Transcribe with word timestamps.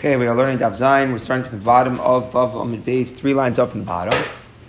Okay, 0.00 0.16
we 0.16 0.26
are 0.26 0.34
learning 0.34 0.56
Daf 0.56 0.70
Zayin. 0.70 1.12
We're 1.12 1.18
starting 1.18 1.44
from 1.44 1.58
the 1.58 1.64
bottom 1.66 2.00
of, 2.00 2.34
of 2.34 2.52
three 2.84 3.34
lines 3.34 3.58
up 3.58 3.72
from 3.72 3.80
the 3.80 3.86
bottom. 3.86 4.18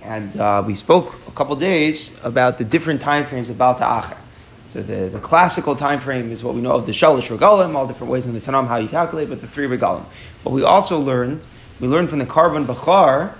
And 0.03 0.35
uh, 0.35 0.61
we 0.67 0.75
spoke 0.75 1.25
a 1.25 1.31
couple 1.31 1.55
days 1.55 2.11
about 2.21 2.57
the 2.57 2.65
different 2.65 2.99
time 2.99 3.25
frames 3.25 3.49
about 3.49 3.77
the 3.77 3.85
Acher. 3.85 4.17
So 4.65 4.81
the, 4.81 5.07
the 5.07 5.21
classical 5.21 5.77
time 5.77 6.01
frame 6.01 6.33
is 6.33 6.43
what 6.43 6.53
we 6.53 6.59
know 6.59 6.73
of 6.73 6.85
the 6.85 6.91
Shalish 6.91 7.33
Regalim, 7.33 7.75
all 7.75 7.87
different 7.87 8.11
ways 8.11 8.25
in 8.25 8.33
the 8.33 8.41
Tanam 8.41 8.67
how 8.67 8.75
you 8.75 8.89
calculate, 8.89 9.29
but 9.29 9.39
the 9.39 9.47
three 9.47 9.67
Regalim. 9.67 10.03
But 10.43 10.49
we 10.49 10.63
also 10.63 10.99
learned, 10.99 11.45
we 11.79 11.87
learned 11.87 12.09
from 12.09 12.19
the 12.19 12.25
Korban 12.25 12.65
Bachar, 12.65 13.33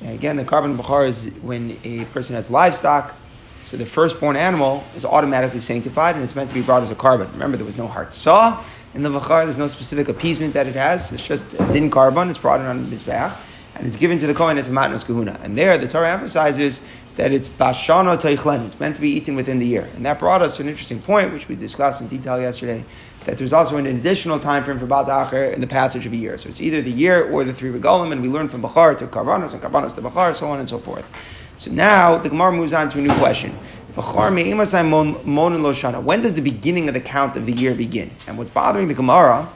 and 0.00 0.10
again, 0.10 0.34
the 0.34 0.44
Korban 0.44 0.76
Bachar 0.76 1.06
is 1.06 1.26
when 1.42 1.78
a 1.84 2.04
person 2.06 2.34
has 2.34 2.50
livestock, 2.50 3.14
so 3.62 3.76
the 3.76 3.86
firstborn 3.86 4.34
animal 4.34 4.82
is 4.96 5.04
automatically 5.04 5.60
sanctified 5.60 6.16
and 6.16 6.24
it's 6.24 6.34
meant 6.34 6.48
to 6.48 6.54
be 6.54 6.62
brought 6.62 6.82
as 6.82 6.90
a 6.90 6.96
korban. 6.96 7.30
Remember, 7.32 7.56
there 7.56 7.66
was 7.66 7.76
no 7.76 7.86
heart 7.86 8.12
saw 8.12 8.64
in 8.94 9.02
the 9.02 9.10
Vachar, 9.10 9.44
there's 9.44 9.58
no 9.58 9.66
specific 9.66 10.08
appeasement 10.08 10.54
that 10.54 10.66
it 10.66 10.74
has. 10.74 11.12
It's 11.12 11.26
just 11.26 11.52
a 11.54 11.72
din 11.72 11.90
korban, 11.90 12.30
it's 12.30 12.38
brought 12.38 12.60
in 12.60 12.66
on 12.66 12.84
his 12.86 13.02
back, 13.02 13.36
and 13.74 13.86
it's 13.86 13.96
given 13.96 14.18
to 14.18 14.26
the 14.26 14.34
Kohen 14.34 14.58
as 14.58 14.68
a 14.68 14.72
matnos 14.72 15.04
kahuna. 15.04 15.38
And 15.42 15.56
there, 15.56 15.76
the 15.78 15.88
Torah 15.88 16.12
emphasizes 16.12 16.80
that 17.16 17.32
it's 17.32 17.48
bashana 17.48 18.16
teichlen, 18.16 18.64
it's 18.64 18.78
meant 18.78 18.94
to 18.94 19.00
be 19.00 19.10
eaten 19.10 19.34
within 19.34 19.58
the 19.58 19.66
year. 19.66 19.88
And 19.96 20.06
that 20.06 20.18
brought 20.18 20.40
us 20.40 20.56
to 20.56 20.62
an 20.62 20.68
interesting 20.68 21.00
point, 21.00 21.32
which 21.32 21.48
we 21.48 21.56
discussed 21.56 22.00
in 22.00 22.06
detail 22.06 22.40
yesterday, 22.40 22.84
that 23.24 23.36
there's 23.36 23.52
also 23.52 23.76
an 23.76 23.86
additional 23.86 24.38
time 24.38 24.64
frame 24.64 24.78
for 24.78 24.86
Bat 24.86 25.06
Acher 25.06 25.52
in 25.52 25.60
the 25.60 25.66
passage 25.66 26.06
of 26.06 26.12
a 26.12 26.16
year. 26.16 26.38
So 26.38 26.48
it's 26.48 26.60
either 26.60 26.80
the 26.80 26.92
year 26.92 27.28
or 27.28 27.44
the 27.44 27.52
three 27.52 27.70
regalim, 27.70 28.12
and 28.12 28.22
we 28.22 28.28
learn 28.28 28.48
from 28.48 28.62
Bachar 28.62 28.96
to 28.98 29.06
Karbanos, 29.06 29.52
and 29.52 29.60
Karbanos 29.60 29.94
to 29.96 30.00
Bachar, 30.00 30.34
so 30.34 30.48
on 30.48 30.60
and 30.60 30.68
so 30.68 30.78
forth. 30.78 31.04
So 31.56 31.72
now 31.72 32.16
the 32.16 32.28
Gemara 32.28 32.52
moves 32.52 32.72
on 32.72 32.88
to 32.90 32.98
a 32.98 33.02
new 33.02 33.14
question. 33.14 33.52
When 36.00 36.20
does 36.20 36.34
the 36.34 36.40
beginning 36.40 36.88
of 36.88 36.94
the 36.94 37.00
count 37.00 37.36
of 37.36 37.46
the 37.46 37.52
year 37.52 37.74
begin? 37.74 38.10
And 38.26 38.38
what's 38.38 38.50
bothering 38.50 38.88
the 38.88 38.94
Gemara 38.94 39.48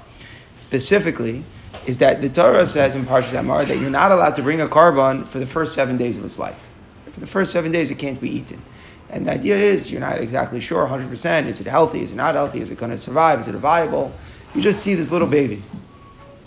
specifically 0.57 1.45
is 1.87 1.99
that 1.99 2.23
the 2.23 2.29
Torah 2.29 2.67
says 2.67 2.95
in 2.95 3.05
Parshas 3.05 3.33
Emor 3.33 3.67
that 3.67 3.79
you're 3.79 3.91
not 3.91 4.13
allowed 4.13 4.35
to 4.37 4.43
bring 4.43 4.61
a 4.61 4.67
korban 4.67 5.27
for 5.27 5.39
the 5.39 5.47
first 5.47 5.75
seven 5.75 5.97
days 5.97 6.17
of 6.17 6.25
its 6.25 6.39
life. 6.39 6.69
For 7.11 7.21
the 7.21 7.27
first 7.27 7.53
seven 7.53 7.73
days, 7.73 7.91
it 7.91 7.99
can't 7.99 8.21
be 8.21 8.31
eaten. 8.31 8.63
And 9.11 9.27
the 9.27 9.33
idea 9.33 9.57
is 9.57 9.91
you're 9.91 10.01
not 10.01 10.19
exactly 10.19 10.61
sure 10.61 10.87
100%. 10.87 11.47
Is 11.47 11.61
it 11.61 11.67
healthy? 11.67 12.03
Is 12.03 12.11
it 12.11 12.15
not 12.15 12.35
healthy? 12.35 12.61
Is 12.61 12.71
it 12.71 12.79
going 12.79 12.91
to 12.91 12.99
survive? 12.99 13.41
Is 13.41 13.49
it 13.49 13.55
viable? 13.57 14.13
You 14.55 14.63
just 14.63 14.83
see 14.83 14.95
this 14.95 15.13
little 15.13 15.29
baby. 15.29 15.63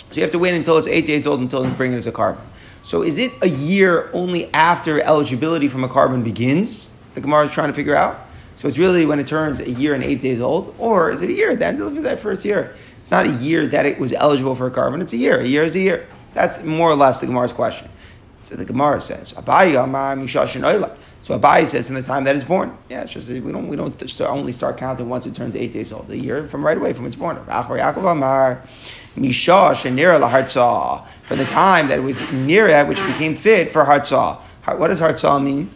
So 0.09 0.15
you 0.15 0.21
have 0.21 0.31
to 0.31 0.39
wait 0.39 0.55
until 0.55 0.77
it's 0.77 0.87
eight 0.87 1.05
days 1.05 1.27
old 1.27 1.39
until 1.41 1.65
you 1.65 1.71
bring 1.73 1.93
it 1.93 1.97
as 1.97 2.07
a 2.07 2.11
korban. 2.11 2.41
So 2.83 3.03
is 3.03 3.17
it 3.17 3.31
a 3.41 3.49
year 3.49 4.09
only 4.13 4.51
after 4.53 4.99
eligibility 5.01 5.67
from 5.67 5.83
a 5.83 5.89
korban 5.89 6.23
begins? 6.23 6.89
The 7.15 7.21
Gemara 7.21 7.47
is 7.47 7.51
trying 7.51 7.69
to 7.69 7.73
figure 7.73 7.95
out. 7.95 8.19
So 8.57 8.67
it's 8.67 8.77
really 8.77 9.05
when 9.05 9.19
it 9.19 9.27
turns 9.27 9.59
a 9.59 9.69
year 9.69 9.93
and 9.93 10.03
eight 10.03 10.21
days 10.21 10.39
old, 10.39 10.75
or 10.77 11.09
is 11.09 11.21
it 11.21 11.29
a 11.29 11.33
year 11.33 11.51
at 11.51 11.59
the 11.59 11.65
end 11.65 11.81
of 11.81 12.03
that 12.03 12.19
first 12.19 12.45
year? 12.45 12.75
It's 13.01 13.11
not 13.11 13.25
a 13.25 13.31
year 13.31 13.67
that 13.67 13.85
it 13.85 13.99
was 13.99 14.13
eligible 14.13 14.55
for 14.55 14.67
a 14.67 14.71
korban, 14.71 15.01
it's 15.01 15.13
a 15.13 15.17
year. 15.17 15.39
A 15.39 15.45
year 15.45 15.63
is 15.63 15.75
a 15.75 15.79
year. 15.79 16.07
That's 16.33 16.63
more 16.63 16.89
or 16.89 16.95
less 16.95 17.19
the 17.21 17.27
Gemara's 17.27 17.53
question. 17.53 17.89
So 18.39 18.55
the 18.55 18.65
Gemara 18.65 19.01
says, 19.01 19.33
Abayi 19.33 19.73
So 21.21 21.39
Abayi 21.39 21.67
says 21.67 21.89
in 21.89 21.95
the 21.95 22.01
time 22.01 22.23
that 22.25 22.35
it's 22.35 22.45
born. 22.45 22.77
Yeah, 22.89 23.01
it's 23.01 23.13
just 23.13 23.29
we 23.29 23.51
don't 23.51 23.67
we 23.67 23.75
don't 23.75 24.09
start, 24.09 24.31
only 24.31 24.51
start 24.51 24.77
counting 24.77 25.09
once 25.09 25.25
it 25.25 25.33
turns 25.33 25.55
eight 25.55 25.71
days 25.71 25.91
old. 25.91 26.11
A 26.11 26.17
year 26.17 26.47
from 26.47 26.63
right 26.63 26.77
away 26.77 26.93
from 26.93 27.07
its 27.07 27.15
born. 27.15 27.37
From 27.37 27.47
the 31.37 31.45
time 31.45 31.87
that 31.87 31.97
it 31.97 32.03
was 32.03 32.31
near 32.31 32.67
it, 32.67 32.87
which 32.87 33.03
became 33.05 33.35
fit 33.35 33.71
for 33.71 33.85
hartzah. 33.85 34.37
What 34.77 34.89
does 34.89 35.01
hartzah 35.01 35.43
mean? 35.43 35.69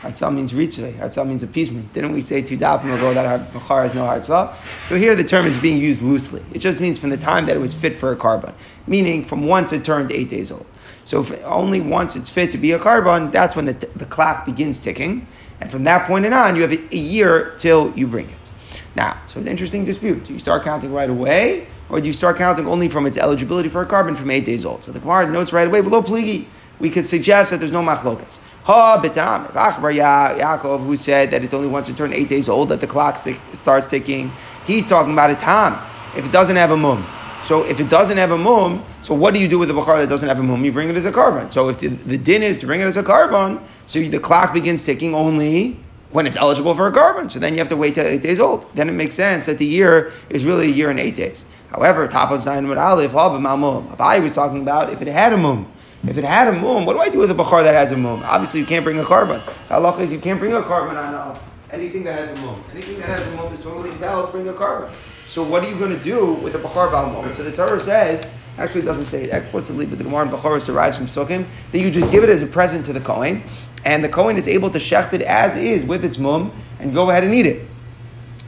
Hartzah 0.00 0.34
means 0.34 0.52
ritzvah. 0.52 0.92
Hartzah 0.98 1.26
means 1.26 1.42
appeasement. 1.42 1.92
Didn't 1.92 2.12
we 2.12 2.20
say 2.20 2.42
two 2.42 2.58
dapim 2.58 2.94
ago 2.94 3.14
that 3.14 3.54
Machar 3.54 3.82
has 3.82 3.94
no 3.94 4.02
hartzah? 4.02 4.54
So 4.84 4.96
here 4.96 5.14
the 5.14 5.24
term 5.24 5.46
is 5.46 5.56
being 5.56 5.78
used 5.78 6.02
loosely. 6.02 6.44
It 6.52 6.58
just 6.58 6.80
means 6.80 6.98
from 6.98 7.10
the 7.10 7.16
time 7.16 7.46
that 7.46 7.56
it 7.56 7.60
was 7.60 7.74
fit 7.74 7.94
for 7.94 8.12
a 8.12 8.16
korban, 8.16 8.52
meaning 8.86 9.24
from 9.24 9.46
once 9.46 9.72
it 9.72 9.84
turned 9.84 10.12
eight 10.12 10.28
days 10.28 10.50
old. 10.50 10.66
So 11.04 11.24
only 11.44 11.80
once 11.80 12.14
it's 12.14 12.28
fit 12.28 12.50
to 12.52 12.58
be 12.58 12.72
a 12.72 12.78
korban, 12.78 13.32
that's 13.32 13.56
when 13.56 13.64
the, 13.64 13.72
the 13.96 14.06
clock 14.06 14.44
begins 14.44 14.78
ticking. 14.78 15.26
And 15.60 15.70
from 15.70 15.84
that 15.84 16.06
point 16.06 16.26
on, 16.26 16.56
you 16.56 16.62
have 16.62 16.72
a, 16.72 16.94
a 16.94 16.98
year 16.98 17.54
till 17.56 17.96
you 17.96 18.06
bring 18.06 18.28
it. 18.28 18.52
Now, 18.94 19.12
so 19.26 19.38
it's 19.38 19.46
an 19.46 19.48
interesting 19.48 19.84
dispute. 19.84 20.24
Do 20.24 20.34
you 20.34 20.38
start 20.38 20.62
counting 20.62 20.92
right 20.92 21.08
away? 21.08 21.68
Or 21.88 22.00
do 22.00 22.06
you 22.06 22.12
start 22.12 22.36
counting 22.36 22.66
only 22.66 22.88
from 22.88 23.06
its 23.06 23.16
eligibility 23.16 23.68
for 23.68 23.80
a 23.80 23.86
korban 23.86 24.16
from 24.16 24.30
eight 24.30 24.44
days 24.44 24.64
old? 24.64 24.84
So 24.84 24.92
the 24.92 25.00
Gemara 25.00 25.30
notes 25.30 25.52
right 25.52 25.68
away, 25.68 25.80
below 25.80 26.02
pligi, 26.02 26.46
we 26.80 26.90
could 26.90 27.06
suggest 27.06 27.50
that 27.50 27.60
there's 27.60 27.72
no 27.72 27.82
machlokas. 27.82 28.38
Ha 28.66 29.00
betam. 29.00 29.52
Acha 29.52 29.80
bar 29.80 29.92
Yaakov, 29.92 30.84
who 30.84 30.96
said 30.96 31.30
that 31.30 31.44
it's 31.44 31.54
only 31.54 31.68
once 31.68 31.88
it 31.88 31.96
turned 31.96 32.12
eight 32.12 32.28
days 32.28 32.48
old 32.48 32.70
that 32.70 32.80
the 32.80 32.86
clock 32.88 33.16
starts 33.16 33.86
ticking, 33.86 34.32
he's 34.66 34.88
talking 34.88 35.12
about 35.12 35.30
a 35.30 35.36
tam. 35.36 35.74
If 36.16 36.26
it 36.26 36.32
doesn't 36.32 36.56
have 36.56 36.72
a 36.72 36.76
mum. 36.76 37.06
So 37.44 37.62
if 37.62 37.78
it 37.78 37.88
doesn't 37.88 38.16
have 38.16 38.32
a 38.32 38.38
mum, 38.38 38.84
so 39.02 39.14
what 39.14 39.34
do 39.34 39.38
you 39.38 39.46
do 39.46 39.60
with 39.60 39.68
the 39.68 39.74
bakar 39.74 39.98
that 39.98 40.08
doesn't 40.08 40.28
have 40.28 40.40
a 40.40 40.42
mum? 40.42 40.64
You 40.64 40.72
bring 40.72 40.88
it 40.88 40.96
as 40.96 41.06
a 41.06 41.12
korban. 41.12 41.52
So 41.52 41.68
if 41.68 41.78
the, 41.78 41.90
the 41.90 42.18
din 42.18 42.42
is 42.42 42.58
to 42.58 42.66
bring 42.66 42.80
it 42.80 42.86
as 42.86 42.96
a 42.96 43.04
korban, 43.04 43.62
so 43.86 44.00
the 44.02 44.18
clock 44.18 44.52
begins 44.52 44.82
ticking 44.82 45.14
only 45.14 45.78
when 46.10 46.26
it's 46.26 46.36
eligible 46.36 46.74
for 46.74 46.88
a 46.88 46.92
korban. 46.92 47.30
So 47.30 47.38
then 47.38 47.52
you 47.52 47.60
have 47.60 47.68
to 47.68 47.76
wait 47.76 47.94
till 47.94 48.04
eight 48.04 48.22
days 48.22 48.40
old. 48.40 48.68
Then 48.74 48.88
it 48.88 48.94
makes 48.94 49.14
sense 49.14 49.46
that 49.46 49.58
the 49.58 49.64
year 49.64 50.10
is 50.28 50.44
really 50.44 50.66
a 50.66 50.74
year 50.74 50.90
and 50.90 50.98
eight 50.98 51.14
days. 51.14 51.46
However, 51.70 52.08
top 52.08 52.32
of 52.32 52.42
Zion 52.42 52.66
with 52.66 52.78
Aleph, 52.78 53.12
Abai 53.12 54.20
was 54.20 54.32
talking 54.32 54.60
about 54.60 54.92
if 54.92 55.00
it 55.00 55.06
had 55.06 55.32
a 55.32 55.36
mum. 55.36 55.70
If 56.04 56.18
it 56.18 56.24
had 56.24 56.48
a 56.48 56.52
mum, 56.52 56.84
what 56.86 56.92
do 56.92 57.00
I 57.00 57.08
do 57.08 57.18
with 57.18 57.30
a 57.30 57.34
bachar 57.34 57.62
that 57.64 57.74
has 57.74 57.92
a 57.92 57.96
mum? 57.96 58.22
Obviously, 58.24 58.60
you 58.60 58.66
can't 58.66 58.84
bring 58.84 58.98
a 58.98 59.02
korban. 59.02 59.42
Allah 59.70 59.98
is 59.98 60.12
you 60.12 60.18
can't 60.18 60.38
bring 60.38 60.52
a 60.52 60.60
korban 60.60 60.90
on 60.90 61.14
uh, 61.14 61.38
anything 61.70 62.04
that 62.04 62.18
has 62.18 62.38
a 62.38 62.46
mum. 62.46 62.62
Anything 62.72 62.98
that 63.00 63.06
has 63.06 63.26
a 63.26 63.36
mum 63.36 63.52
is 63.52 63.62
totally 63.62 63.90
valid 63.96 64.26
to 64.26 64.32
bring 64.32 64.48
a 64.48 64.52
korban. 64.52 64.90
So 65.26 65.42
what 65.42 65.64
are 65.64 65.68
you 65.68 65.76
going 65.76 65.96
to 65.96 66.02
do 66.02 66.34
with 66.34 66.54
a 66.54 66.58
bachar 66.58 66.90
bal 66.92 67.10
mum? 67.10 67.34
So 67.34 67.42
the 67.42 67.52
Torah 67.52 67.80
says, 67.80 68.30
actually 68.58 68.82
it 68.82 68.84
doesn't 68.84 69.06
say 69.06 69.24
it 69.24 69.32
explicitly, 69.32 69.86
but 69.86 69.98
the 69.98 70.04
Gemara 70.04 70.26
in 70.26 70.30
Bachar 70.30 70.64
derived 70.64 70.96
from 70.96 71.06
Sukkim, 71.06 71.46
that 71.72 71.80
you 71.80 71.90
just 71.90 72.12
give 72.12 72.22
it 72.22 72.30
as 72.30 72.42
a 72.42 72.46
present 72.46 72.86
to 72.86 72.92
the 72.92 73.00
Kohen, 73.00 73.42
and 73.84 74.04
the 74.04 74.08
Kohen 74.08 74.36
is 74.36 74.46
able 74.46 74.70
to 74.70 74.78
shecht 74.78 75.12
it 75.12 75.22
as 75.22 75.56
is 75.56 75.84
with 75.84 76.04
its 76.04 76.18
mum, 76.18 76.52
and 76.78 76.94
go 76.94 77.10
ahead 77.10 77.24
and 77.24 77.34
eat 77.34 77.46
it. 77.46 77.66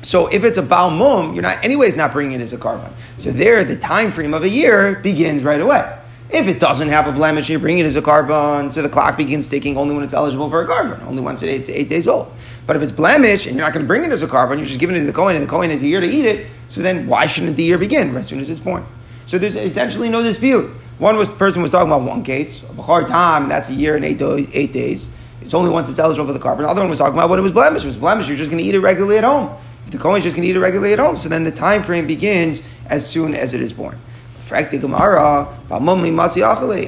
So 0.02 0.28
if 0.28 0.44
it's 0.44 0.58
a 0.58 0.62
Baal 0.62 0.90
Mum, 0.90 1.34
you're 1.34 1.42
not 1.42 1.64
anyways 1.64 1.96
not 1.96 2.12
bringing 2.12 2.38
it 2.38 2.40
as 2.40 2.52
a 2.52 2.58
korban. 2.58 2.92
So 3.18 3.32
there, 3.32 3.64
the 3.64 3.76
time 3.76 4.12
frame 4.12 4.32
of 4.32 4.44
a 4.44 4.48
year 4.48 4.94
begins 4.94 5.42
right 5.42 5.60
away. 5.60 5.97
If 6.30 6.46
it 6.46 6.60
doesn't 6.60 6.88
have 6.90 7.08
a 7.08 7.12
blemish, 7.12 7.48
you 7.48 7.58
bring 7.58 7.78
it 7.78 7.86
as 7.86 7.96
a 7.96 8.02
korban, 8.02 8.72
so 8.72 8.82
the 8.82 8.88
clock 8.90 9.16
begins 9.16 9.48
ticking 9.48 9.78
only 9.78 9.94
when 9.94 10.04
it's 10.04 10.12
eligible 10.12 10.50
for 10.50 10.62
a 10.62 10.66
korban, 10.66 11.02
only 11.06 11.22
once 11.22 11.42
it's 11.42 11.70
eight, 11.70 11.88
days 11.88 12.06
old. 12.06 12.30
But 12.66 12.76
if 12.76 12.82
it's 12.82 12.92
blemish 12.92 13.46
and 13.46 13.56
you're 13.56 13.64
not 13.64 13.72
going 13.72 13.84
to 13.84 13.86
bring 13.86 14.04
it 14.04 14.12
as 14.12 14.22
a 14.22 14.26
korban, 14.26 14.58
you're 14.58 14.66
just 14.66 14.78
giving 14.78 14.94
it 14.94 15.00
to 15.00 15.06
the 15.06 15.12
Kohen, 15.12 15.36
and 15.36 15.44
the 15.44 15.48
Kohen 15.48 15.70
has 15.70 15.82
a 15.82 15.86
year 15.86 16.00
to 16.00 16.06
eat 16.06 16.26
it, 16.26 16.46
so 16.68 16.82
then 16.82 17.06
why 17.06 17.24
shouldn't 17.24 17.56
the 17.56 17.64
year 17.64 17.78
begin 17.78 18.14
as 18.14 18.26
soon 18.26 18.40
as 18.40 18.50
it's 18.50 18.60
born? 18.60 18.84
So 19.24 19.38
there's 19.38 19.56
essentially 19.56 20.10
no 20.10 20.22
dispute. 20.22 20.70
One 20.98 21.16
was, 21.16 21.30
person 21.30 21.62
was 21.62 21.70
talking 21.70 21.90
about 21.90 22.02
one 22.02 22.22
case, 22.22 22.62
of 22.62 22.78
a 22.78 22.82
hard 22.82 23.06
time, 23.06 23.48
that's 23.48 23.70
a 23.70 23.74
year 23.74 23.96
and 23.96 24.04
eight, 24.04 24.20
eight 24.20 24.72
days. 24.72 25.08
It's 25.40 25.54
only 25.54 25.70
once 25.70 25.88
it's 25.88 25.98
eligible 25.98 26.26
for 26.26 26.34
the 26.34 26.40
korban. 26.40 26.58
The 26.58 26.68
other 26.68 26.82
one 26.82 26.90
was 26.90 26.98
talking 26.98 27.14
about 27.14 27.30
what 27.30 27.38
it 27.38 27.42
was 27.42 27.52
blemish. 27.52 27.84
It 27.84 27.86
was 27.86 27.96
blemish, 27.96 28.28
you're 28.28 28.36
just 28.36 28.50
going 28.50 28.62
to 28.62 28.68
eat 28.68 28.74
it 28.74 28.80
regularly 28.80 29.16
at 29.16 29.24
home. 29.24 29.56
If 29.86 29.98
the 29.98 30.10
is 30.10 30.24
just 30.24 30.36
going 30.36 30.44
to 30.44 30.50
eat 30.50 30.56
it 30.56 30.60
regularly 30.60 30.92
at 30.92 30.98
home, 30.98 31.16
so 31.16 31.30
then 31.30 31.44
the 31.44 31.50
time 31.50 31.82
frame 31.82 32.06
begins 32.06 32.62
as 32.84 33.08
soon 33.08 33.34
as 33.34 33.54
it 33.54 33.62
is 33.62 33.72
born. 33.72 33.98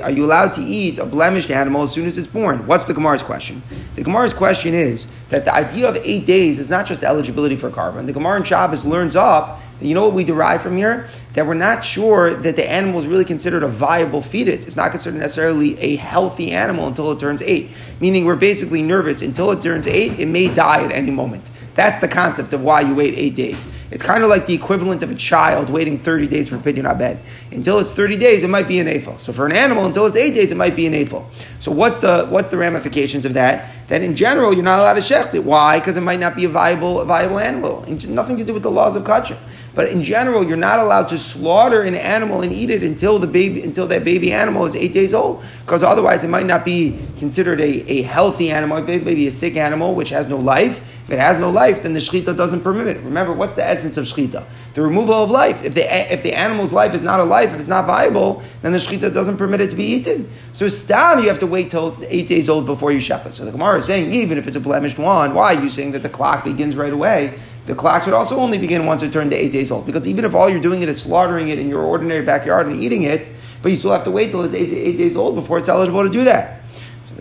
Are 0.00 0.10
you 0.10 0.24
allowed 0.24 0.52
to 0.54 0.62
eat 0.62 0.98
a 0.98 1.06
blemished 1.06 1.50
animal 1.50 1.82
as 1.82 1.92
soon 1.92 2.06
as 2.06 2.18
it's 2.18 2.26
born? 2.26 2.66
What's 2.66 2.86
the 2.86 2.94
Gemara's 2.94 3.22
question? 3.22 3.62
The 3.96 4.02
Gemara's 4.02 4.32
question 4.32 4.74
is 4.74 5.06
that 5.28 5.44
the 5.44 5.54
idea 5.54 5.88
of 5.88 5.96
eight 6.02 6.26
days 6.26 6.58
is 6.58 6.70
not 6.70 6.86
just 6.86 7.02
eligibility 7.02 7.56
for 7.56 7.70
korban. 7.70 8.06
The 8.06 8.12
Gemara 8.12 8.38
in 8.38 8.44
Shabbos 8.44 8.84
learns 8.84 9.16
up 9.16 9.60
you 9.80 9.94
know 9.94 10.04
what 10.04 10.14
we 10.14 10.24
derive 10.24 10.62
from 10.62 10.76
here? 10.76 11.08
That 11.34 11.46
we're 11.46 11.54
not 11.54 11.84
sure 11.84 12.34
that 12.34 12.56
the 12.56 12.70
animal 12.70 13.00
is 13.00 13.06
really 13.06 13.24
considered 13.24 13.62
a 13.62 13.68
viable 13.68 14.20
fetus. 14.20 14.66
It's 14.66 14.76
not 14.76 14.90
considered 14.90 15.18
necessarily 15.18 15.78
a 15.78 15.96
healthy 15.96 16.52
animal 16.52 16.88
until 16.88 17.10
it 17.12 17.18
turns 17.18 17.40
eight. 17.42 17.70
Meaning 17.98 18.26
we're 18.26 18.36
basically 18.36 18.82
nervous 18.82 19.22
until 19.22 19.50
it 19.52 19.62
turns 19.62 19.86
eight, 19.86 20.18
it 20.18 20.26
may 20.26 20.52
die 20.54 20.84
at 20.84 20.92
any 20.92 21.10
moment. 21.10 21.49
That's 21.80 21.98
the 21.98 22.08
concept 22.08 22.52
of 22.52 22.60
why 22.60 22.82
you 22.82 22.94
wait 22.94 23.14
eight 23.16 23.34
days. 23.34 23.66
It's 23.90 24.02
kind 24.02 24.22
of 24.22 24.28
like 24.28 24.46
the 24.46 24.52
equivalent 24.52 25.02
of 25.02 25.10
a 25.10 25.14
child 25.14 25.70
waiting 25.70 25.98
30 25.98 26.26
days 26.26 26.50
for 26.50 26.58
pidyon 26.58 26.84
abed. 26.84 27.18
Until 27.52 27.78
it's 27.78 27.94
30 27.94 28.18
days, 28.18 28.42
it 28.42 28.50
might 28.50 28.68
be 28.68 28.80
an 28.80 28.86
aphel. 28.86 29.18
So 29.18 29.32
for 29.32 29.46
an 29.46 29.52
animal, 29.52 29.86
until 29.86 30.04
it's 30.04 30.14
eight 30.14 30.34
days, 30.34 30.52
it 30.52 30.56
might 30.56 30.76
be 30.76 30.86
an 30.86 30.92
aphel. 30.92 31.24
So 31.58 31.72
what's 31.72 31.96
the, 31.96 32.26
what's 32.26 32.50
the 32.50 32.58
ramifications 32.58 33.24
of 33.24 33.32
that? 33.32 33.70
That 33.88 34.02
in 34.02 34.14
general, 34.14 34.52
you're 34.52 34.62
not 34.62 34.78
allowed 34.78 34.96
to 34.96 35.00
shecht 35.00 35.32
it. 35.32 35.42
Why? 35.42 35.78
Because 35.78 35.96
it 35.96 36.02
might 36.02 36.20
not 36.20 36.36
be 36.36 36.44
a 36.44 36.50
viable, 36.50 37.00
a 37.00 37.06
viable 37.06 37.38
animal. 37.38 37.82
Nothing 38.08 38.36
to 38.36 38.44
do 38.44 38.52
with 38.52 38.62
the 38.62 38.70
laws 38.70 38.94
of 38.94 39.04
kachar. 39.04 39.38
But 39.74 39.88
in 39.88 40.02
general, 40.02 40.44
you're 40.46 40.58
not 40.58 40.80
allowed 40.80 41.08
to 41.08 41.18
slaughter 41.18 41.80
an 41.80 41.94
animal 41.94 42.42
and 42.42 42.52
eat 42.52 42.68
it 42.68 42.82
until 42.82 43.18
the 43.18 43.26
baby, 43.26 43.62
until 43.62 43.86
that 43.86 44.04
baby 44.04 44.32
animal 44.32 44.66
is 44.66 44.76
eight 44.76 44.92
days 44.92 45.14
old, 45.14 45.42
because 45.64 45.82
otherwise 45.82 46.24
it 46.24 46.28
might 46.28 46.44
not 46.44 46.62
be 46.62 46.98
considered 47.18 47.58
a, 47.58 47.90
a 47.90 48.02
healthy 48.02 48.50
animal, 48.50 48.82
maybe 48.82 49.26
a 49.26 49.32
sick 49.32 49.56
animal 49.56 49.94
which 49.94 50.10
has 50.10 50.26
no 50.26 50.36
life. 50.36 50.84
If 51.10 51.14
it 51.14 51.18
has 51.18 51.40
no 51.40 51.50
life, 51.50 51.82
then 51.82 51.92
the 51.92 51.98
shechita 51.98 52.36
doesn't 52.36 52.60
permit 52.60 52.86
it. 52.86 53.02
Remember, 53.02 53.32
what's 53.32 53.54
the 53.54 53.66
essence 53.66 53.96
of 53.96 54.04
shechita? 54.04 54.44
The 54.74 54.82
removal 54.82 55.14
of 55.14 55.28
life. 55.28 55.64
If 55.64 55.74
the, 55.74 56.12
if 56.12 56.22
the 56.22 56.32
animal's 56.32 56.72
life 56.72 56.94
is 56.94 57.02
not 57.02 57.18
a 57.18 57.24
life, 57.24 57.50
if 57.52 57.58
it's 57.58 57.66
not 57.66 57.84
viable, 57.84 58.44
then 58.62 58.70
the 58.70 58.78
shechita 58.78 59.12
doesn't 59.12 59.36
permit 59.36 59.60
it 59.60 59.70
to 59.70 59.76
be 59.76 59.82
eaten. 59.82 60.30
So 60.52 60.68
stam, 60.68 61.18
you 61.18 61.28
have 61.28 61.40
to 61.40 61.48
wait 61.48 61.72
till 61.72 61.98
eight 62.06 62.28
days 62.28 62.48
old 62.48 62.64
before 62.64 62.92
you 62.92 63.00
shechit. 63.00 63.34
So 63.34 63.44
the 63.44 63.50
Gemara 63.50 63.78
is 63.78 63.86
saying, 63.86 64.14
even 64.14 64.38
if 64.38 64.46
it's 64.46 64.54
a 64.54 64.60
blemished 64.60 65.00
one, 65.00 65.34
why 65.34 65.56
are 65.56 65.60
you 65.60 65.68
saying 65.68 65.90
that 65.92 66.04
the 66.04 66.08
clock 66.08 66.44
begins 66.44 66.76
right 66.76 66.92
away? 66.92 67.36
the 67.66 67.74
clock 67.74 68.02
should 68.02 68.14
also 68.14 68.36
only 68.36 68.58
begin 68.58 68.86
once 68.86 69.02
it 69.02 69.12
turned 69.12 69.30
to 69.30 69.36
eight 69.36 69.52
days 69.52 69.70
old. 69.70 69.86
Because 69.86 70.06
even 70.06 70.24
if 70.24 70.34
all 70.34 70.48
you're 70.48 70.60
doing 70.60 70.82
it 70.82 70.88
is 70.88 71.00
slaughtering 71.00 71.48
it 71.48 71.58
in 71.58 71.68
your 71.68 71.82
ordinary 71.82 72.24
backyard 72.24 72.66
and 72.66 72.82
eating 72.82 73.02
it, 73.02 73.28
but 73.62 73.70
you 73.70 73.76
still 73.76 73.92
have 73.92 74.04
to 74.04 74.10
wait 74.10 74.30
till 74.30 74.42
it's 74.42 74.54
eight, 74.54 74.72
eight 74.72 74.96
days 74.96 75.16
old 75.16 75.34
before 75.34 75.58
it's 75.58 75.68
eligible 75.68 76.02
to 76.02 76.08
do 76.08 76.24
that. 76.24 76.59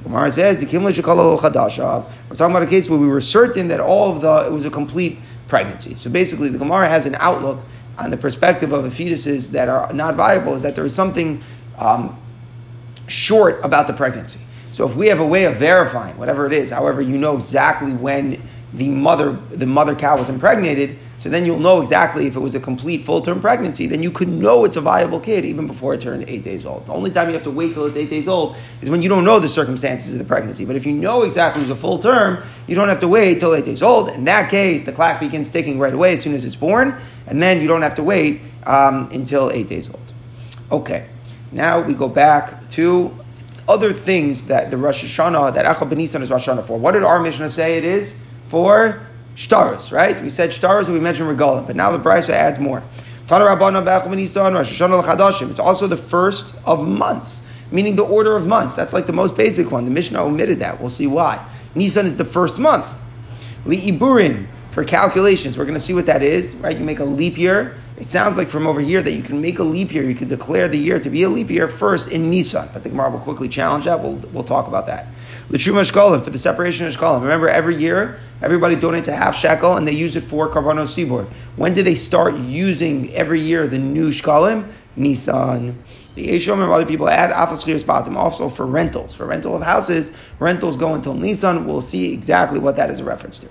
Gemara 0.09 0.31
says, 0.31 0.63
We're 0.63 0.71
talking 0.71 2.55
about 2.55 2.63
a 2.63 2.67
case 2.67 2.89
where 2.89 2.97
we 2.97 3.07
were 3.07 3.21
certain 3.21 3.67
that 3.67 3.79
all 3.79 4.11
of 4.11 4.21
the, 4.21 4.47
it 4.47 4.51
was 4.51 4.65
a 4.65 4.71
complete 4.71 5.19
pregnancy. 5.47 5.93
So 5.93 6.09
basically, 6.09 6.49
the 6.49 6.57
Gemara 6.57 6.89
has 6.89 7.05
an 7.05 7.15
outlook 7.19 7.63
on 7.95 8.09
the 8.09 8.17
perspective 8.17 8.73
of 8.73 8.83
the 8.83 8.89
fetuses 8.89 9.51
that 9.51 9.69
are 9.69 9.93
not 9.93 10.15
viable, 10.15 10.55
is 10.55 10.63
that 10.63 10.75
there 10.75 10.83
is 10.83 10.95
something 10.95 11.43
um, 11.77 12.19
short 13.07 13.59
about 13.63 13.85
the 13.85 13.93
pregnancy. 13.93 14.39
So 14.71 14.87
if 14.87 14.95
we 14.95 15.09
have 15.09 15.19
a 15.19 15.25
way 15.25 15.43
of 15.43 15.57
verifying 15.57 16.17
whatever 16.17 16.47
it 16.47 16.53
is, 16.53 16.71
however, 16.71 17.03
you 17.03 17.19
know 17.19 17.37
exactly 17.37 17.93
when 17.93 18.41
the 18.73 18.89
mother 18.89 19.33
the 19.51 19.67
mother 19.67 19.93
cow 19.93 20.17
was 20.17 20.29
impregnated, 20.29 20.97
so 21.19 21.27
then 21.27 21.45
you'll 21.45 21.59
know 21.59 21.81
exactly 21.81 22.27
if 22.27 22.37
it 22.37 22.39
was 22.39 22.55
a 22.55 22.61
complete 22.61 23.01
full 23.01 23.21
term 23.21 23.41
pregnancy. 23.41 23.85
Then 23.87 24.01
you 24.01 24.09
could 24.09 24.29
know 24.29 24.63
it's 24.63 24.77
a 24.77 24.81
viable 24.81 25.19
kid 25.19 25.43
even 25.43 25.67
before 25.67 25.93
it 25.93 25.99
turned 25.99 26.23
eight 26.29 26.43
days 26.43 26.65
old. 26.65 26.85
The 26.85 26.93
only 26.93 27.11
time 27.11 27.27
you 27.27 27.33
have 27.33 27.43
to 27.43 27.51
wait 27.51 27.73
till 27.73 27.85
it's 27.85 27.97
eight 27.97 28.09
days 28.09 28.29
old 28.29 28.55
is 28.81 28.89
when 28.89 29.01
you 29.01 29.09
don't 29.09 29.25
know 29.25 29.37
the 29.37 29.49
circumstances 29.49 30.13
of 30.13 30.19
the 30.19 30.23
pregnancy. 30.23 30.63
But 30.63 30.77
if 30.77 30.85
you 30.85 30.93
know 30.93 31.23
exactly 31.23 31.61
it's 31.63 31.71
a 31.71 31.75
full 31.75 31.99
term, 31.99 32.41
you 32.67 32.75
don't 32.75 32.87
have 32.87 32.99
to 32.99 33.07
wait 33.09 33.41
till 33.41 33.53
eight 33.53 33.65
days 33.65 33.83
old. 33.83 34.07
In 34.09 34.23
that 34.23 34.49
case, 34.49 34.85
the 34.85 34.93
clock 34.93 35.19
begins 35.19 35.49
ticking 35.49 35.77
right 35.77 35.93
away 35.93 36.13
as 36.13 36.21
soon 36.21 36.33
as 36.33 36.45
it's 36.45 36.55
born, 36.55 36.95
and 37.27 37.43
then 37.43 37.61
you 37.61 37.67
don't 37.67 37.81
have 37.81 37.95
to 37.95 38.03
wait 38.03 38.39
um, 38.65 39.09
until 39.11 39.51
eight 39.51 39.67
days 39.67 39.89
old. 39.89 40.13
Okay, 40.71 41.05
now 41.51 41.81
we 41.81 41.93
go 41.93 42.07
back 42.07 42.69
to 42.69 43.13
other 43.67 43.91
things 43.91 44.45
that 44.45 44.71
the 44.71 44.77
Rosh 44.77 45.03
Hashanah, 45.03 45.53
that 45.53 45.65
Achal 45.65 45.89
Benisan 45.89 46.21
is 46.21 46.31
Rosh 46.31 46.47
Hashanah 46.47 46.63
for. 46.63 46.79
What 46.79 46.93
did 46.93 47.03
our 47.03 47.19
Mishnah 47.19 47.49
say 47.49 47.77
it 47.77 47.83
is? 47.83 48.23
For 48.47 49.05
Shtaros, 49.39 49.93
right? 49.93 50.21
We 50.21 50.29
said 50.29 50.49
Shtaros 50.49 50.85
and 50.85 50.93
we 50.93 50.99
mentioned 50.99 51.29
Regalim, 51.29 51.65
but 51.65 51.77
now 51.77 51.95
the 51.95 51.97
Brisa 51.97 52.31
adds 52.31 52.59
more. 52.59 52.83
It's 53.31 55.59
also 55.59 55.87
the 55.87 55.95
first 55.95 56.53
of 56.65 56.85
months, 56.85 57.41
meaning 57.71 57.95
the 57.95 58.03
order 58.03 58.35
of 58.35 58.45
months. 58.45 58.75
That's 58.75 58.91
like 58.91 59.07
the 59.07 59.13
most 59.13 59.37
basic 59.37 59.71
one. 59.71 59.85
The 59.85 59.91
Mishnah 59.91 60.21
omitted 60.21 60.59
that. 60.59 60.81
We'll 60.81 60.89
see 60.89 61.07
why. 61.07 61.47
Nisan 61.73 62.05
is 62.05 62.17
the 62.17 62.25
first 62.25 62.59
month. 62.59 62.85
Li'iburim, 63.65 64.47
for 64.71 64.83
calculations. 64.83 65.57
We're 65.57 65.65
going 65.65 65.75
to 65.75 65.79
see 65.79 65.93
what 65.93 66.07
that 66.07 66.21
is, 66.21 66.53
right? 66.55 66.77
You 66.77 66.83
make 66.83 66.99
a 66.99 67.05
leap 67.05 67.37
year 67.37 67.77
it 67.99 68.07
sounds 68.07 68.37
like 68.37 68.47
from 68.47 68.65
over 68.65 68.79
here 68.79 69.01
that 69.01 69.11
you 69.11 69.21
can 69.21 69.41
make 69.41 69.59
a 69.59 69.63
leap 69.63 69.93
year, 69.93 70.05
you 70.05 70.15
can 70.15 70.29
declare 70.29 70.69
the 70.69 70.77
year 70.77 71.01
to 71.01 71.09
be 71.09 71.23
a 71.23 71.29
leap 71.29 71.49
year 71.49 71.67
first 71.67 72.11
in 72.11 72.29
Nisan. 72.29 72.69
But 72.71 72.83
the 72.83 72.89
Gemara 72.89 73.11
will 73.11 73.19
quickly 73.19 73.49
challenge 73.49 73.85
that. 73.85 74.01
We'll, 74.01 74.15
we'll 74.31 74.45
talk 74.45 74.69
about 74.69 74.87
that. 74.87 75.07
L'truma 75.51 75.81
shkolim, 75.81 76.23
for 76.23 76.29
the 76.29 76.37
separation 76.37 76.85
of 76.85 76.95
shkolim. 76.95 77.21
Remember, 77.21 77.49
every 77.49 77.75
year, 77.75 78.19
everybody 78.41 78.75
donates 78.75 79.07
a 79.07 79.15
half 79.15 79.35
shekel 79.35 79.77
and 79.77 79.87
they 79.87 79.93
use 79.93 80.15
it 80.15 80.21
for 80.21 80.47
Karbanos 80.47 80.93
Tzibur. 80.93 81.27
When 81.55 81.73
do 81.73 81.81
they 81.81 81.95
start 81.95 82.35
using 82.35 83.11
every 83.13 83.41
year 83.41 83.67
the 83.67 83.79
new 83.79 84.09
shkolim? 84.09 84.71
Nisan. 84.95 85.81
The 86.15 86.27
Eshom 86.27 86.61
and 86.61 86.71
other 86.71 86.85
people 86.85 87.09
add 87.09 87.31
afas 87.31 87.85
bottom 87.85 88.17
also 88.17 88.49
for 88.49 88.65
rentals. 88.65 89.15
For 89.15 89.25
rental 89.25 89.55
of 89.55 89.63
houses, 89.63 90.11
rentals 90.37 90.75
go 90.75 90.93
until 90.93 91.13
Nisan. 91.13 91.65
We'll 91.65 91.81
see 91.81 92.13
exactly 92.13 92.59
what 92.59 92.75
that 92.75 92.89
is 92.89 92.99
a 92.99 93.03
reference 93.03 93.37
to. 93.39 93.47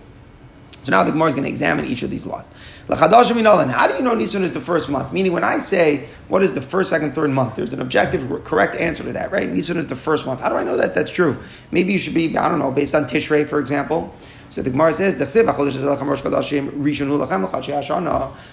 So 0.88 0.93
now 0.93 1.05
the 1.05 1.11
Gemara 1.11 1.29
is 1.29 1.35
going 1.35 1.44
to 1.44 1.50
examine 1.50 1.85
each 1.85 2.02
of 2.02 2.08
these 2.08 2.25
laws. 2.25 2.50
How 2.88 3.08
do 3.08 3.94
you 3.94 4.00
know 4.00 4.14
Nisan 4.14 4.43
is 4.43 4.55
the 4.55 4.61
first 4.62 4.88
month? 4.88 5.12
Meaning, 5.12 5.32
when 5.32 5.44
I 5.44 5.58
say 5.58 6.08
what 6.29 6.43
is 6.43 6.55
the 6.55 6.62
first, 6.62 6.88
second, 6.88 7.12
third 7.12 7.29
month, 7.29 7.56
there's 7.56 7.75
an 7.75 7.82
objective, 7.82 8.43
correct 8.44 8.75
answer 8.75 9.05
to 9.05 9.12
that, 9.12 9.31
right? 9.31 9.50
Nisan 9.50 9.76
is 9.76 9.87
the 9.87 9.94
first 9.94 10.25
month. 10.25 10.40
How 10.40 10.49
do 10.49 10.55
I 10.55 10.64
know 10.64 10.79
that 10.79 10.94
that's 10.94 11.11
true? 11.11 11.37
Maybe 11.73 11.93
you 11.93 11.99
should 11.99 12.14
be, 12.14 12.35
I 12.38 12.49
don't 12.49 12.58
know, 12.58 12.70
based 12.70 12.94
on 12.94 13.05
Tishrei, 13.05 13.46
for 13.46 13.61
example. 13.61 14.14
So 14.49 14.62
the 14.62 14.70
Gemara 14.70 14.94
says, 14.94 15.14
Moshe 15.17 15.35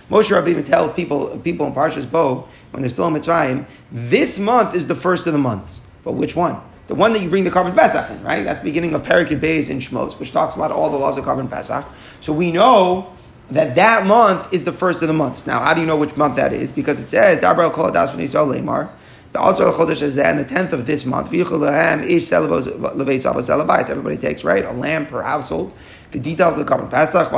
Rabbeinu 0.10 0.66
tells 0.66 0.94
people, 0.94 1.38
people 1.38 1.68
in 1.68 1.74
Parshas 1.74 2.12
Bo, 2.12 2.50
when 2.72 2.82
they're 2.84 2.90
still 2.90 3.08
in 3.08 3.14
Mitzrayim, 3.14 3.66
this 3.94 4.40
month 4.40 4.76
is 4.76 4.88
the 4.88 4.96
first 4.96 5.26
of 5.26 5.32
the 5.32 5.40
months. 5.40 5.80
But 6.04 6.16
which 6.16 6.36
one? 6.36 6.60
The 6.88 6.96
one 6.96 7.14
that 7.14 7.22
you 7.22 7.30
bring 7.30 7.44
the 7.44 7.50
korban 7.50 7.76
Pesach 7.76 8.10
in, 8.12 8.24
right? 8.24 8.44
That's 8.44 8.60
the 8.60 8.66
beginning 8.66 8.94
of 8.94 9.04
Perikid 9.04 9.40
Beis 9.40 9.70
in 9.70 9.80
Shmos, 9.80 10.20
which 10.20 10.32
talks 10.32 10.56
about 10.56 10.72
all 10.72 10.90
the 10.90 10.98
laws 10.98 11.18
of 11.18 11.26
korban 11.26 11.50
Pesach. 11.50 11.86
So 12.22 12.32
we 12.32 12.52
know 12.52 13.12
that 13.50 13.76
that 13.76 14.06
month 14.06 14.54
is 14.54 14.66
the 14.66 14.72
first 14.72 15.02
of 15.02 15.08
the 15.08 15.14
months. 15.14 15.48
Now, 15.48 15.62
how 15.62 15.74
do 15.74 15.82
you 15.82 15.88
know 15.88 15.98
which 15.98 16.16
month 16.16 16.36
that 16.36 16.54
is? 16.54 16.72
Because 16.72 17.00
it 17.00 17.10
says, 17.10 17.40
Dabra 17.40 17.72
kol 17.72 17.92
adas 17.92 18.12
lemar. 18.12 18.92
Also, 19.36 19.72
chodesh 19.74 20.24
and 20.24 20.40
the 20.40 20.46
tenth 20.46 20.72
of 20.72 20.86
this 20.86 21.06
month. 21.06 21.34
Everybody 21.34 24.18
takes 24.18 24.44
right 24.46 24.64
a 24.64 24.72
lamb 24.72 25.08
per 25.08 25.22
household. 25.22 25.74
The 26.12 26.20
details 26.20 26.58
of 26.58 26.66
the 26.66 26.74
korban 26.74 26.90
pesach. 26.90 27.34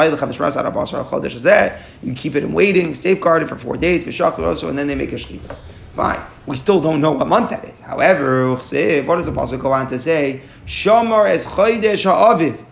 You 2.04 2.14
keep 2.14 2.36
it 2.36 2.44
in 2.44 2.54
waiting, 2.54 2.94
safeguard 2.94 3.42
it 3.42 3.48
for 3.48 3.58
four 3.58 3.78
days. 3.78 4.06
And 4.06 4.78
then 4.78 4.86
they 4.86 4.94
make 4.94 5.12
a 5.12 5.16
shechita. 5.16 5.56
Fine. 5.98 6.22
We 6.46 6.56
still 6.56 6.80
don't 6.80 7.02
know 7.02 7.14
what 7.14 7.28
month 7.28 7.50
that 7.50 7.66
is. 7.66 7.80
However, 7.80 8.52
what 8.52 8.60
does 8.60 8.70
the 8.70 9.32
pasuk 9.32 9.60
go 9.60 9.74
on 9.74 9.90
to 9.90 9.98
say? 9.98 10.42
Shomar 10.68 11.28
es 11.28 11.48
chodesh 11.48 12.04
ha'aviv. 12.04 12.64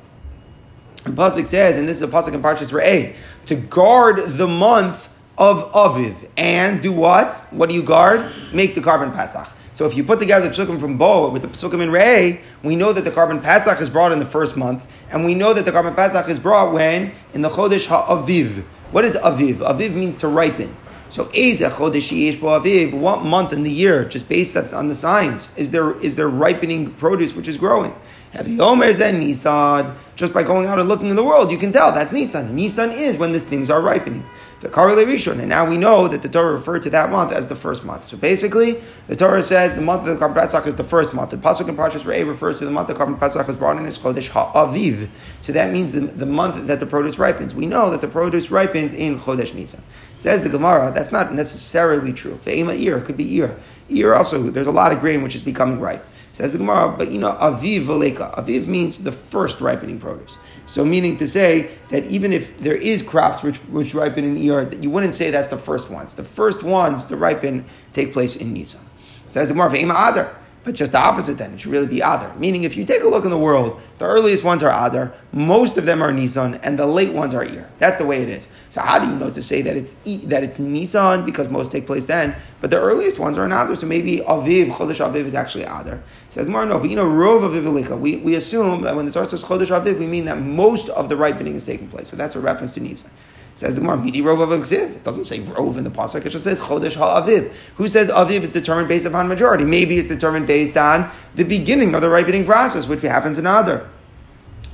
The 1.06 1.10
pasuk 1.10 1.48
says, 1.48 1.80
and 1.80 1.88
this 1.88 1.98
is 1.98 2.04
a 2.04 2.08
pasuk 2.08 2.36
in 2.36 2.42
Parshas 2.44 2.72
Re'eh, 2.72 3.16
to 3.48 3.56
guard 3.56 4.38
the 4.38 4.48
month 4.48 5.10
of 5.40 5.72
Aviv 5.74 6.16
and 6.38 6.82
do 6.84 6.92
what? 6.92 7.38
What 7.50 7.70
do 7.70 7.76
you 7.76 7.82
guard? 7.82 8.32
Make 8.54 8.76
the 8.76 8.82
korban 8.82 9.12
Pasach. 9.14 9.50
So 9.74 9.86
if 9.86 9.98
you 9.98 10.04
put 10.04 10.20
together 10.20 10.48
the 10.48 10.54
psukim 10.56 10.80
from 10.80 10.98
Bo 10.98 11.30
with 11.30 11.42
the 11.42 11.48
psukim 11.48 11.82
in 11.82 11.90
Re'eh, 11.90 12.40
we 12.64 12.76
know 12.76 12.94
that 12.94 13.04
the 13.04 13.12
korban 13.12 13.42
Pasach 13.42 13.82
is 13.82 13.90
brought 13.90 14.12
in 14.12 14.20
the 14.20 14.26
first 14.26 14.56
month, 14.56 14.88
and 15.10 15.26
we 15.26 15.34
know 15.34 15.52
that 15.52 15.66
the 15.66 15.72
korban 15.72 15.96
Pasach 15.96 16.30
is 16.30 16.40
brought 16.40 16.72
when 16.74 17.12
in 17.34 17.42
the 17.42 17.50
Chodesh 17.50 17.88
Ha'aviv. 17.88 18.64
What 18.92 19.04
is 19.04 19.16
Aviv? 19.16 19.56
Aviv 19.56 19.96
means 19.96 20.18
to 20.20 20.28
ripen. 20.28 20.76
So 21.16 21.24
Chodesh 21.28 22.38
Aviv, 22.42 22.92
what 22.92 23.24
month 23.24 23.54
in 23.54 23.64
the 23.64 23.72
year, 23.72 24.04
just 24.04 24.28
based 24.28 24.58
on 24.58 24.90
the 24.90 24.96
science, 24.96 25.48
is 25.56 25.72
there 25.72 25.98
is 26.02 26.18
there 26.18 26.28
ripening 26.28 26.92
produce 26.96 27.34
which 27.34 27.48
is 27.48 27.56
growing? 27.56 27.96
Heavy 28.32 28.60
Omer 28.60 28.92
and 29.02 29.22
Nisan. 29.22 29.96
Just 30.18 30.34
by 30.34 30.44
going 30.44 30.66
out 30.66 30.78
and 30.78 30.90
looking 30.90 31.10
in 31.10 31.16
the 31.16 31.24
world, 31.24 31.52
you 31.52 31.58
can 31.58 31.72
tell 31.72 31.94
that's 31.94 32.12
Nisan. 32.12 32.54
Nisan 32.54 32.92
is 32.92 33.18
when 33.18 33.32
these 33.32 33.46
things 33.46 33.70
are 33.70 33.82
ripening. 33.82 34.26
The 34.60 34.68
Karele 34.68 35.06
Rishon, 35.06 35.40
and 35.40 35.48
now 35.48 35.70
we 35.70 35.78
know 35.78 36.10
that 36.10 36.22
the 36.22 36.28
Torah 36.28 36.54
referred 36.54 36.84
to 36.84 36.90
that 36.90 37.10
month 37.10 37.32
as 37.32 37.48
the 37.48 37.56
first 37.56 37.86
month. 37.86 38.08
So 38.08 38.18
basically, 38.18 38.82
the 39.08 39.16
Torah 39.16 39.44
says 39.44 39.76
the 39.76 39.82
month 39.82 40.08
of 40.08 40.20
the 40.20 40.26
Korban 40.26 40.34
Pesach 40.34 40.68
is 40.68 40.76
the 40.76 40.84
first 40.84 41.14
month. 41.14 41.32
The 41.32 41.38
Pasuk 41.38 41.70
in 41.70 41.78
Parshas 41.78 42.04
Re'eh 42.04 42.28
refers 42.28 42.60
to 42.60 42.66
the 42.66 42.72
month 42.72 42.90
of 42.90 42.98
Korban 42.98 43.20
Pesach 43.20 43.48
is 43.48 43.56
brought 43.56 43.78
in 43.78 43.86
as 43.86 43.98
Chodesh 43.98 44.30
Ha'aviv. 44.30 45.08
So 45.40 45.54
that 45.54 45.72
means 45.72 45.94
the, 45.94 46.02
the 46.02 46.26
month 46.26 46.68
that 46.68 46.82
the 46.82 46.86
produce 46.86 47.18
ripens. 47.18 47.54
We 47.54 47.68
know 47.68 47.90
that 47.90 48.02
the 48.02 48.08
produce 48.08 48.50
ripens 48.52 48.94
in 48.94 49.20
Chodesh 49.20 49.54
Nisan. 49.54 49.84
Says 50.26 50.42
the 50.42 50.50
Gemara, 50.50 50.92
that's 50.92 51.12
not 51.12 51.36
necessarily 51.36 52.12
true. 52.12 52.40
The 52.42 52.58
Ema 52.58 52.74
Iyar, 52.74 52.98
it 52.98 53.06
could 53.06 53.16
be 53.16 53.30
Iyar. 53.38 53.56
Iyar 53.92 54.18
also, 54.18 54.42
there's 54.50 54.66
a 54.66 54.72
lot 54.72 54.92
of 54.92 55.00
grain 55.00 55.22
which 55.22 55.36
is 55.36 55.44
becoming 55.44 55.80
ripe. 55.80 56.04
Says 56.32 56.52
the 56.52 56.58
Gemara, 56.58 56.96
but 56.98 57.12
you 57.12 57.20
know, 57.20 57.34
aviv 57.34 57.84
valeka. 57.84 58.36
Aviv 58.36 58.66
means 58.66 59.04
the 59.04 59.12
first 59.12 59.62
ripening 59.62 60.00
produce. 60.00 60.36
So 60.66 60.84
meaning 60.84 61.16
to 61.18 61.28
say 61.28 61.70
that 61.90 62.06
even 62.06 62.34
if 62.34 62.58
there 62.58 62.76
is 62.76 63.04
crops 63.04 63.44
which, 63.44 63.58
which 63.70 63.94
ripen 63.94 64.24
in 64.24 64.36
Iyar, 64.36 64.68
that 64.72 64.82
you 64.82 64.90
wouldn't 64.90 65.14
say 65.14 65.30
that's 65.30 65.50
the 65.50 65.60
first 65.60 65.92
ones. 65.92 66.16
The 66.16 66.24
first 66.24 66.64
ones 66.64 67.06
to 67.06 67.16
ripen 67.16 67.64
take 67.94 68.12
place 68.12 68.36
in 68.36 68.52
Nisan. 68.52 68.82
Says 69.28 69.48
the 69.48 69.54
Gemara, 69.54 69.78
Adar. 69.78 70.36
But 70.66 70.74
just 70.74 70.94
the 70.94 70.98
opposite 70.98 71.38
then, 71.38 71.54
it 71.54 71.62
should 71.62 71.72
really 71.72 71.86
be 71.86 72.00
Adar. 72.00 72.36
Meaning, 72.38 72.64
if 72.64 72.76
you 72.76 72.86
take 72.86 73.04
a 73.04 73.08
look 73.08 73.24
in 73.24 73.30
the 73.30 73.38
world, 73.38 73.80
the 74.00 74.06
earliest 74.06 74.44
ones 74.44 74.64
are 74.64 74.88
Adar, 74.88 75.14
most 75.32 75.78
of 75.78 75.86
them 75.86 76.02
are 76.02 76.12
Nisan, 76.12 76.56
and 76.56 76.78
the 76.78 76.88
late 76.88 77.14
ones 77.14 77.36
are 77.36 77.46
Iyar. 77.46 77.68
That's 77.78 77.98
the 77.98 78.06
way 78.08 78.24
it 78.24 78.30
is. 78.30 78.48
So 78.72 78.82
how 78.82 78.98
do 78.98 79.08
you 79.08 79.16
know 79.16 79.30
to 79.30 79.44
say 79.44 79.62
that 79.62 79.78
it's 79.78 79.92
that 80.26 80.44
it's 80.44 80.58
Nisan 80.58 81.24
because 81.24 81.50
most 81.50 81.70
take 81.70 81.86
place 81.86 82.08
then, 82.08 82.36
but 82.62 82.72
the 82.72 82.82
earliest 82.82 83.20
ones 83.20 83.38
are 83.38 83.46
in 83.46 83.52
Adar? 83.52 83.76
So 83.76 83.86
maybe 83.86 84.18
Aviv, 84.18 84.72
Chodesh 84.72 85.06
Aviv 85.06 85.26
is 85.26 85.36
actually 85.36 85.66
Adar. 85.66 86.02
Says 86.32 86.50
more 86.50 86.66
no, 86.66 86.80
but 86.80 86.90
you 86.90 86.96
know, 86.96 87.06
Rov 87.06 87.42
Aviv 87.42 88.00
we, 88.00 88.18
we 88.18 88.34
assume 88.34 88.82
that 88.82 88.96
when 88.96 89.06
the 89.06 89.12
Torah 89.12 89.30
says 89.30 89.44
Chodesh 89.44 89.68
Aviv, 89.68 90.00
we 90.00 90.08
mean 90.08 90.26
that 90.26 90.40
most 90.40 90.90
of 90.90 91.10
the 91.10 91.16
ripening 91.16 91.56
is 91.56 91.64
taking 91.64 91.88
place. 91.90 92.10
So 92.10 92.18
that's 92.18 92.36
a 92.36 92.40
reference 92.40 92.74
to 92.74 92.80
Nisan. 92.80 93.12
Says 93.56 93.74
the 93.74 93.80
Gemara, 93.80 93.96
Midi 93.96 94.22
Rov 94.22 94.42
of 94.42 94.72
It 94.72 95.04
doesn't 95.04 95.26
say 95.26 95.40
Rov 95.40 95.78
in 95.78 95.86
the 95.86 95.90
Pasuk, 95.90 96.26
it 96.26 96.30
just 96.30 96.44
says 96.44 96.60
Chodesh 96.60 96.98
HaAviv. 96.98 97.54
Who 97.78 97.88
says 97.88 98.10
Aviv 98.10 98.42
is 98.42 98.50
determined 98.50 98.90
based 98.90 99.06
upon 99.06 99.30
majority? 99.30 99.64
Maybe 99.64 99.96
it's 99.96 100.10
determined 100.10 100.46
based 100.46 100.76
on 100.76 101.10
the 101.36 101.44
beginning 101.44 101.96
of 101.96 102.02
the 102.02 102.10
ripening 102.10 102.46
process, 102.46 102.86
which 102.86 103.02
happens 103.02 103.38
in 103.38 103.48
Adar. 103.48 103.90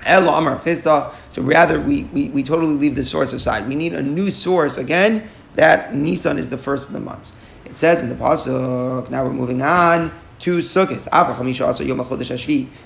So 0.04 1.12
rather, 1.38 1.80
we, 1.80 2.04
we, 2.06 2.30
we 2.30 2.42
totally 2.42 2.74
leave 2.74 2.96
the 2.96 3.04
source 3.04 3.34
aside. 3.34 3.68
We 3.68 3.76
need 3.76 3.94
a 3.94 4.02
new 4.02 4.32
source, 4.32 4.78
again, 4.78 5.30
that 5.54 5.94
Nisan 5.94 6.40
is 6.40 6.50
the 6.50 6.58
first 6.58 6.88
of 6.88 6.94
the 6.94 7.02
months. 7.02 7.34
It 7.66 7.78
says 7.78 8.02
in 8.02 8.10
the 8.10 8.16
Pasuk, 8.16 9.12
now 9.12 9.24
we're 9.24 9.32
moving 9.32 9.62
on 9.62 10.12
to 10.40 10.58
Sukkot. 10.58 11.04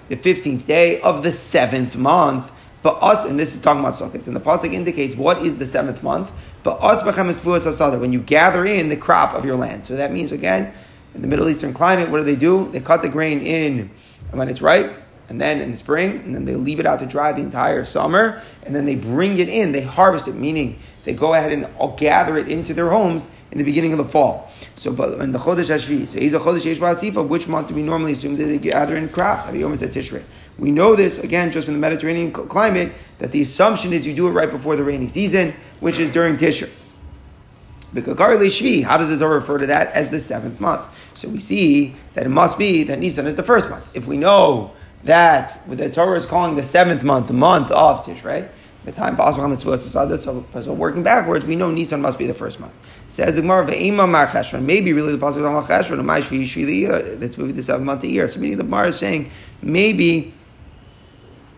The 0.10 0.18
15th 0.18 0.66
day 0.66 1.00
of 1.00 1.24
the 1.24 1.32
seventh 1.32 1.96
month. 1.96 2.52
But 2.86 3.02
us, 3.02 3.26
and 3.26 3.40
this 3.40 3.56
is 3.56 3.62
talking 3.62 3.80
about 3.80 3.96
Sukkot, 3.96 4.28
and 4.28 4.36
the 4.36 4.40
pasuk 4.40 4.72
indicates 4.72 5.16
what 5.16 5.42
is 5.42 5.58
the 5.58 5.66
seventh 5.66 6.04
month. 6.04 6.32
But 6.62 6.76
us 6.84 7.04
when 7.04 8.14
you 8.14 8.20
gather 8.20 8.64
in 8.64 8.90
the 8.90 8.96
crop 8.96 9.34
of 9.34 9.44
your 9.44 9.56
land. 9.56 9.88
So 9.88 9.96
that 9.96 10.12
means 10.12 10.32
again, 10.32 10.72
in 11.16 11.24
the 11.24 11.28
Middle 11.28 11.50
Eastern 11.50 11.74
climate, 11.74 12.12
what 12.12 12.20
do 12.20 12.24
they 12.24 12.36
do? 12.36 12.70
They 12.70 12.80
cut 12.80 13.02
the 13.02 13.10
grain 13.10 13.42
in 13.42 13.90
when 14.30 14.50
it's 14.50 14.62
ripe, 14.62 14.94
and 15.30 15.42
then 15.42 15.62
in 15.62 15.72
the 15.72 15.78
spring, 15.78 16.18
and 16.18 16.36
then 16.36 16.46
they 16.46 16.54
leave 16.54 16.80
it 16.80 16.86
out 16.86 17.00
to 17.00 17.08
dry 17.08 17.32
the 17.32 17.42
entire 17.42 17.86
summer, 17.86 18.44
and 18.62 18.76
then 18.76 18.86
they 18.86 18.94
bring 18.94 19.40
it 19.40 19.50
in, 19.50 19.72
they 19.72 19.82
harvest 19.82 20.28
it, 20.28 20.36
meaning 20.36 20.78
they 21.06 21.16
go 21.16 21.34
ahead 21.34 21.52
and 21.52 21.68
uh, 21.80 21.88
gather 21.88 22.38
it 22.38 22.50
into 22.50 22.76
their 22.76 22.90
homes 22.90 23.28
in 23.52 23.58
the 23.58 23.64
beginning 23.64 23.94
of 23.94 23.98
the 23.98 24.06
fall. 24.06 24.52
So, 24.76 24.94
but 24.94 25.20
in 25.22 25.32
the 25.32 25.40
Chodesh 25.40 25.74
Hashvi, 25.74 26.08
so 26.08 26.20
he's 26.20 26.36
a 26.36 26.40
Chodesh 26.40 26.66
Yesh 26.66 27.16
which 27.16 27.48
month 27.48 27.70
do 27.70 27.74
we 27.74 27.82
normally 27.82 28.12
assume 28.12 28.36
that 28.36 28.46
they 28.46 28.60
gather 28.60 28.96
in 28.96 29.10
crop? 29.10 29.52
Yom 29.56 29.76
Tishrei. 29.76 30.24
We 30.58 30.72
know 30.72 30.96
this, 30.96 31.20
again, 31.20 31.52
just 31.52 31.66
from 31.66 31.74
the 31.74 31.80
Mediterranean 31.80 32.32
climate, 32.32 32.94
that 33.20 33.32
the 33.32 33.42
assumption 33.42 33.94
is 33.94 34.08
you 34.08 34.14
do 34.14 34.28
it 34.28 34.32
right 34.32 34.50
before 34.50 34.76
the 34.76 34.84
rainy 34.84 35.08
season, 35.08 35.54
which 35.80 36.00
is 36.00 36.10
during. 36.10 36.38
Shvi, 36.38 38.84
how 38.84 38.98
does 38.98 39.10
the 39.10 39.18
Torah 39.18 39.36
refer 39.36 39.58
to 39.58 39.68
that 39.68 39.94
as 39.94 40.12
the 40.12 40.20
seventh 40.20 40.60
month? 40.60 40.86
So 41.18 41.30
we 41.30 41.40
see 41.40 41.96
that 42.14 42.26
it 42.26 42.30
must 42.30 42.58
be 42.58 42.84
that 42.84 43.00
Nisan 43.00 43.28
is 43.28 43.36
the 43.36 43.44
first 43.44 43.70
month. 43.70 43.88
If 43.94 44.06
we 44.06 44.18
know 44.18 44.72
that 45.04 45.62
the 45.68 45.90
Torah 45.90 46.18
is 46.18 46.26
calling 46.26 46.56
the 46.56 46.64
seventh 46.64 47.04
month 47.04 47.28
the 47.28 47.34
month 47.34 47.72
of 47.72 48.06
Tishrei, 48.06 48.50
the 48.84 48.92
time 48.92 49.16
possible 49.16 49.48
mitzvah 49.48 49.78
so, 49.78 50.46
so 50.62 50.74
working 50.74 51.04
backwards, 51.04 51.46
we 51.46 51.56
know 51.56 51.72
Nisan 51.72 52.02
must 52.02 52.20
be 52.20 52.28
the 52.28 52.34
first 52.34 52.60
month. 52.60 52.74
Says 53.08 53.36
the 53.36 53.42
Gemara. 53.42 53.66
Maybe 53.66 54.94
really 54.94 55.12
the 55.12 55.18
possible 55.18 55.52
mar 55.52 55.64
cheshvan. 55.64 56.06
Shvi 56.06 56.90
uh, 56.90 57.20
That's 57.20 57.38
maybe 57.38 57.54
the 57.54 57.64
seventh 57.64 57.86
month 57.86 58.00
of 58.00 58.02
the 58.04 58.12
year. 58.12 58.28
So 58.28 58.40
meaning 58.40 58.58
the 58.58 58.64
Gemara 58.64 58.90
is 58.90 59.00
saying 59.00 59.32
maybe 59.62 60.34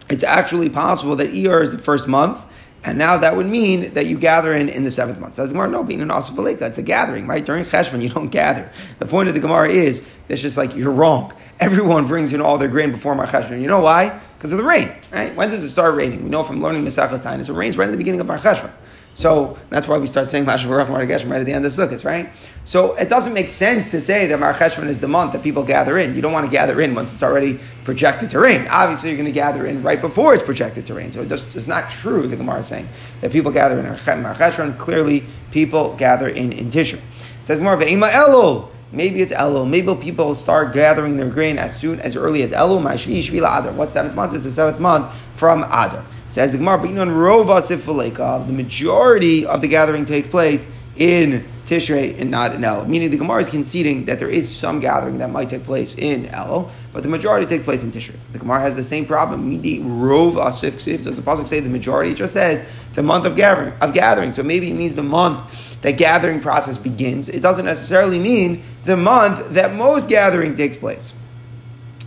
it's 0.09 0.23
actually 0.23 0.69
possible 0.69 1.15
that 1.17 1.31
Iyar 1.31 1.61
is 1.61 1.71
the 1.71 1.77
first 1.77 2.07
month, 2.07 2.41
and 2.83 2.97
now 2.97 3.17
that 3.17 3.35
would 3.35 3.47
mean 3.47 3.93
that 3.95 4.05
you 4.05 4.17
gather 4.17 4.55
in 4.55 4.69
in 4.69 4.83
the 4.83 4.91
seventh 4.91 5.19
month. 5.19 5.35
Says 5.35 5.49
the 5.49 5.53
Gemara, 5.53 5.69
no, 5.69 5.83
being 5.83 6.01
an 6.01 6.09
Asafaleka, 6.09 6.61
it's 6.61 6.77
a 6.77 6.83
gathering, 6.83 7.27
right? 7.27 7.45
During 7.45 7.65
Cheshvan, 7.65 8.01
you 8.01 8.09
don't 8.09 8.29
gather. 8.31 8.71
The 8.99 9.05
point 9.05 9.27
of 9.27 9.33
the 9.35 9.41
Gemara 9.41 9.69
is, 9.69 10.03
it's 10.29 10.41
just 10.41 10.57
like, 10.57 10.75
you're 10.75 10.91
wrong. 10.91 11.33
Everyone 11.59 12.07
brings 12.07 12.33
in 12.33 12.41
all 12.41 12.57
their 12.57 12.69
grain 12.69 12.91
before 12.91 13.15
Mar 13.15 13.27
Cheshvan. 13.27 13.61
You 13.61 13.67
know 13.67 13.81
why? 13.81 14.19
Because 14.37 14.51
of 14.51 14.59
the 14.59 14.63
rain, 14.63 14.91
right? 15.11 15.35
When 15.35 15.49
does 15.49 15.63
it 15.63 15.71
start 15.71 15.95
raining? 15.95 16.23
We 16.23 16.29
know 16.29 16.43
from 16.43 16.61
learning 16.61 16.85
Mesachas 16.85 17.23
Time, 17.23 17.39
it 17.39 17.49
rains 17.49 17.77
right 17.77 17.87
at 17.87 17.91
the 17.91 17.97
beginning 17.97 18.21
of 18.21 18.27
Mar 18.27 18.37
Cheshvan. 18.37 18.71
So 19.17 19.57
that's 19.71 19.87
why 19.87 19.97
we 19.97 20.05
start 20.05 20.27
saying 20.27 20.45
Mashavarach 20.45 20.85
Marageshim 20.85 21.31
right 21.31 21.39
at 21.39 21.47
the 21.47 21.51
end 21.51 21.65
of 21.65 21.71
Sukkot, 21.71 22.05
right? 22.05 22.29
So 22.65 22.93
it 22.93 23.09
doesn't 23.09 23.33
make 23.33 23.49
sense 23.49 23.89
to 23.89 23.99
say 23.99 24.27
that 24.27 24.39
Mar 24.39 24.55
is 24.61 24.99
the 24.99 25.07
month 25.07 25.33
that 25.33 25.41
people 25.41 25.63
gather 25.63 25.97
in. 25.97 26.13
You 26.13 26.21
don't 26.21 26.33
want 26.33 26.45
to 26.45 26.51
gather 26.51 26.79
in 26.81 26.93
once 26.93 27.15
it's 27.15 27.23
already 27.23 27.59
projected 27.83 28.29
to 28.29 28.39
rain. 28.39 28.67
Obviously, 28.67 29.09
you're 29.09 29.17
going 29.17 29.25
to 29.25 29.31
gather 29.31 29.65
in 29.65 29.81
right 29.81 29.99
before 29.99 30.35
it's 30.35 30.43
projected 30.43 30.85
to 30.85 30.93
rain. 30.93 31.11
So 31.11 31.23
it 31.23 31.29
just, 31.29 31.55
it's 31.55 31.65
not 31.65 31.89
true, 31.89 32.27
the 32.27 32.35
Gemara 32.35 32.59
is 32.59 32.67
saying, 32.67 32.87
that 33.21 33.31
people 33.31 33.51
gather 33.51 33.79
in 33.79 34.21
Mar. 34.21 34.73
Clearly, 34.73 35.23
people 35.49 35.95
gather 35.95 36.29
in, 36.29 36.51
in 36.51 36.69
Tishrei. 36.69 37.01
says 37.41 37.59
more 37.59 37.73
of 37.73 37.81
Ema 37.81 38.09
Elul. 38.09 38.69
Maybe 38.91 39.23
it's 39.23 39.33
Elul. 39.33 39.67
Maybe 39.67 39.95
people 39.95 40.35
start 40.35 40.75
gathering 40.75 41.17
their 41.17 41.29
grain 41.31 41.57
as 41.57 41.75
soon 41.75 41.99
as 42.01 42.15
early 42.15 42.43
as 42.43 42.51
Elul. 42.51 42.83
Ma'ashvi 42.83 43.17
Shvila 43.23 43.61
Adar. 43.61 43.71
What 43.71 43.89
seventh 43.89 44.13
month 44.13 44.35
is 44.35 44.43
the 44.43 44.51
seventh 44.51 44.79
month 44.79 45.11
from 45.35 45.63
Adar? 45.63 46.05
Says 46.29 46.51
the 46.51 46.57
Gemara, 46.57 46.77
but 46.77 46.89
on 46.97 47.09
Rova 47.09 48.47
the 48.47 48.53
majority 48.53 49.45
of 49.45 49.61
the 49.61 49.67
gathering 49.67 50.05
takes 50.05 50.27
place 50.27 50.69
in 50.97 51.45
Tishrei 51.67 52.19
and 52.19 52.31
not 52.31 52.55
in 52.55 52.63
El. 52.63 52.85
Meaning 52.85 53.11
the 53.11 53.17
Gemara 53.17 53.41
is 53.41 53.49
conceding 53.49 54.05
that 54.05 54.19
there 54.19 54.29
is 54.29 54.53
some 54.53 54.79
gathering 54.79 55.17
that 55.19 55.29
might 55.29 55.49
take 55.49 55.63
place 55.63 55.95
in 55.95 56.27
El, 56.27 56.71
but 56.93 57.03
the 57.03 57.09
majority 57.09 57.45
takes 57.45 57.65
place 57.65 57.83
in 57.83 57.91
Tishrei. 57.91 58.15
The 58.31 58.39
Gemara 58.39 58.61
has 58.61 58.75
the 58.75 58.83
same 58.83 59.05
problem. 59.05 59.49
Midi 59.49 59.79
Rov 59.79 60.33
Asif 60.33 60.75
Ksiv. 60.75 61.03
Does 61.03 61.17
the 61.17 61.21
Pasuk 61.21 61.47
say 61.47 61.59
the 61.59 61.69
majority? 61.69 62.11
It 62.11 62.15
just 62.15 62.33
says 62.33 62.65
the 62.93 63.03
month 63.03 63.25
of 63.25 63.35
gathering, 63.35 63.73
of 63.81 63.93
gathering. 63.93 64.31
So 64.31 64.43
maybe 64.43 64.71
it 64.71 64.75
means 64.75 64.95
the 64.95 65.03
month 65.03 65.81
that 65.81 65.93
gathering 65.93 66.39
process 66.39 66.77
begins. 66.77 67.29
It 67.29 67.41
doesn't 67.41 67.65
necessarily 67.65 68.19
mean 68.19 68.63
the 68.85 68.97
month 68.97 69.51
that 69.51 69.75
most 69.75 70.09
gathering 70.09 70.55
takes 70.55 70.77
place. 70.77 71.13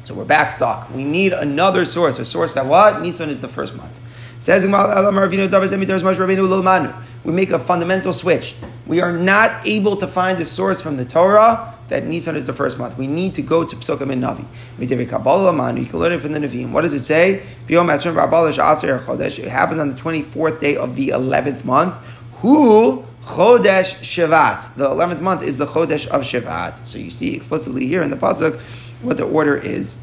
So 0.05 0.15
we're 0.15 0.25
back 0.25 0.51
stock. 0.51 0.91
We 0.93 1.05
need 1.05 1.33
another 1.33 1.85
source, 1.85 2.19
a 2.19 2.25
source 2.25 2.55
that 2.55 2.67
what? 2.67 3.03
Nisan 3.03 3.29
is 3.29 3.41
the 3.41 3.49
first 3.49 3.77
month. 3.77 3.93
Says 4.41 4.65
we 7.25 7.33
make 7.33 7.51
a 7.51 7.59
fundamental 7.59 8.13
switch. 8.13 8.55
We 8.87 9.01
are 9.01 9.13
not 9.13 9.67
able 9.67 9.97
to 9.99 10.07
find 10.09 10.39
the 10.39 10.47
source 10.47 10.81
from 10.81 10.97
the 10.97 11.05
Torah 11.05 11.75
that 11.89 12.07
Nisan 12.07 12.37
is 12.37 12.47
the 12.47 12.53
first 12.53 12.79
month. 12.79 12.97
We 12.97 13.07
need 13.07 13.35
to 13.35 13.43
go 13.43 13.65
to 13.65 13.77
Psukim 13.77 14.11
and 14.11 14.23
Navi. 14.23 14.47
You 14.79 15.87
can 15.87 15.99
learn 15.99 16.13
it 16.13 16.21
from 16.21 16.33
the 16.33 16.39
Nevi'im. 16.39 16.71
What 16.73 16.81
does 16.83 16.95
it 16.95 17.05
say? 17.05 17.43
It 17.69 19.49
happened 19.49 19.81
on 19.81 19.89
the 19.91 19.95
24th 19.95 20.61
day 20.61 20.77
of 20.77 20.97
the 20.97 21.09
11th 21.09 21.65
month. 21.65 21.95
Who 22.37 23.05
Chodesh 23.23 24.01
Shevat. 24.01 24.75
The 24.77 24.89
11th 24.89 25.21
month 25.21 25.43
is 25.43 25.59
the 25.59 25.67
Chodesh 25.67 26.07
of 26.09 26.23
Shevat. 26.23 26.87
So 26.87 26.99
you 26.99 27.11
see 27.11 27.35
explicitly 27.35 27.87
here 27.87 28.03
in 28.03 28.09
the 28.11 28.17
Pasuk 28.17 28.59
what 29.03 29.19
the 29.19 29.25
order 29.25 29.57
is. 29.57 29.95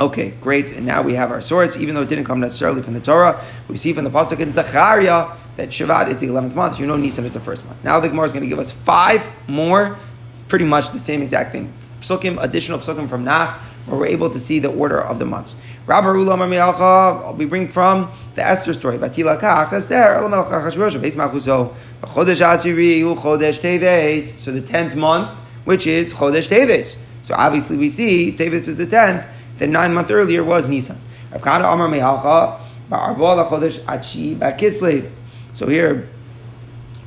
Okay, 0.00 0.30
great. 0.40 0.72
And 0.72 0.84
now 0.84 1.02
we 1.02 1.14
have 1.14 1.30
our 1.30 1.40
source, 1.40 1.76
even 1.76 1.94
though 1.94 2.02
it 2.02 2.08
didn't 2.08 2.24
come 2.24 2.40
necessarily 2.40 2.82
from 2.82 2.94
the 2.94 3.00
Torah. 3.00 3.40
We 3.68 3.76
see 3.76 3.92
from 3.92 4.02
the 4.04 4.10
pasuk 4.10 4.40
in 4.40 4.50
Zechariah 4.50 5.36
that 5.56 5.68
Shavat 5.68 6.08
is 6.08 6.18
the 6.18 6.26
eleventh 6.26 6.56
month. 6.56 6.80
You 6.80 6.86
know, 6.86 6.96
Nisan 6.96 7.24
is 7.24 7.34
the 7.34 7.40
first 7.40 7.64
month. 7.64 7.84
Now 7.84 8.00
the 8.00 8.08
Gemara 8.08 8.26
is 8.26 8.32
going 8.32 8.42
to 8.42 8.48
give 8.48 8.58
us 8.58 8.72
five 8.72 9.30
more, 9.46 9.96
pretty 10.48 10.64
much 10.64 10.90
the 10.90 10.98
same 10.98 11.22
exact 11.22 11.52
thing. 11.52 11.72
Psukim, 12.00 12.42
additional 12.42 12.80
psukim 12.80 13.08
from 13.08 13.22
Nach, 13.22 13.60
where 13.86 14.00
we're 14.00 14.06
able 14.06 14.30
to 14.30 14.38
see 14.38 14.58
the 14.58 14.70
order 14.70 15.00
of 15.00 15.20
the 15.20 15.24
months. 15.24 15.54
We 15.86 17.44
bring 17.46 17.68
from 17.68 18.10
the 18.34 18.42
Esther 18.44 18.74
story. 18.74 18.98
So 18.98 19.08
the 24.50 24.64
tenth 24.66 24.96
month, 24.96 25.38
which 25.64 25.86
is 25.86 26.12
Chodesh 26.12 26.48
Teves. 26.48 26.96
So 27.22 27.34
obviously 27.36 27.76
we 27.76 27.88
see 27.88 28.32
Teves 28.32 28.66
is 28.66 28.78
the 28.78 28.86
tenth 28.86 29.24
the 29.58 29.66
nine 29.66 29.94
month 29.94 30.10
earlier 30.10 30.42
was 30.42 30.66
Nisan. 30.66 30.98
So 35.52 35.68
here, 35.68 36.08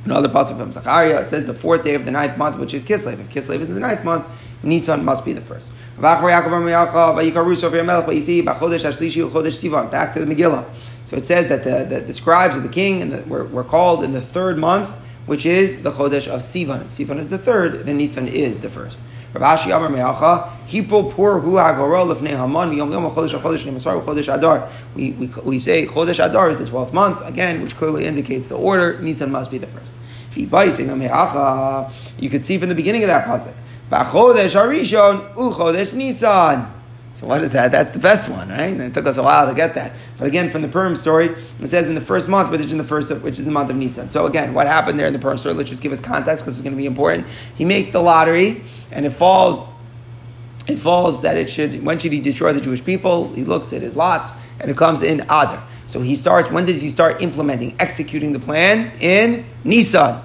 another 0.04 0.28
passage 0.28 0.56
from 0.56 0.72
Zachariah, 0.72 1.22
it 1.22 1.26
says 1.26 1.46
the 1.46 1.54
fourth 1.54 1.84
day 1.84 1.94
of 1.94 2.04
the 2.04 2.10
ninth 2.10 2.36
month, 2.36 2.58
which 2.58 2.74
is 2.74 2.84
Kislev. 2.84 3.20
If 3.20 3.30
Kislev 3.30 3.60
is 3.60 3.68
in 3.68 3.74
the 3.74 3.80
ninth 3.80 4.04
month, 4.04 4.26
Nisan 4.62 5.04
must 5.04 5.24
be 5.24 5.32
the 5.32 5.40
first. 5.40 5.70
Back 5.98 6.20
to 10.14 10.24
the 10.24 10.34
Megillah. 10.34 10.64
So 11.04 11.16
it 11.16 11.24
says 11.24 11.48
that 11.48 11.64
the, 11.64 11.84
the, 11.84 12.00
the 12.02 12.12
scribes 12.12 12.56
of 12.56 12.62
the 12.62 12.68
king 12.68 13.02
and 13.02 13.12
the, 13.12 13.22
were, 13.24 13.44
were 13.44 13.64
called 13.64 14.04
in 14.04 14.12
the 14.12 14.20
third 14.20 14.58
month, 14.58 14.90
which 15.26 15.46
is 15.46 15.82
the 15.82 15.90
Chodesh 15.92 16.28
of 16.28 16.40
Sivan. 16.40 16.82
If 16.82 16.88
Sivan 16.88 17.18
is 17.18 17.28
the 17.28 17.38
third, 17.38 17.86
then 17.86 17.96
Nisan 17.98 18.28
is 18.28 18.60
the 18.60 18.70
first. 18.70 19.00
Rav 19.34 19.58
Ashi 19.58 19.76
Amar 19.76 19.90
Me'acha, 19.90 20.50
Hipol 20.66 21.14
Pur 21.14 21.40
Hu 21.40 21.52
HaGorol 21.52 22.14
Lefnei 22.14 22.30
Haman, 22.30 22.76
Yom 22.76 22.90
Yom 22.90 23.04
HaChodesh 23.10 23.38
HaChodesh 23.38 23.64
Nemasar 23.64 24.02
HaChodesh 24.02 24.34
Adar. 24.34 24.68
We, 24.94 25.12
we, 25.12 25.26
we 25.44 25.58
say 25.58 25.86
Chodesh 25.86 26.24
Adar 26.24 26.50
is 26.50 26.58
the 26.58 26.64
12th 26.64 26.92
month, 26.92 27.20
again, 27.26 27.62
which 27.62 27.76
clearly 27.76 28.04
indicates 28.06 28.46
the 28.46 28.56
order, 28.56 29.00
Nisan 29.02 29.30
must 29.30 29.50
be 29.50 29.58
the 29.58 29.66
first. 29.66 29.92
You 30.34 30.46
could 32.30 32.46
see 32.46 32.58
from 32.58 32.68
the 32.68 32.74
beginning 32.74 33.02
of 33.02 33.08
that 33.08 33.26
pasuk. 33.26 33.54
Ba'chodesh 33.90 34.54
Harishon 34.54 35.34
Uchodesh 35.34 35.94
Nisan. 35.94 36.77
So 37.14 37.26
what 37.26 37.42
is 37.42 37.50
that? 37.50 37.72
That's 37.72 37.90
the 37.90 37.98
best 37.98 38.28
one, 38.28 38.48
right? 38.48 38.70
And 38.70 38.80
it 38.80 38.94
took 38.94 39.06
us 39.06 39.16
a 39.16 39.22
while 39.24 39.48
to 39.48 39.54
get 39.54 39.74
that. 39.74 39.92
But 40.18 40.28
again, 40.28 40.50
from 40.50 40.62
the 40.62 40.68
Purim 40.68 40.94
story, 40.94 41.26
it 41.26 41.66
says 41.66 41.88
in 41.88 41.96
the 41.96 42.00
first 42.00 42.28
month, 42.28 42.50
which 42.52 42.60
is 42.60 42.70
in 42.70 42.78
the 42.78 42.84
first, 42.84 43.10
which 43.10 43.40
is 43.40 43.44
the 43.44 43.50
month 43.50 43.70
of 43.70 43.76
Nisan. 43.76 44.08
So 44.08 44.26
again, 44.26 44.54
what 44.54 44.68
happened 44.68 45.00
there 45.00 45.08
in 45.08 45.12
the 45.12 45.18
Purim 45.18 45.36
story? 45.36 45.54
Let's 45.54 45.68
just 45.68 45.82
give 45.82 45.90
us 45.90 46.00
context 46.00 46.44
because 46.44 46.56
it's 46.56 46.62
going 46.62 46.76
to 46.76 46.80
be 46.80 46.86
important. 46.86 47.26
He 47.56 47.64
makes 47.64 47.90
the 47.90 48.00
lottery, 48.00 48.62
and 48.92 49.04
it 49.04 49.10
falls. 49.10 49.68
It 50.68 50.76
falls 50.76 51.22
that 51.22 51.36
it 51.36 51.50
should. 51.50 51.84
When 51.84 51.98
should 51.98 52.12
he 52.12 52.20
destroy 52.20 52.52
the 52.52 52.60
Jewish 52.60 52.84
people? 52.84 53.32
He 53.32 53.44
looks 53.44 53.72
at 53.72 53.82
his 53.82 53.96
lots, 53.96 54.32
and 54.60 54.70
it 54.70 54.76
comes 54.76 55.02
in 55.02 55.22
Adar. 55.22 55.66
So 55.88 56.02
he 56.02 56.14
starts. 56.14 56.50
When 56.50 56.66
does 56.66 56.80
he 56.82 56.88
start 56.88 57.20
implementing, 57.20 57.74
executing 57.80 58.32
the 58.32 58.38
plan 58.38 58.92
in 59.00 59.44
Nisan? 59.64 60.22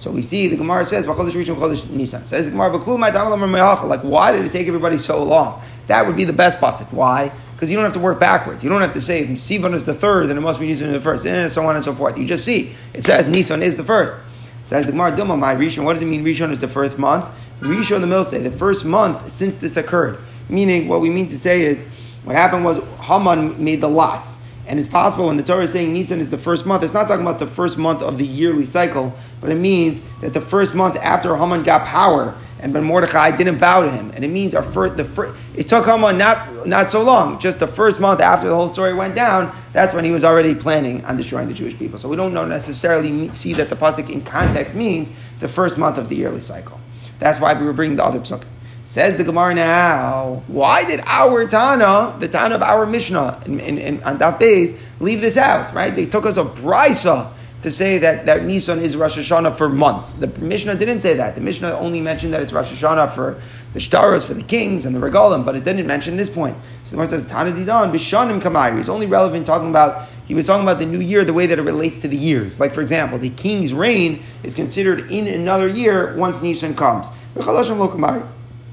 So 0.00 0.10
we 0.10 0.22
see 0.22 0.48
the 0.48 0.56
Gemara 0.56 0.82
says, 0.86 1.06
Nisan. 1.06 2.26
Says 2.26 2.46
the 2.46 2.50
Gemara, 2.50 2.70
Bakul 2.70 2.98
my 2.98 3.10
Tamalam 3.10 3.86
like, 3.86 4.00
why 4.00 4.32
did 4.32 4.46
it 4.46 4.50
take 4.50 4.66
everybody 4.66 4.96
so 4.96 5.22
long? 5.22 5.60
That 5.88 6.06
would 6.06 6.16
be 6.16 6.24
the 6.24 6.32
best 6.32 6.56
pasuk. 6.56 6.90
Why? 6.90 7.30
Because 7.52 7.70
you 7.70 7.76
don't 7.76 7.84
have 7.84 7.92
to 7.92 7.98
work 7.98 8.18
backwards. 8.18 8.64
You 8.64 8.70
don't 8.70 8.80
have 8.80 8.94
to 8.94 9.00
say 9.02 9.24
if 9.24 9.28
Sivan 9.28 9.74
is 9.74 9.84
the 9.84 9.92
third, 9.92 10.28
then 10.28 10.38
it 10.38 10.40
must 10.40 10.58
be 10.58 10.66
Nisan 10.66 10.90
the 10.90 11.02
first, 11.02 11.26
and 11.26 11.52
so 11.52 11.66
on 11.66 11.76
and 11.76 11.84
so 11.84 11.94
forth. 11.94 12.16
You 12.16 12.24
just 12.24 12.46
see 12.46 12.72
it 12.94 13.04
says 13.04 13.28
Nisan 13.28 13.62
is 13.62 13.76
the 13.76 13.84
first. 13.84 14.16
It 14.62 14.66
says 14.66 14.86
the 14.86 14.92
Gemara 14.92 15.14
Duma 15.14 15.36
my 15.36 15.54
Rishon. 15.54 15.84
What 15.84 15.92
does 15.92 16.02
it 16.02 16.06
mean? 16.06 16.24
Rishon 16.24 16.50
is 16.50 16.62
the 16.62 16.68
first 16.68 16.96
month. 16.96 17.26
Rishon 17.60 18.00
the 18.00 18.06
mill 18.06 18.24
say 18.24 18.38
the 18.40 18.50
first 18.50 18.86
month 18.86 19.30
since 19.30 19.56
this 19.56 19.76
occurred. 19.76 20.18
Meaning, 20.48 20.88
what 20.88 21.02
we 21.02 21.10
mean 21.10 21.26
to 21.26 21.36
say 21.36 21.60
is 21.60 22.16
what 22.24 22.34
happened 22.36 22.64
was 22.64 22.82
Haman 23.00 23.62
made 23.62 23.82
the 23.82 23.88
lots. 23.90 24.38
And 24.70 24.78
it's 24.78 24.88
possible 24.88 25.26
when 25.26 25.36
the 25.36 25.42
Torah 25.42 25.64
is 25.64 25.72
saying 25.72 25.92
Nisan 25.92 26.20
is 26.20 26.30
the 26.30 26.38
first 26.38 26.64
month, 26.64 26.84
it's 26.84 26.94
not 26.94 27.08
talking 27.08 27.26
about 27.26 27.40
the 27.40 27.46
first 27.48 27.76
month 27.76 28.02
of 28.02 28.18
the 28.18 28.24
yearly 28.24 28.64
cycle, 28.64 29.12
but 29.40 29.50
it 29.50 29.56
means 29.56 30.00
that 30.20 30.32
the 30.32 30.40
first 30.40 30.76
month 30.76 30.94
after 30.98 31.36
Haman 31.36 31.64
got 31.64 31.88
power 31.88 32.36
and 32.60 32.72
Ben 32.72 32.84
Mordechai 32.84 33.36
didn't 33.36 33.58
bow 33.58 33.82
to 33.82 33.90
him. 33.90 34.12
And 34.14 34.24
it 34.24 34.28
means 34.28 34.54
our 34.54 34.62
first, 34.62 34.96
the 34.96 35.02
first, 35.02 35.34
it 35.56 35.66
took 35.66 35.86
Haman 35.86 36.16
not, 36.16 36.68
not 36.68 36.88
so 36.88 37.02
long, 37.02 37.40
just 37.40 37.58
the 37.58 37.66
first 37.66 37.98
month 37.98 38.20
after 38.20 38.46
the 38.46 38.54
whole 38.54 38.68
story 38.68 38.94
went 38.94 39.16
down, 39.16 39.52
that's 39.72 39.92
when 39.92 40.04
he 40.04 40.12
was 40.12 40.22
already 40.22 40.54
planning 40.54 41.04
on 41.04 41.16
destroying 41.16 41.48
the 41.48 41.54
Jewish 41.54 41.76
people. 41.76 41.98
So 41.98 42.08
we 42.08 42.14
don't 42.14 42.32
necessarily 42.32 43.32
see 43.32 43.54
that 43.54 43.70
the 43.70 43.76
Pasuk 43.76 44.08
in 44.08 44.20
context 44.22 44.76
means 44.76 45.10
the 45.40 45.48
first 45.48 45.78
month 45.78 45.98
of 45.98 46.08
the 46.08 46.14
yearly 46.14 46.40
cycle. 46.40 46.78
That's 47.18 47.40
why 47.40 47.58
we 47.58 47.66
were 47.66 47.72
bringing 47.72 47.96
the 47.96 48.04
other 48.04 48.20
Psukim. 48.20 48.46
Says 48.90 49.16
the 49.16 49.22
Gemara 49.22 49.54
now, 49.54 50.42
why 50.48 50.82
did 50.82 51.00
our 51.06 51.46
Tana, 51.46 52.16
the 52.18 52.26
Tana 52.26 52.56
of 52.56 52.62
our 52.64 52.86
Mishnah 52.86 53.40
in, 53.46 54.02
on 54.02 54.18
Daf 54.18 54.40
Beis, 54.40 54.76
leave 54.98 55.20
this 55.20 55.36
out, 55.36 55.72
right? 55.72 55.94
They 55.94 56.06
took 56.06 56.26
us 56.26 56.36
a 56.36 56.42
brisa 56.42 57.30
to 57.62 57.70
say 57.70 57.98
that, 57.98 58.26
that 58.26 58.44
Nisan 58.44 58.80
is 58.80 58.96
Rosh 58.96 59.16
Hashanah 59.16 59.54
for 59.54 59.68
months. 59.68 60.14
The 60.14 60.26
Mishnah 60.26 60.74
didn't 60.74 60.98
say 60.98 61.14
that. 61.14 61.36
The 61.36 61.40
Mishnah 61.40 61.70
only 61.74 62.00
mentioned 62.00 62.32
that 62.32 62.42
it's 62.42 62.52
Rosh 62.52 62.72
Hashanah 62.72 63.14
for 63.14 63.40
the 63.74 63.78
Shtaros, 63.78 64.26
for 64.26 64.34
the 64.34 64.42
kings 64.42 64.84
and 64.84 64.96
the 64.96 64.98
regalim, 64.98 65.44
but 65.44 65.54
it 65.54 65.62
didn't 65.62 65.86
mention 65.86 66.16
this 66.16 66.28
point. 66.28 66.56
So 66.82 66.90
the 66.90 66.96
Gemara 66.96 67.06
says, 67.06 67.26
Tana 67.26 67.52
Didan, 67.52 67.92
Bishanim 67.92 68.40
Kamayri. 68.42 68.80
It's 68.80 68.88
only 68.88 69.06
relevant 69.06 69.46
talking 69.46 69.70
about, 69.70 70.08
he 70.26 70.34
was 70.34 70.46
talking 70.46 70.64
about 70.64 70.80
the 70.80 70.86
new 70.86 70.98
year 70.98 71.22
the 71.24 71.32
way 71.32 71.46
that 71.46 71.60
it 71.60 71.62
relates 71.62 72.00
to 72.00 72.08
the 72.08 72.16
years. 72.16 72.58
Like, 72.58 72.72
for 72.72 72.80
example, 72.80 73.20
the 73.20 73.30
king's 73.30 73.72
reign 73.72 74.20
is 74.42 74.56
considered 74.56 75.12
in 75.12 75.28
another 75.28 75.68
year 75.68 76.16
once 76.16 76.42
Nisan 76.42 76.74
comes. 76.74 77.06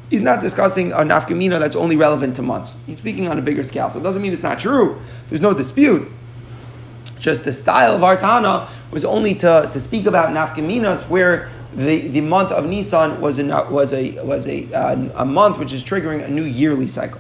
He's 0.10 0.22
not 0.22 0.42
discussing 0.42 0.94
a 0.94 0.98
nafkamina 0.98 1.60
that's 1.60 1.76
only 1.76 1.98
relevant 1.98 2.36
to 2.38 2.42
months. 2.42 2.78
He's 2.86 2.98
speaking 2.98 3.28
on 3.28 3.38
a 3.38 3.42
bigger 3.42 3.64
scale. 3.64 3.90
So 3.90 4.00
it 4.00 4.04
doesn't 4.04 4.22
mean 4.22 4.32
it's 4.32 4.44
not 4.44 4.60
true. 4.60 5.02
There's 5.30 5.42
no 5.42 5.54
dispute. 5.54 6.10
Just 7.20 7.44
the 7.44 7.52
style 7.52 7.94
of 7.94 8.02
Artana 8.02 8.70
was 8.92 9.04
only 9.04 9.34
to, 9.36 9.70
to 9.72 9.80
speak 9.80 10.06
about 10.06 10.30
nafkaminas 10.30 11.10
where 11.10 11.50
the, 11.76 12.08
the 12.08 12.22
month 12.22 12.52
of 12.52 12.66
Nisan 12.66 13.20
was 13.20 13.38
a, 13.38 13.46
was 13.70 13.92
a, 13.92 14.24
was 14.24 14.48
a, 14.48 14.74
uh, 14.74 15.10
a 15.16 15.26
month 15.26 15.58
which 15.58 15.74
is 15.74 15.84
triggering 15.84 16.24
a 16.24 16.30
new 16.30 16.44
yearly 16.44 16.88
cycle. 16.88 17.20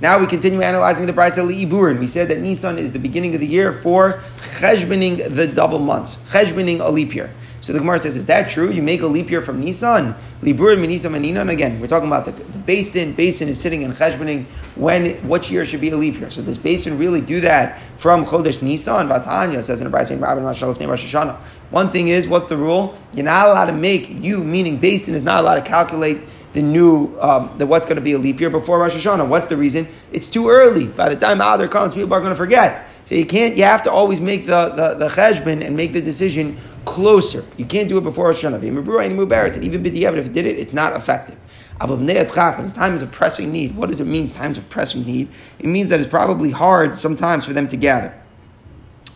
Now 0.00 0.18
we 0.18 0.26
continue 0.26 0.60
analyzing 0.60 1.06
the 1.06 1.12
price 1.12 1.38
of 1.38 1.46
Li'iburin. 1.46 1.98
We 1.98 2.06
said 2.06 2.28
that 2.28 2.40
Nisan 2.40 2.78
is 2.78 2.92
the 2.92 2.98
beginning 2.98 3.34
of 3.34 3.40
the 3.40 3.46
year 3.46 3.72
for 3.72 4.12
cheshbening 4.58 5.34
the 5.34 5.46
double 5.46 5.78
months, 5.78 6.16
cheshbening 6.30 6.80
a 6.80 6.90
leap 6.90 7.14
year. 7.14 7.30
So 7.66 7.72
the 7.72 7.80
Gemara 7.80 7.98
says, 7.98 8.14
is 8.14 8.26
that 8.26 8.48
true? 8.48 8.70
You 8.70 8.80
make 8.80 9.02
a 9.02 9.08
leap 9.08 9.28
year 9.28 9.42
from 9.42 9.58
Nisan? 9.58 10.14
Liburin, 10.40 10.78
Minisa, 10.78 11.10
Maninan? 11.10 11.50
Again, 11.50 11.80
we're 11.80 11.88
talking 11.88 12.06
about 12.06 12.24
the, 12.24 12.30
the 12.30 12.58
Beis 12.60 12.92
Din. 12.92 13.12
Basin 13.12 13.48
is 13.48 13.60
sitting 13.60 13.82
in 13.82 13.92
Cheshboning 13.92 14.44
when, 14.76 15.16
which 15.26 15.50
year 15.50 15.66
should 15.66 15.80
be 15.80 15.90
a 15.90 15.96
leap 15.96 16.14
year. 16.14 16.30
So 16.30 16.42
does 16.42 16.58
Beis 16.58 16.84
Din 16.84 16.96
really 16.96 17.20
do 17.20 17.40
that 17.40 17.80
from 17.96 18.24
Chodesh 18.24 18.62
Nisan? 18.62 19.08
Vatanya 19.08 19.64
says 19.64 19.80
in 19.80 19.90
Rosh 19.90 20.12
Hashanah. 20.12 21.36
One 21.70 21.90
thing 21.90 22.06
is, 22.06 22.28
what's 22.28 22.48
the 22.48 22.56
rule? 22.56 22.96
You're 23.12 23.24
not 23.24 23.48
allowed 23.48 23.66
to 23.66 23.72
make, 23.72 24.10
you, 24.10 24.44
meaning 24.44 24.78
Beis 24.78 25.06
Din, 25.06 25.16
is 25.16 25.24
not 25.24 25.40
allowed 25.40 25.56
to 25.56 25.62
calculate 25.62 26.18
the 26.52 26.62
new, 26.62 27.18
um, 27.18 27.52
the 27.58 27.66
what's 27.66 27.84
going 27.84 27.96
to 27.96 28.00
be 28.00 28.12
a 28.12 28.18
leap 28.18 28.38
year 28.38 28.48
before 28.48 28.78
Rosh 28.78 28.94
Hashanah. 28.94 29.28
What's 29.28 29.46
the 29.46 29.56
reason? 29.56 29.88
It's 30.12 30.28
too 30.28 30.48
early. 30.50 30.86
By 30.86 31.12
the 31.12 31.16
time 31.16 31.40
Adar 31.40 31.66
comes, 31.66 31.94
people 31.94 32.14
are 32.14 32.20
going 32.20 32.30
to 32.30 32.36
forget. 32.36 32.86
So 33.06 33.14
you 33.14 33.24
can't, 33.24 33.56
you 33.56 33.62
have 33.62 33.84
to 33.84 33.90
always 33.90 34.20
make 34.20 34.46
the, 34.46 34.70
the, 34.70 34.94
the 34.94 35.08
cheshbon 35.08 35.64
and 35.64 35.76
make 35.76 35.92
the 35.92 36.02
decision 36.02 36.58
closer. 36.84 37.44
You 37.56 37.64
can't 37.64 37.88
do 37.88 37.98
it 37.98 38.02
before 38.02 38.32
Hashanah. 38.32 38.62
Even 38.64 38.84
b'diavad, 38.84 40.16
if 40.16 40.26
it 40.26 40.32
did 40.32 40.44
it, 40.44 40.58
it's 40.58 40.72
not 40.72 40.94
effective. 40.94 41.38
It's 41.80 42.74
times 42.74 43.02
of 43.02 43.12
pressing 43.12 43.52
need, 43.52 43.76
what 43.76 43.90
does 43.90 44.00
it 44.00 44.06
mean, 44.06 44.32
times 44.32 44.58
of 44.58 44.68
pressing 44.68 45.04
need? 45.04 45.28
It 45.60 45.66
means 45.66 45.90
that 45.90 46.00
it's 46.00 46.08
probably 46.10 46.50
hard 46.50 46.98
sometimes 46.98 47.46
for 47.46 47.52
them 47.52 47.68
to 47.68 47.76
gather. 47.76 48.12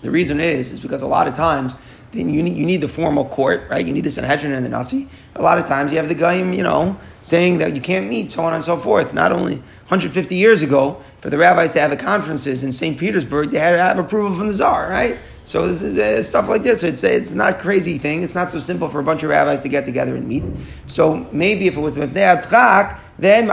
The 0.02 0.10
reason 0.10 0.40
is, 0.40 0.70
is 0.70 0.78
because 0.78 1.02
a 1.02 1.06
lot 1.06 1.26
of 1.26 1.34
times, 1.34 1.76
then 2.12 2.28
you 2.28 2.42
need, 2.42 2.56
you 2.56 2.66
need 2.66 2.80
the 2.80 2.88
formal 2.88 3.24
court, 3.24 3.68
right? 3.70 3.84
You 3.84 3.92
need 3.92 4.04
the 4.04 4.10
Sanhedrin 4.10 4.52
and 4.52 4.64
the 4.64 4.68
Nasi. 4.68 5.08
A 5.36 5.42
lot 5.42 5.58
of 5.58 5.66
times 5.66 5.92
you 5.92 5.98
have 5.98 6.08
the 6.08 6.14
guy, 6.14 6.34
you 6.34 6.62
know, 6.62 6.96
saying 7.22 7.58
that 7.58 7.74
you 7.74 7.80
can't 7.80 8.08
meet, 8.08 8.30
so 8.30 8.42
on 8.42 8.52
and 8.52 8.62
so 8.62 8.76
forth. 8.76 9.14
Not 9.14 9.32
only 9.32 9.56
150 9.88 10.34
years 10.34 10.62
ago, 10.62 11.02
for 11.20 11.30
the 11.30 11.38
rabbis 11.38 11.70
to 11.72 11.80
have 11.80 11.96
conferences 11.98 12.64
in 12.64 12.72
St. 12.72 12.98
Petersburg, 12.98 13.50
they 13.50 13.58
had 13.58 13.72
to 13.72 13.78
have 13.78 13.98
approval 13.98 14.36
from 14.36 14.48
the 14.48 14.54
czar, 14.54 14.88
right? 14.88 15.18
So 15.44 15.66
this 15.66 15.82
is 15.82 15.98
uh, 15.98 16.22
stuff 16.22 16.48
like 16.48 16.62
this. 16.62 16.82
It's 16.82 17.02
it's 17.02 17.32
not 17.32 17.58
crazy 17.58 17.98
thing. 17.98 18.22
It's 18.22 18.34
not 18.34 18.50
so 18.50 18.60
simple 18.60 18.88
for 18.88 19.00
a 19.00 19.02
bunch 19.02 19.22
of 19.22 19.30
rabbis 19.30 19.60
to 19.60 19.68
get 19.68 19.84
together 19.84 20.14
and 20.14 20.28
meet. 20.28 20.44
So 20.86 21.26
maybe 21.32 21.66
if 21.66 21.76
it 21.76 21.80
was 21.80 21.96
if 21.96 22.12
they 22.12 22.20
had 22.20 22.44
Tchak, 22.44 22.98
then 23.18 23.46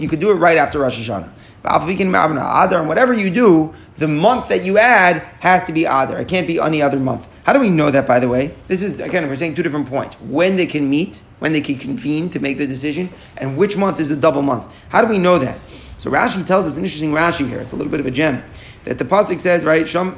you 0.00 0.08
could 0.08 0.18
do 0.18 0.30
it 0.30 0.34
right 0.34 0.56
after 0.56 0.80
Rosh 0.80 1.08
Hashanah. 1.08 1.30
And 2.78 2.88
whatever 2.88 3.12
you 3.12 3.28
do, 3.28 3.74
the 3.96 4.08
month 4.08 4.48
that 4.48 4.64
you 4.64 4.78
add 4.78 5.16
has 5.40 5.64
to 5.64 5.72
be 5.72 5.84
Adar. 5.84 6.20
It 6.20 6.28
can't 6.28 6.46
be 6.46 6.60
any 6.60 6.80
other 6.80 6.98
month. 6.98 7.26
How 7.44 7.52
do 7.52 7.60
we 7.60 7.70
know 7.70 7.90
that, 7.90 8.06
by 8.06 8.18
the 8.18 8.28
way? 8.28 8.54
This 8.66 8.82
is, 8.82 8.98
again, 9.00 9.28
we're 9.28 9.36
saying 9.36 9.54
two 9.56 9.62
different 9.62 9.88
points. 9.88 10.14
When 10.20 10.56
they 10.56 10.66
can 10.66 10.88
meet, 10.88 11.22
when 11.38 11.52
they 11.52 11.60
can 11.60 11.78
convene 11.78 12.28
to 12.30 12.40
make 12.40 12.58
the 12.58 12.66
decision, 12.66 13.10
and 13.36 13.56
which 13.56 13.76
month 13.76 14.00
is 14.00 14.08
the 14.08 14.16
double 14.16 14.42
month. 14.42 14.72
How 14.88 15.00
do 15.02 15.08
we 15.08 15.18
know 15.18 15.38
that? 15.38 15.58
So 15.98 16.10
Rashi 16.10 16.46
tells 16.46 16.66
us 16.66 16.76
an 16.76 16.84
interesting 16.84 17.12
Rashi 17.12 17.48
here. 17.48 17.60
It's 17.60 17.72
a 17.72 17.76
little 17.76 17.90
bit 17.90 18.00
of 18.00 18.06
a 18.06 18.10
gem. 18.10 18.42
That 18.84 18.98
the 18.98 19.04
Pasuk 19.04 19.40
says, 19.40 19.64
right, 19.64 19.84
Shom, 19.84 20.16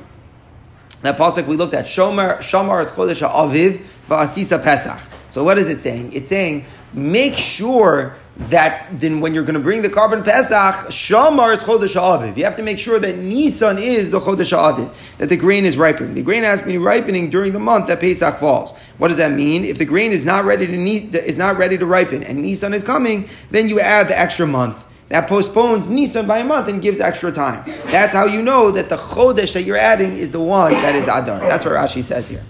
that 1.02 1.16
pasuk 1.16 1.46
we 1.46 1.56
looked 1.56 1.74
at, 1.74 1.84
Shomer 1.84 2.38
Shomer 2.38 2.82
is 2.82 2.90
Chodesh 2.90 3.26
Aviv 3.28 3.82
va'asisa 4.08 4.62
Pesach. 4.62 4.98
So 5.30 5.44
what 5.44 5.56
is 5.58 5.68
it 5.68 5.80
saying? 5.80 6.12
It's 6.12 6.28
saying 6.28 6.64
make 6.92 7.36
sure 7.36 8.16
that 8.36 8.98
then 8.98 9.20
when 9.20 9.34
you're 9.34 9.44
going 9.44 9.54
to 9.54 9.60
bring 9.60 9.82
the 9.82 9.88
korban 9.88 10.24
Pesach, 10.24 10.90
Shomer 10.90 11.54
is 11.54 11.62
Chodesh 11.62 11.94
Aviv. 11.94 12.36
You 12.36 12.44
have 12.44 12.56
to 12.56 12.62
make 12.62 12.80
sure 12.80 12.98
that 12.98 13.16
Nisan 13.16 13.78
is 13.78 14.10
the 14.10 14.18
Chodesh 14.18 14.56
Aviv, 14.56 14.92
that 15.18 15.28
the 15.28 15.36
grain 15.36 15.64
is 15.64 15.76
ripening. 15.76 16.14
The 16.14 16.22
grain 16.22 16.42
has 16.42 16.60
to 16.62 16.66
be 16.66 16.78
ripening 16.78 17.30
during 17.30 17.52
the 17.52 17.60
month 17.60 17.86
that 17.86 18.00
Pesach 18.00 18.38
falls. 18.38 18.72
What 18.96 19.08
does 19.08 19.18
that 19.18 19.30
mean? 19.30 19.64
If 19.64 19.78
the 19.78 19.84
grain 19.84 20.10
is 20.10 20.24
not 20.24 20.44
ready 20.44 20.66
to 20.66 21.24
is 21.24 21.36
not 21.36 21.58
ready 21.58 21.78
to 21.78 21.86
ripen 21.86 22.24
and 22.24 22.42
Nisan 22.42 22.74
is 22.74 22.82
coming, 22.82 23.28
then 23.52 23.68
you 23.68 23.78
add 23.78 24.08
the 24.08 24.18
extra 24.18 24.48
month 24.48 24.84
that 25.08 25.28
postpones 25.28 25.88
Nisan 25.88 26.26
by 26.26 26.38
a 26.38 26.44
month 26.44 26.68
and 26.68 26.82
gives 26.82 27.00
extra 27.00 27.32
time. 27.32 27.64
That's 27.86 28.12
how 28.12 28.26
you 28.26 28.42
know 28.42 28.70
that 28.70 28.88
the 28.88 28.96
Chodesh 28.96 29.52
that 29.54 29.62
you're 29.62 29.76
adding 29.76 30.18
is 30.18 30.32
the 30.32 30.40
one 30.40 30.72
that 30.72 30.94
is 30.94 31.06
Adar. 31.06 31.40
That's 31.40 31.64
what 31.64 31.74
Rashi 31.74 32.02
says 32.02 32.28
here. 32.28 32.44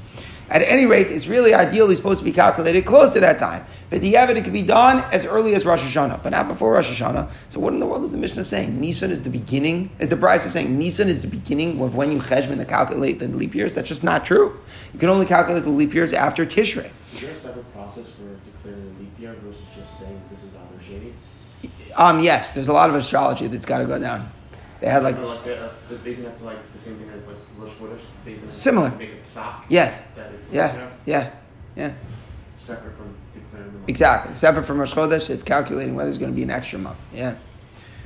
At 0.50 0.62
any 0.62 0.86
rate, 0.86 1.08
it's 1.10 1.26
really 1.26 1.52
ideally 1.52 1.94
supposed 1.94 2.20
to 2.20 2.24
be 2.24 2.32
calculated 2.32 2.86
close 2.86 3.12
to 3.12 3.20
that 3.20 3.38
time. 3.38 3.66
But 3.90 4.00
the 4.00 4.16
it 4.16 4.44
could 4.44 4.52
be 4.52 4.62
done 4.62 5.04
as 5.12 5.26
early 5.26 5.54
as 5.54 5.66
Rosh 5.66 5.82
Hashanah, 5.82 6.22
but 6.22 6.30
not 6.30 6.48
before 6.48 6.72
Rosh 6.72 6.90
Hashanah. 6.90 7.30
So 7.50 7.60
what 7.60 7.74
in 7.74 7.80
the 7.80 7.86
world 7.86 8.04
is 8.04 8.12
the 8.12 8.18
Mishnah 8.18 8.44
saying? 8.44 8.80
Nisan 8.80 9.10
is 9.10 9.22
the 9.22 9.30
beginning, 9.30 9.90
is 9.98 10.08
the 10.08 10.16
Brisa 10.16 10.46
is 10.46 10.52
saying 10.52 10.78
Nisan 10.78 11.08
is 11.08 11.22
the 11.22 11.28
beginning 11.28 11.80
of 11.80 11.94
when 11.94 12.10
you 12.10 12.20
to 12.20 12.64
calculate 12.64 13.18
the 13.18 13.28
leap 13.28 13.54
years? 13.54 13.74
That's 13.74 13.88
just 13.88 14.04
not 14.04 14.24
true. 14.24 14.58
You 14.92 14.98
can 14.98 15.10
only 15.10 15.26
calculate 15.26 15.64
the 15.64 15.70
leap 15.70 15.94
years 15.94 16.12
after 16.12 16.46
Tishrei. 16.46 16.90
Is 17.12 17.20
there 17.20 17.30
a 17.30 17.34
separate 17.34 17.72
process 17.74 18.10
for 18.10 18.36
declaring 18.44 18.94
a 18.96 19.00
leap 19.00 19.18
year 19.18 19.34
versus 19.42 19.62
just 19.76 20.00
saying 20.00 20.20
this 20.30 20.44
is 20.44 20.54
Adar 20.54 20.78
Sheni? 20.82 21.12
Um, 21.96 22.20
yes, 22.20 22.54
there's 22.54 22.68
a 22.68 22.72
lot 22.72 22.90
of 22.90 22.96
astrology 22.96 23.46
that's 23.48 23.66
got 23.66 23.78
to 23.78 23.86
go 23.86 23.98
down. 23.98 24.30
They 24.80 24.86
had 24.86 25.02
like, 25.02 25.18
like 25.18 25.40
uh, 25.46 25.70
does 25.88 25.98
Beis 25.98 26.16
Din 26.16 26.24
have 26.24 26.38
to 26.38 26.44
like 26.44 26.72
the 26.72 26.78
same 26.78 26.96
thing 26.98 27.10
as 27.10 27.26
like 27.26 27.36
Rosh 27.58 27.72
Chodesh? 27.72 28.50
Similar. 28.50 28.90
Make 28.96 29.10
a 29.10 29.24
sock. 29.24 29.64
yes, 29.68 30.06
yeah, 30.52 30.72
you 30.72 30.78
know, 30.78 30.90
yeah, 31.04 31.30
yeah, 31.74 31.92
separate 32.58 32.96
from 32.96 33.14
declaring 33.34 33.72
the 33.72 33.78
month. 33.78 33.88
exactly. 33.88 34.36
Separate 34.36 34.64
from 34.64 34.78
Rosh 34.78 34.94
Chodesh, 34.94 35.30
it's 35.30 35.42
calculating 35.42 35.96
whether 35.96 36.08
there's 36.08 36.18
going 36.18 36.30
to 36.30 36.36
be 36.36 36.44
an 36.44 36.50
extra 36.50 36.78
month. 36.78 37.04
Yeah. 37.12 37.34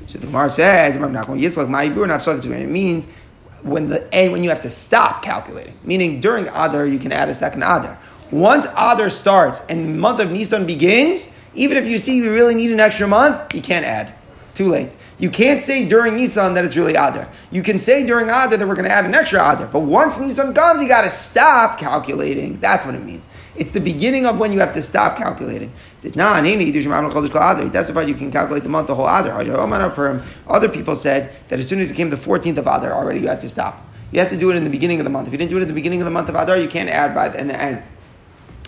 So 0.07 0.19
the 0.19 0.27
Gemara 0.27 0.49
says, 0.49 0.97
"I'm 0.97 1.13
not 1.13 1.27
going 1.27 1.41
to 1.41 1.47
Yitzchak 1.47 1.69
Ma'ibur 1.69 2.07
Nafsok." 2.07 2.51
It 2.51 2.69
means 2.69 3.07
when 3.63 3.91
the 3.91 4.13
and 4.15 4.33
when 4.33 4.43
you 4.43 4.49
have 4.49 4.63
to 4.63 4.71
stop 4.71 5.23
calculating, 5.23 5.79
meaning 5.85 6.21
during 6.21 6.49
Adar 6.49 6.87
you 6.87 6.99
can 6.99 7.13
add 7.13 7.29
a 7.29 7.35
second 7.35 7.63
Adar. 7.63 7.99
Once 8.31 8.67
Adar 8.69 9.11
starts 9.11 9.61
and 9.67 9.85
the 9.85 9.99
month 9.99 10.19
of 10.19 10.33
Nisan 10.33 10.67
begins, 10.67 11.35
even 11.55 11.77
if 11.77 11.87
you 11.87 11.99
see 11.99 12.17
you 12.19 12.33
really 12.33 12.55
need 12.55 12.71
an 12.71 12.81
extra 12.81 13.07
month, 13.07 13.55
you 13.55 13.63
can't 13.63 13.85
add. 13.85 14.15
Too 14.55 14.69
late. 14.69 14.95
You 15.19 15.31
can't 15.31 15.63
say 15.63 15.89
during 15.89 16.17
Nisan 16.17 16.55
that 16.55 16.65
it's 16.65 16.77
really 16.77 16.93
Adar. 16.93 17.29
You 17.51 17.63
can 17.63 17.79
say 17.79 18.05
during 18.05 18.27
Adar 18.27 18.57
that 18.57 18.69
we're 18.69 18.75
going 18.75 18.89
to 18.89 18.93
add 18.93 19.07
an 19.07 19.15
extra 19.15 19.39
Adar. 19.39 19.67
But 19.69 19.81
once 19.81 20.19
Nisan 20.19 20.53
comes, 20.53 20.83
you 20.83 20.89
got 20.89 21.03
to 21.03 21.11
stop 21.11 21.79
calculating. 21.79 22.61
That's 22.61 22.85
what 22.85 22.95
it 22.95 23.03
means. 23.03 23.31
It's 23.57 23.71
the 23.71 23.81
beginning 23.81 24.27
of 24.27 24.39
when 24.39 24.53
you 24.53 24.61
have 24.61 24.75
to 24.75 24.83
stop 24.83 25.17
calculating. 25.17 25.73
Nah, 26.15 26.41
testified 26.43 28.09
you 28.09 28.15
can 28.15 28.31
calculate 28.31 28.63
the 28.63 28.69
month, 28.69 28.89
the 28.89 28.95
whole 28.95 29.07
Adar. 29.07 30.23
Other 30.49 30.69
people 30.69 30.97
said 30.97 31.33
that 31.49 31.59
as 31.59 31.69
soon 31.69 31.81
as 31.81 31.91
it 31.91 31.95
came 31.95 32.11
the 32.11 32.17
14th 32.17 32.59
of 32.59 32.67
Adar, 32.67 32.93
already 32.93 33.21
you 33.21 33.29
had 33.29 33.41
to 33.41 33.49
stop. 33.49 33.89
You 34.11 34.21
have 34.21 34.29
to 34.29 34.37
do 34.37 34.51
it 34.51 34.57
in 34.57 34.65
the 34.65 34.71
beginning 34.71 35.01
of 35.01 35.05
the 35.05 35.11
month. 35.11 35.29
If 35.29 35.33
you 35.33 35.39
didn't 35.39 35.51
do 35.51 35.59
it 35.59 35.63
at 35.63 35.69
the 35.69 35.75
beginning 35.75 36.03
of 36.03 36.05
the 36.05 36.11
month 36.11 36.29
of 36.29 36.35
Adar, 36.35 36.59
you 36.59 36.69
can't 36.69 36.91
add 36.91 37.15
by 37.15 37.29
the, 37.31 37.41
in 37.41 37.47
the 37.47 37.61
end. 37.61 37.83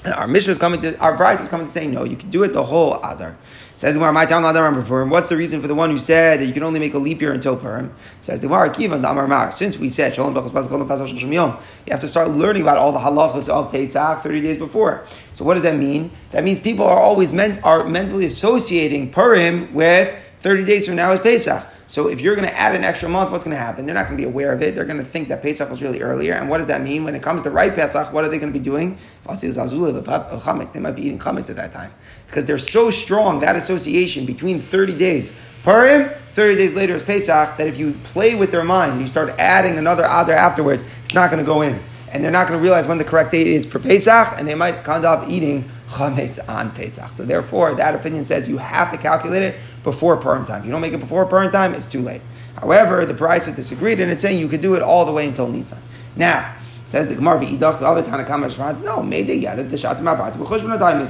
And 0.05 0.13
our 0.15 0.29
mission 0.29 0.53
is 0.53 0.59
coming 0.59 0.83
to, 0.83 0.99
our 0.99 1.17
price 1.17 1.41
is 1.41 1.49
coming 1.49 1.67
to 1.67 1.73
say, 1.73 1.87
no, 1.87 2.05
you 2.05 2.17
can 2.17 2.31
do 2.31 2.43
it 2.43 2.53
the 2.53 2.63
whole 2.63 2.97
Adar. 2.97 3.37
Says 3.77 3.95
the 3.95 4.13
my 4.13 4.25
town 4.25 4.45
Adar 4.45 4.83
Purim. 4.83 5.11
What's 5.11 5.29
the 5.29 5.37
reason 5.37 5.61
for 5.61 5.67
the 5.67 5.75
one 5.75 5.91
who 5.91 5.99
said 5.99 6.39
that 6.39 6.47
you 6.47 6.53
can 6.53 6.63
only 6.63 6.79
make 6.79 6.95
a 6.95 6.99
leap 6.99 7.21
year 7.21 7.33
until 7.33 7.57
Purim? 7.57 7.93
Says 8.21 8.39
the 8.39 8.47
Gemara, 8.47 8.71
Kivan 8.71 9.03
Damar 9.03 9.27
Mar. 9.27 9.51
Since 9.51 9.79
we 9.79 9.89
said 9.89 10.15
Shalom 10.15 10.33
Pasach 10.33 11.61
you 11.87 11.91
have 11.91 12.01
to 12.01 12.07
start 12.07 12.29
learning 12.31 12.63
about 12.63 12.77
all 12.77 12.93
the 12.93 13.01
halachos 13.01 13.49
of 13.49 13.73
Pesach 13.73 14.23
30 14.23 14.41
days 14.43 14.59
before. 14.59 15.05
So 15.33 15.45
what 15.45 15.55
does 15.55 15.65
that 15.65 15.77
mean? 15.77 16.13
That 16.31 16.45
means 16.45 16.61
people 16.61 16.85
are 16.85 17.01
always 17.01 17.33
meant, 17.33 17.65
are 17.65 17.85
mentally 17.85 18.27
associating 18.27 19.11
Purim 19.11 19.75
with 19.75 20.15
30 20.41 20.65
days 20.65 20.87
from 20.87 20.95
now 20.95 21.11
is 21.13 21.21
Pesach. 21.21 21.67
So 21.95 22.09
if 22.09 22.21
you're 22.21 22.35
going 22.35 22.49
to 22.49 22.59
add 22.59 22.75
an 22.75 22.83
extra 22.83 23.09
month, 23.09 23.31
what's 23.31 23.45
going 23.45 23.57
to 23.57 23.63
happen? 23.63 23.87
They're 23.87 23.95
not 23.95 24.09
going 24.09 24.19
to 24.19 24.21
be 24.21 24.29
aware 24.29 24.53
of 24.53 24.61
it. 24.63 24.75
They're 24.75 24.85
going 24.85 24.99
to 24.99 25.05
think 25.05 25.29
that 25.29 25.43
Pesach 25.43 25.71
was 25.71 25.81
really 25.81 26.03
earlier. 26.03 26.35
And 26.35 26.51
what 26.51 26.59
does 26.59 26.67
that 26.67 26.83
mean? 26.83 27.05
When 27.05 27.15
it 27.15 27.23
comes 27.23 27.43
to 27.43 27.51
right 27.51 27.73
Pesach, 27.73 28.13
what 28.13 28.25
are 28.25 28.29
they 28.29 28.39
going 28.39 28.53
to 28.53 28.59
be 28.59 28.65
doing? 28.65 28.99
They 29.29 29.49
might 29.53 30.97
be 30.97 31.03
eating 31.03 31.21
chametz 31.21 31.51
at 31.51 31.55
that 31.55 31.71
time. 31.71 31.93
Because 32.27 32.47
they're 32.47 32.59
so 32.59 32.91
strong, 32.91 33.39
that 33.43 33.55
association 33.55 34.27
between 34.27 34.61
30 34.61 34.99
days. 34.99 35.33
Purim, 35.63 36.09
30 36.33 36.57
days 36.57 36.75
later 36.75 36.97
is 36.97 37.05
Pesach, 37.05 37.57
that 37.59 37.69
if 37.69 37.79
you 37.79 37.93
play 38.03 38.35
with 38.35 38.51
their 38.51 38.65
minds 38.65 38.95
and 38.97 39.01
you 39.01 39.07
start 39.07 39.33
adding 39.39 39.79
another 39.79 40.03
Adar 40.03 40.33
afterwards, 40.33 40.83
it's 41.05 41.15
not 41.15 41.31
going 41.31 41.45
to 41.45 41.47
go 41.47 41.63
in. 41.63 41.79
And 42.11 42.25
they're 42.25 42.33
not 42.33 42.49
going 42.49 42.59
to 42.59 42.63
realize 42.63 42.89
when 42.89 42.99
the 42.99 43.05
correct 43.05 43.31
date 43.31 43.47
is 43.47 43.67
for 43.67 43.79
Pesach, 43.79 44.35
and 44.37 44.49
they 44.49 44.57
might 44.57 44.89
end 44.89 45.05
up 45.05 45.31
eating 45.31 45.71
chametz 45.91 46.41
on 46.49 46.73
Pesach. 46.73 47.13
So 47.13 47.25
therefore, 47.25 47.77
that 47.77 47.95
opinion 47.95 48.25
says 48.25 48.49
you 48.49 48.59
have 48.59 48.91
to 48.91 48.99
calculate 48.99 49.45
it 49.45 49.55
before 49.85 50.17
Purim 50.17 50.45
time. 50.45 50.61
If 50.61 50.67
you 50.67 50.73
don't 50.73 50.81
make 50.81 50.93
it 50.93 50.99
before 50.99 51.25
Purim 51.27 51.53
time, 51.53 51.75
it's 51.75 51.87
too 51.87 52.01
late. 52.01 52.23
However, 52.57 53.05
the 53.05 53.25
is 53.37 53.55
disagreed, 53.55 54.01
and 54.01 54.11
it's 54.11 54.23
saying 54.23 54.39
you 54.41 54.49
could 54.49 54.61
do 54.61 54.75
it 54.75 54.83
all 54.83 55.05
the 55.05 55.13
way 55.13 55.29
until 55.29 55.47
Nisan. 55.47 55.79
Now, 56.17 56.55
Says 56.87 57.09
the 57.09 57.15
Gemara, 57.15 57.41
"V'idach." 57.41 57.79
The 57.79 57.89
other 57.89 58.03
Tanakama 58.03 58.45
responds, 58.45 58.81
"No, 58.81 59.03
the 59.03 59.47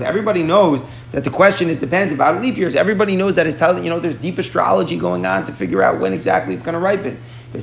Everybody 0.06 0.42
knows 0.44 0.84
that 1.10 1.24
the 1.24 1.30
question 1.30 1.68
is 1.68 1.78
depends 1.78 2.12
about 2.12 2.40
leap 2.40 2.56
years. 2.56 2.76
Everybody 2.76 3.16
knows 3.16 3.34
that 3.34 3.46
it's 3.48 3.56
telling 3.56 3.82
you 3.82 3.90
know 3.90 3.98
there's 3.98 4.14
deep 4.14 4.38
astrology 4.38 4.96
going 4.96 5.26
on 5.26 5.44
to 5.46 5.52
figure 5.52 5.82
out 5.82 5.98
when 5.98 6.12
exactly 6.12 6.54
it's 6.54 6.62
going 6.62 6.74
to 6.74 6.78
ripen. 6.78 7.18
They 7.52 7.60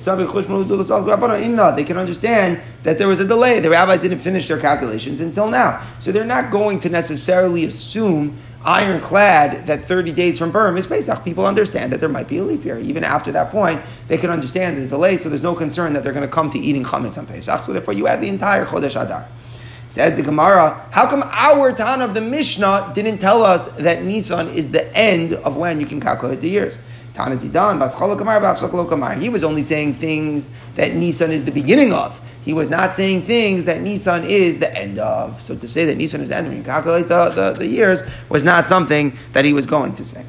can 1.83 1.97
understand 1.97 2.59
that 2.83 2.97
there 2.97 3.07
was 3.07 3.19
a 3.19 3.25
delay. 3.25 3.59
The 3.59 3.69
rabbis 3.69 4.01
didn't 4.01 4.19
finish 4.19 4.47
their 4.47 4.57
calculations 4.57 5.19
until 5.21 5.49
now, 5.49 5.81
so 5.99 6.11
they're 6.11 6.23
not 6.23 6.51
going 6.51 6.79
to 6.79 6.89
necessarily 6.89 7.65
assume 7.65 8.37
ironclad 8.63 9.67
that 9.67 9.85
30 9.85 10.11
days 10.11 10.37
from 10.37 10.51
Purim 10.51 10.77
is 10.77 10.85
Pesach. 10.85 11.23
People 11.23 11.45
understand 11.45 11.91
that 11.91 11.99
there 11.99 12.09
might 12.09 12.27
be 12.27 12.37
a 12.37 12.43
leap 12.43 12.63
year. 12.63 12.77
Even 12.79 13.03
after 13.03 13.31
that 13.31 13.51
point, 13.51 13.81
they 14.07 14.17
can 14.17 14.29
understand 14.29 14.77
the 14.77 14.87
delay, 14.87 15.17
so 15.17 15.29
there's 15.29 15.41
no 15.41 15.55
concern 15.55 15.93
that 15.93 16.03
they're 16.03 16.13
going 16.13 16.27
to 16.27 16.33
come 16.33 16.49
to 16.49 16.59
eating 16.59 16.83
chametz 16.83 17.17
on 17.17 17.25
Pesach. 17.25 17.63
So 17.63 17.73
therefore, 17.73 17.93
you 17.93 18.05
have 18.05 18.21
the 18.21 18.29
entire 18.29 18.65
Chodesh 18.65 19.01
Adar. 19.01 19.27
Says 19.89 20.15
the 20.15 20.23
Gemara, 20.23 20.87
how 20.91 21.09
come 21.09 21.21
our 21.25 21.73
Tan 21.73 22.01
of 22.01 22.13
the 22.13 22.21
Mishnah 22.21 22.93
didn't 22.95 23.17
tell 23.17 23.43
us 23.43 23.67
that 23.73 24.03
Nisan 24.05 24.47
is 24.47 24.71
the 24.71 24.95
end 24.97 25.33
of 25.33 25.57
when 25.57 25.81
you 25.81 25.85
can 25.85 25.99
calculate 25.99 26.39
the 26.39 26.49
years? 26.49 26.79
He 27.13 27.19
was 29.29 29.43
only 29.43 29.61
saying 29.61 29.95
things 29.95 30.49
that 30.75 30.95
Nisan 30.95 31.31
is 31.31 31.45
the 31.45 31.51
beginning 31.51 31.93
of. 31.93 32.19
He 32.43 32.53
was 32.53 32.69
not 32.69 32.95
saying 32.95 33.23
things 33.23 33.65
that 33.65 33.81
Nisan 33.81 34.23
is 34.23 34.59
the 34.59 34.75
end 34.75 34.97
of. 34.97 35.41
So 35.41 35.55
to 35.55 35.67
say 35.67 35.85
that 35.85 35.97
Nisan 35.97 36.21
is 36.21 36.29
the 36.29 36.37
end 36.37 36.47
when 36.47 36.57
you 36.57 36.63
calculate 36.63 37.07
the, 37.07 37.29
the, 37.29 37.51
the 37.51 37.67
years 37.67 38.01
was 38.29 38.43
not 38.43 38.65
something 38.65 39.17
that 39.33 39.45
he 39.45 39.53
was 39.53 39.65
going 39.65 39.93
to 39.95 40.05
say. 40.05 40.25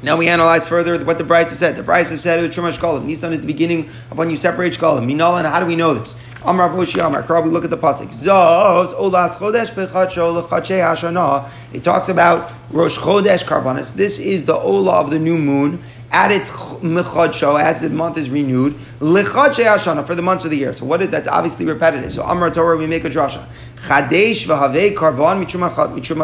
Now 0.00 0.16
we 0.16 0.28
analyze 0.28 0.68
further 0.68 1.04
what 1.04 1.18
the 1.18 1.24
Brisa 1.24 1.54
said. 1.54 1.76
The 1.76 1.82
Brisa 1.82 2.18
said 2.18 2.44
it 2.44 2.56
was. 2.56 3.02
Nisan 3.02 3.32
is 3.32 3.40
the 3.40 3.46
beginning 3.46 3.88
of 4.10 4.18
when 4.18 4.30
you 4.30 4.36
separate 4.36 4.74
Shkolim. 4.74 5.10
And 5.10 5.46
how 5.46 5.58
do 5.58 5.66
we 5.66 5.74
know 5.74 5.94
this? 5.94 6.14
Amar 6.44 6.70
Boshi 6.70 7.04
Amar 7.04 7.24
Kar, 7.24 7.42
we 7.42 7.50
look 7.50 7.64
at 7.64 7.70
the 7.70 7.76
pasuk. 7.76 8.08
Zos 8.08 8.94
olas 8.94 9.36
chodesh 9.36 9.72
bechacho 9.72 10.40
lechache 10.40 10.80
hashana. 10.80 11.50
It 11.72 11.82
talks 11.82 12.08
about 12.08 12.52
Rosh 12.70 12.96
Chodesh 12.96 13.44
Karbanis. 13.44 13.94
This 13.94 14.20
is 14.20 14.44
the 14.44 14.54
ola 14.54 15.00
of 15.00 15.10
the 15.10 15.18
new 15.18 15.36
moon 15.36 15.82
at 16.10 16.32
its 16.32 16.50
mechadsho, 16.50 17.60
as 17.60 17.82
the 17.82 17.90
month 17.90 18.16
is 18.16 18.30
renewed, 18.30 18.74
lechadshe 18.98 19.62
hashana 19.62 20.06
for 20.06 20.14
the 20.14 20.22
months 20.22 20.44
of 20.44 20.50
the 20.50 20.56
year. 20.56 20.72
So 20.72 20.86
what 20.86 21.02
is 21.02 21.10
that's 21.10 21.28
obviously 21.28 21.66
repetitive. 21.66 22.12
So 22.12 22.22
Amar 22.22 22.50
Torah, 22.50 22.78
we 22.78 22.86
make 22.86 23.04
a 23.04 23.10
drasha. 23.10 23.44
Chadesh 23.76 24.46
v'havei 24.46 24.94
karban 24.94 25.44
mitruma 25.44 25.70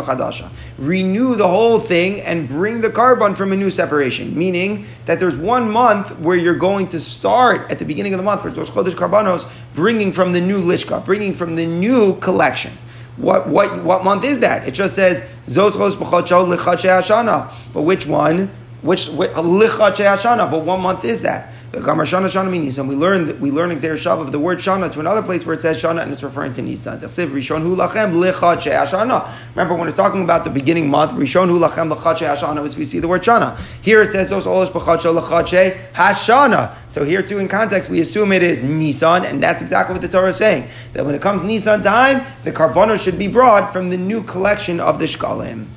chadasha. 0.02 0.50
Renew 0.78 1.34
the 1.34 1.46
whole 1.46 1.78
thing 1.78 2.20
and 2.22 2.48
bring 2.48 2.80
the 2.80 2.88
korban 2.88 3.36
from 3.36 3.52
a 3.52 3.56
new 3.56 3.70
separation. 3.70 4.36
Meaning 4.36 4.86
that 5.04 5.20
there's 5.20 5.36
one 5.36 5.70
month 5.70 6.18
where 6.18 6.36
you're 6.36 6.56
going 6.56 6.88
to 6.88 7.00
start 7.00 7.70
at 7.70 7.78
the 7.78 7.84
beginning 7.84 8.14
of 8.14 8.18
the 8.18 8.24
month, 8.24 8.42
where 8.42 8.52
chodesh 8.52 8.94
karbanos, 8.94 9.46
bringing 9.74 10.12
from 10.12 10.32
the 10.32 10.40
new 10.40 10.60
lishka, 10.60 11.04
bringing 11.04 11.34
from 11.34 11.56
the 11.56 11.66
new 11.66 12.16
collection. 12.20 12.72
What, 13.18 13.48
what, 13.48 13.84
what 13.84 14.02
month 14.02 14.24
is 14.24 14.40
that? 14.40 14.66
It 14.66 14.72
just 14.72 14.94
says, 14.94 15.28
Zos 15.46 15.72
chodesh 15.72 15.96
b'chodsho 15.96 16.56
hashana. 16.56 17.72
But 17.74 17.82
which 17.82 18.06
one? 18.06 18.50
Which 18.84 19.06
Shana, 19.06 20.50
but 20.50 20.62
what 20.62 20.78
month 20.78 21.06
is 21.06 21.22
that? 21.22 21.50
The 21.72 21.80
Gamar 21.80 22.02
Shana 22.02 22.26
Shana 22.26 22.50
means 22.50 22.78
and 22.78 22.86
we 22.86 22.94
learn 22.94 23.40
we 23.40 23.50
learn 23.50 23.70
Xer 23.70 23.94
Shav 23.94 24.20
of 24.20 24.30
the 24.30 24.38
word 24.38 24.58
Shana 24.58 24.92
to 24.92 25.00
another 25.00 25.22
place 25.22 25.46
where 25.46 25.54
it 25.54 25.62
says 25.62 25.82
Shana 25.82 26.02
and 26.02 26.12
it's 26.12 26.22
referring 26.22 26.52
to 26.54 26.62
Nisan. 26.62 27.00
Rishon 27.00 27.62
Hu 27.62 27.74
Lachem 27.74 28.12
Shana. 28.12 29.32
Remember 29.56 29.74
when 29.74 29.88
it's 29.88 29.96
talking 29.96 30.22
about 30.22 30.44
the 30.44 30.50
beginning 30.50 30.90
month, 30.90 31.12
Rishon 31.12 31.48
Hu 31.48 31.58
Lachem 31.58 31.90
Lichat 31.92 32.36
Shana, 32.36 32.62
as 32.62 32.76
we 32.76 32.84
see 32.84 32.98
the 32.98 33.08
word 33.08 33.22
Shana. 33.22 33.58
Here 33.80 34.02
it 34.02 34.10
says 34.10 34.30
Os 34.30 34.44
Olish 34.44 34.68
B'Chat 34.68 35.18
Lichat 35.18 35.92
Hashana. 35.94 36.76
So 36.88 37.04
here 37.04 37.22
too 37.22 37.38
in 37.38 37.48
context 37.48 37.88
we 37.88 38.02
assume 38.02 38.32
it 38.32 38.42
is 38.42 38.62
Nisan, 38.62 39.24
and 39.24 39.42
that's 39.42 39.62
exactly 39.62 39.94
what 39.94 40.02
the 40.02 40.08
Torah 40.08 40.28
is 40.28 40.36
saying. 40.36 40.68
That 40.92 41.06
when 41.06 41.14
it 41.14 41.22
comes 41.22 41.42
Nisan 41.42 41.82
time, 41.82 42.22
the 42.42 42.52
Karbonos 42.52 43.02
should 43.02 43.18
be 43.18 43.28
brought 43.28 43.72
from 43.72 43.88
the 43.88 43.96
new 43.96 44.22
collection 44.22 44.78
of 44.78 44.98
the 44.98 45.06
Shkalim. 45.06 45.68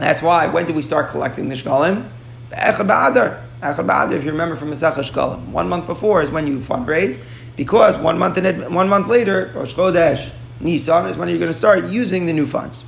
That's 0.00 0.22
why, 0.22 0.46
when 0.46 0.66
do 0.66 0.72
we 0.72 0.80
start 0.80 1.10
collecting 1.10 1.50
the 1.50 1.54
shkalim? 1.54 2.08
Echad 2.52 2.88
ba'adar. 2.88 3.44
Echad 3.60 3.86
ba'adar, 3.86 4.12
if 4.12 4.24
you 4.24 4.30
remember 4.30 4.56
from 4.56 4.70
Masech 4.70 4.94
Shkalim. 4.94 5.48
One 5.48 5.68
month 5.68 5.86
before 5.86 6.22
is 6.22 6.30
when 6.30 6.46
you 6.46 6.58
fundraise, 6.58 7.22
because 7.54 7.98
one 7.98 8.18
month, 8.18 8.38
in, 8.38 8.72
one 8.72 8.88
month 8.88 9.08
later, 9.08 9.52
Rosh 9.54 9.74
Chodesh, 9.74 10.32
Nisan, 10.58 11.06
is 11.06 11.18
when 11.18 11.28
you're 11.28 11.38
going 11.38 11.50
to 11.50 11.56
start 11.56 11.84
using 11.84 12.24
the 12.24 12.32
new 12.32 12.46
funds. 12.46 12.82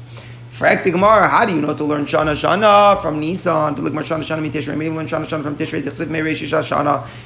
Frak 0.53 0.85
the 0.85 0.91
Gemara, 0.91 1.29
how 1.29 1.45
do 1.45 1.55
you 1.55 1.61
know 1.61 1.75
to 1.75 1.85
learn 1.85 2.07
Shana 2.07 2.33
Shana 2.33 3.01
from 3.01 3.21
Nisan? 3.21 3.75
To 3.75 3.83
look 3.83 3.93
Shana 3.93 4.21
Shana 4.21 4.51
Tishrei. 4.51 4.77
Maybe 4.77 4.95
learn 4.95 5.07
Shana 5.07 5.27
Shana 5.27 5.43
from 5.43 5.57
Tishrei. 5.57 5.87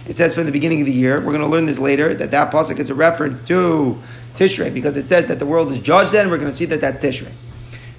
It 0.08 0.16
says 0.16 0.34
from 0.34 0.46
the 0.46 0.52
beginning 0.52 0.80
of 0.80 0.86
the 0.86 0.92
year. 0.92 1.16
We're 1.16 1.32
going 1.32 1.40
to 1.40 1.46
learn 1.46 1.66
this 1.66 1.78
later 1.78 2.14
that 2.14 2.30
that 2.32 2.52
pasuk 2.52 2.78
is 2.78 2.90
a 2.90 2.94
reference 2.94 3.40
to 3.42 3.98
Tishrei 4.34 4.72
because 4.72 4.96
it 4.96 5.06
says 5.06 5.26
that 5.26 5.38
the 5.38 5.46
world 5.46 5.70
is 5.70 5.78
judged. 5.78 6.12
Then 6.12 6.30
we're 6.30 6.38
going 6.38 6.50
to 6.50 6.56
see 6.56 6.66
that 6.66 6.80
that 6.80 7.00
Tishrei. 7.00 7.32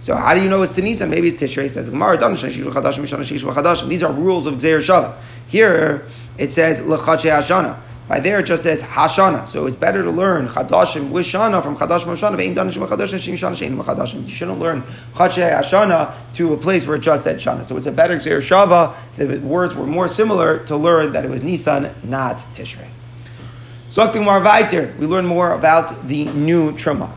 So 0.08 0.16
how 0.16 0.34
do 0.34 0.42
you 0.42 0.48
know 0.48 0.62
it's 0.62 0.72
Tanisa? 0.72 1.06
Maybe 1.06 1.28
it's 1.28 1.36
Tishrei. 1.36 1.70
Says 1.70 1.90
Gemara. 1.90 2.16
These 3.90 4.04
are 4.04 4.14
rules 4.14 4.46
of 4.46 4.54
Gzeir 4.54 4.80
Shava. 4.80 5.18
Here 5.48 6.06
it 6.38 6.54
says 6.54 6.80
Lechache 6.80 7.30
Hashana. 7.30 7.78
By 8.08 8.22
there 8.22 8.40
it 8.40 8.46
just 8.46 8.64
says 8.64 8.82
Hashana. 8.82 9.50
So 9.50 9.66
it's 9.66 9.76
better 9.76 10.04
to 10.04 10.10
learn 10.10 10.48
Chadashim 10.48 11.10
with 11.10 11.26
Shana 11.26 11.62
from 11.62 11.76
Chadashim 11.76 12.16
Shim 12.16 12.38
Shana 13.34 13.52
Shein 13.52 13.84
Chadashim. 13.84 14.24
You 14.24 14.34
shouldn't 14.34 14.60
learn 14.60 14.82
Chache 15.18 15.52
Hashana 15.52 16.14
to 16.36 16.54
a 16.54 16.58
place 16.58 16.88
where 16.88 16.96
it 16.96 17.02
just 17.02 17.26
said 17.26 17.40
Shana. 17.40 17.66
So 17.66 17.76
it's 17.76 17.88
a 17.88 17.92
better 17.92 18.16
Gzeir 18.16 18.38
Shava. 18.38 18.96
The 19.18 19.40
words 19.40 19.76
were 19.76 19.86
more 19.86 20.08
similar 20.08 20.60
to 20.68 20.78
learn 20.78 21.12
that 21.12 21.26
it 21.26 21.30
was 21.30 21.44
Nisan, 21.44 21.94
not 22.04 22.38
Tishrei. 22.56 22.88
So 23.90 24.10
we 24.10 25.06
learn 25.06 25.26
more 25.26 25.52
about 25.52 26.08
the 26.08 26.26
new 26.30 26.72
Truma. 26.72 27.12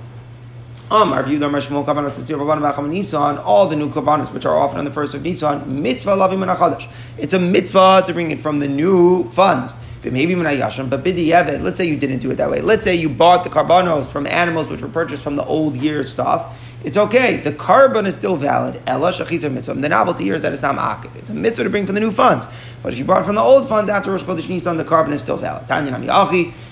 Um, 0.91 1.13
our 1.13 1.23
view 1.23 1.39
the 1.39 1.47
Shmuel 1.47 1.85
Kabbalah 1.85 2.11
Tzitzir 2.11 2.37
Rabbanim 2.37 2.75
B'Acham 2.75 3.43
all 3.45 3.69
the 3.69 3.77
new 3.77 3.91
Kabbanas 3.91 4.33
which 4.33 4.45
are 4.45 4.57
often 4.57 4.77
on 4.77 4.85
the 4.85 4.91
first 4.91 5.15
of 5.15 5.23
Nisan, 5.23 5.81
mitzvah 5.81 6.17
lavim 6.17 6.43
and 6.43 6.89
It's 7.17 7.33
a 7.33 7.39
mitzvah 7.39 8.03
to 8.07 8.13
bring 8.13 8.33
it 8.33 8.41
from 8.41 8.59
the 8.59 8.67
new 8.67 9.23
funds. 9.31 9.77
Maybe 10.03 10.35
but 10.35 11.61
let's 11.61 11.77
say 11.77 11.87
you 11.87 11.97
didn't 11.97 12.19
do 12.19 12.33
it 12.33 12.37
that 12.37 12.51
way. 12.51 12.61
Let's 12.61 12.83
say 12.83 12.97
you 12.97 13.09
bought 13.09 13.45
the 13.45 13.51
carbonos 13.51 14.07
from 14.07 14.27
animals 14.27 14.67
which 14.67 14.83
were 14.83 14.89
purchased 14.89 15.23
from 15.23 15.37
the 15.37 15.45
old 15.45 15.77
year 15.77 16.03
stuff. 16.03 16.61
It's 16.83 16.97
okay. 16.97 17.37
The 17.37 17.53
korban 17.53 18.07
is 18.07 18.17
still 18.17 18.35
valid. 18.35 18.83
Ella 18.87 19.13
shachisa 19.13 19.53
mitzvah. 19.53 19.75
The 19.75 19.89
novelty 19.91 20.25
here 20.25 20.35
is 20.35 20.43
that 20.43 20.53
it's 20.53 20.63
not 20.63 20.75
ma'akiv. 20.75 21.15
It's 21.15 21.31
a 21.31 21.35
mitzvah 21.35 21.65
to 21.65 21.71
bring 21.71 21.87
from 21.87 21.95
the 21.95 22.01
new 22.01 22.11
funds. 22.11 22.49
But 22.83 22.95
if 22.95 22.99
you 22.99 23.05
bought 23.05 23.25
from 23.25 23.37
the 23.37 23.43
old 23.43 23.69
funds 23.69 23.89
after 23.89 24.11
Rosh 24.11 24.23
Chodesh 24.23 24.49
Nisan, 24.49 24.77
the 24.77 24.85
korban 24.85 25.13
is 25.13 25.21
still 25.21 25.37
valid. 25.37 25.69
Tanya 25.69 25.93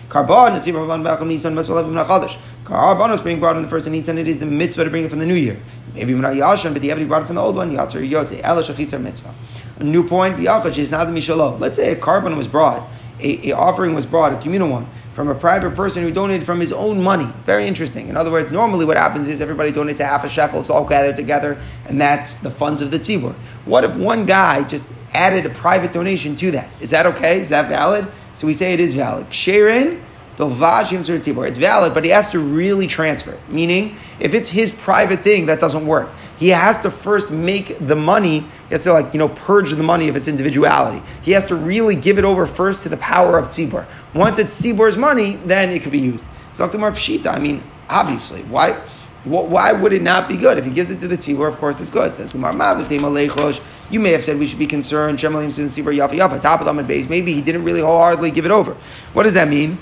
Korban, 0.08 0.52
Nasib 0.52 0.72
Rabban 0.72 1.02
B'Acham 1.02 1.26
Nisan, 1.26 1.54
Nachadash. 1.54 2.38
Korban 2.64 3.12
is 3.12 3.20
being 3.20 3.40
brought 3.40 3.56
in 3.56 3.62
the 3.62 3.68
first 3.68 3.86
of 3.86 3.92
Nisan, 3.92 4.16
it 4.16 4.26
is 4.26 4.40
a 4.40 4.46
mitzvah 4.46 4.84
to 4.84 4.90
bring 4.90 5.04
it 5.04 5.10
from 5.10 5.18
the 5.18 5.26
new 5.26 5.34
year. 5.34 5.60
Maybe 5.94 6.14
Menah 6.14 6.34
Yashan, 6.34 6.72
but 6.72 6.80
the 6.80 6.90
ever 6.90 7.04
brought 7.04 7.22
it 7.22 7.26
from 7.26 7.34
the 7.34 7.42
old 7.42 7.56
one, 7.56 7.70
Yatzar 7.70 8.08
Yotze, 8.08 8.40
Ela 8.42 8.62
Shachitzer 8.62 9.00
Mitzvah. 9.00 9.34
A 9.80 9.84
new 9.84 10.02
point, 10.06 10.36
V'Yachach 10.36 10.78
is 10.78 10.90
not 10.90 11.06
the 11.06 11.12
Mishalo. 11.12 11.60
Let's 11.60 11.76
say 11.76 11.92
a 11.92 11.96
korban 11.96 12.38
was 12.38 12.48
brought, 12.48 12.88
a, 13.20 13.50
a 13.50 13.52
offering 13.54 13.94
was 13.94 14.06
brought, 14.06 14.32
a 14.32 14.38
communal 14.38 14.70
one, 14.70 14.86
from 15.12 15.28
a 15.28 15.34
private 15.34 15.74
person 15.74 16.02
who 16.02 16.10
donated 16.10 16.46
from 16.46 16.60
his 16.60 16.72
own 16.72 17.02
money. 17.02 17.28
Very 17.44 17.66
interesting. 17.66 18.08
In 18.08 18.16
other 18.16 18.30
words, 18.30 18.50
normally 18.50 18.86
what 18.86 18.96
happens 18.96 19.28
is 19.28 19.42
everybody 19.42 19.72
donates 19.72 20.00
a 20.00 20.06
half 20.06 20.24
a 20.24 20.28
shekel, 20.28 20.60
it's 20.60 20.70
all 20.70 20.86
gathered 20.86 21.16
together, 21.16 21.58
and 21.86 22.00
that's 22.00 22.36
the 22.36 22.50
funds 22.50 22.80
of 22.80 22.90
the 22.90 22.98
tzibur. 22.98 23.34
What 23.66 23.84
if 23.84 23.94
one 23.94 24.24
guy 24.24 24.62
just 24.62 24.86
added 25.12 25.44
a 25.44 25.50
private 25.50 25.92
donation 25.92 26.34
to 26.36 26.50
that? 26.52 26.70
Is 26.80 26.90
that 26.90 27.04
okay? 27.04 27.40
Is 27.40 27.50
that 27.50 27.68
valid? 27.68 28.06
So 28.38 28.46
we 28.46 28.52
say 28.52 28.72
it 28.72 28.78
is 28.78 28.94
valid. 28.94 29.34
Sharon, 29.34 30.00
it's 30.38 31.58
valid, 31.58 31.94
but 31.94 32.04
he 32.04 32.10
has 32.10 32.30
to 32.30 32.38
really 32.38 32.86
transfer 32.86 33.32
it. 33.32 33.40
Meaning, 33.48 33.96
if 34.20 34.32
it's 34.32 34.48
his 34.48 34.70
private 34.70 35.22
thing, 35.22 35.46
that 35.46 35.58
doesn't 35.58 35.84
work. 35.84 36.08
He 36.38 36.50
has 36.50 36.80
to 36.82 36.90
first 36.92 37.32
make 37.32 37.76
the 37.80 37.96
money, 37.96 38.38
he 38.38 38.46
has 38.70 38.84
to 38.84 38.92
like, 38.92 39.12
you 39.12 39.18
know, 39.18 39.28
purge 39.28 39.72
the 39.72 39.82
money 39.82 40.08
of 40.08 40.14
its 40.14 40.28
individuality. 40.28 41.02
He 41.22 41.32
has 41.32 41.46
to 41.46 41.56
really 41.56 41.96
give 41.96 42.16
it 42.16 42.24
over 42.24 42.46
first 42.46 42.84
to 42.84 42.88
the 42.88 42.96
power 42.98 43.36
of 43.38 43.48
tzibur. 43.48 43.86
Once 44.14 44.38
it's 44.38 44.54
tzibur's 44.56 44.96
money, 44.96 45.34
then 45.44 45.70
it 45.70 45.82
can 45.82 45.90
be 45.90 45.98
used. 45.98 46.24
So 46.52 46.64
more 46.78 46.92
pshita, 46.92 47.34
I 47.34 47.40
mean, 47.40 47.60
obviously, 47.88 48.42
why? 48.42 48.80
Why 49.24 49.72
would 49.72 49.92
it 49.92 50.02
not 50.02 50.28
be 50.28 50.36
good? 50.36 50.58
If 50.58 50.64
he 50.64 50.70
gives 50.70 50.90
it 50.90 51.00
to 51.00 51.08
the 51.08 51.16
tzibur, 51.16 51.48
of 51.48 51.56
course 51.58 51.80
it's 51.80 51.90
good. 51.90 52.14
Says 52.14 52.34
You 52.34 54.00
may 54.00 54.12
have 54.12 54.24
said 54.24 54.38
we 54.38 54.46
should 54.46 54.58
be 54.58 54.66
concerned. 54.66 55.22
Maybe 55.22 57.34
he 57.34 57.42
didn't 57.42 57.64
really 57.64 57.80
wholeheartedly 57.80 58.30
give 58.30 58.44
it 58.44 58.50
over. 58.50 58.76
What 59.12 59.24
does 59.24 59.34
that 59.34 59.48
mean? 59.48 59.78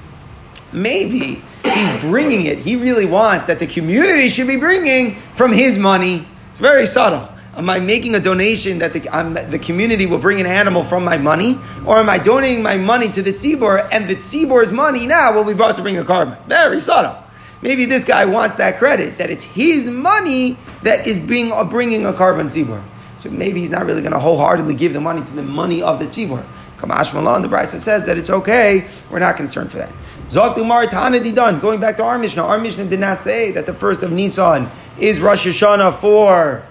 Maybe 0.72 1.42
he's 1.64 2.01
bringing 2.01 2.46
it. 2.46 2.59
He 2.59 2.77
really 2.77 3.05
wants 3.05 3.46
that 3.46 3.59
the 3.59 3.66
community 3.66 4.29
should 4.29 4.49
be 4.49 4.57
bringing 4.57 5.16
from 5.35 5.53
his 5.53 5.79
money. 5.79 6.27
It's 6.51 6.61
very 6.61 6.87
subtle. 6.87 7.29
Am 7.57 7.70
I 7.70 7.79
making 7.79 8.14
a 8.14 8.20
donation 8.20 8.81
that 8.81 8.92
the, 8.92 9.01
the 9.49 9.59
community 9.59 10.05
will 10.05 10.18
bring 10.18 10.40
an 10.40 10.46
animal 10.46 10.83
from 10.83 11.05
my 11.05 11.16
money? 11.16 11.59
Or 11.87 11.96
am 11.96 12.09
I 12.09 12.18
donating 12.18 12.62
my 12.62 12.77
money 12.77 13.09
to 13.09 13.22
the 13.22 13.33
tzibor 13.33 13.88
and 13.90 14.09
the 14.09 14.16
tzibor's 14.16 14.72
money 14.72 15.07
now 15.07 15.33
will 15.33 15.44
be 15.44 15.55
brought 15.55 15.77
to 15.77 15.83
bring 15.83 15.96
a 15.96 16.03
korban? 16.03 16.38
Very 16.46 16.83
subtle. 16.83 17.22
Maybe 17.66 17.85
this 17.85 18.05
guy 18.05 18.26
wants 18.26 18.55
that 18.57 18.79
credit, 18.79 19.18
that 19.18 19.29
it's 19.29 19.42
his 19.42 19.90
money 19.90 20.57
that 20.83 21.05
is 21.05 21.18
being 21.18 21.50
uh, 21.50 21.64
bringing 21.64 22.07
a 22.07 22.12
korban 22.12 22.44
tzibur. 22.44 22.81
So 23.16 23.29
maybe 23.29 23.59
he's 23.59 23.70
not 23.70 23.87
really 23.87 24.02
going 24.02 24.12
to 24.12 24.20
wholeheartedly 24.20 24.76
give 24.76 24.92
the 24.92 25.00
money 25.00 25.20
to 25.20 25.33
the 25.33 25.42
money 25.42 25.83
of 25.83 25.98
the 25.98 26.05
tzibur. 26.05 26.44
Kamash 26.76 27.12
Malan, 27.12 27.42
the 27.42 27.48
Brisa 27.48 27.83
says 27.83 28.07
that 28.07 28.18
it's 28.18 28.31
okay. 28.31 28.87
We're 29.11 29.18
not 29.18 29.37
concerned 29.37 29.72
for 29.72 29.79
that. 29.79 29.92
Zok 30.29 30.55
Dumar 30.55 30.88
Tana 30.88 31.18
done. 31.33 31.59
Going 31.59 31.81
back 31.81 31.96
to 31.96 32.05
our 32.05 32.20
Mishnah, 32.20 32.44
our 32.44 32.61
Mishnah 32.61 32.85
did 32.85 33.00
not 33.00 33.20
say 33.20 33.50
that 33.50 33.66
the 33.66 33.74
first 33.74 34.05
of 34.05 34.12
Nisan 34.12 34.70
is 34.96 35.18
Rosh 35.20 35.48
Hashanah 35.48 35.92
for 35.92 36.64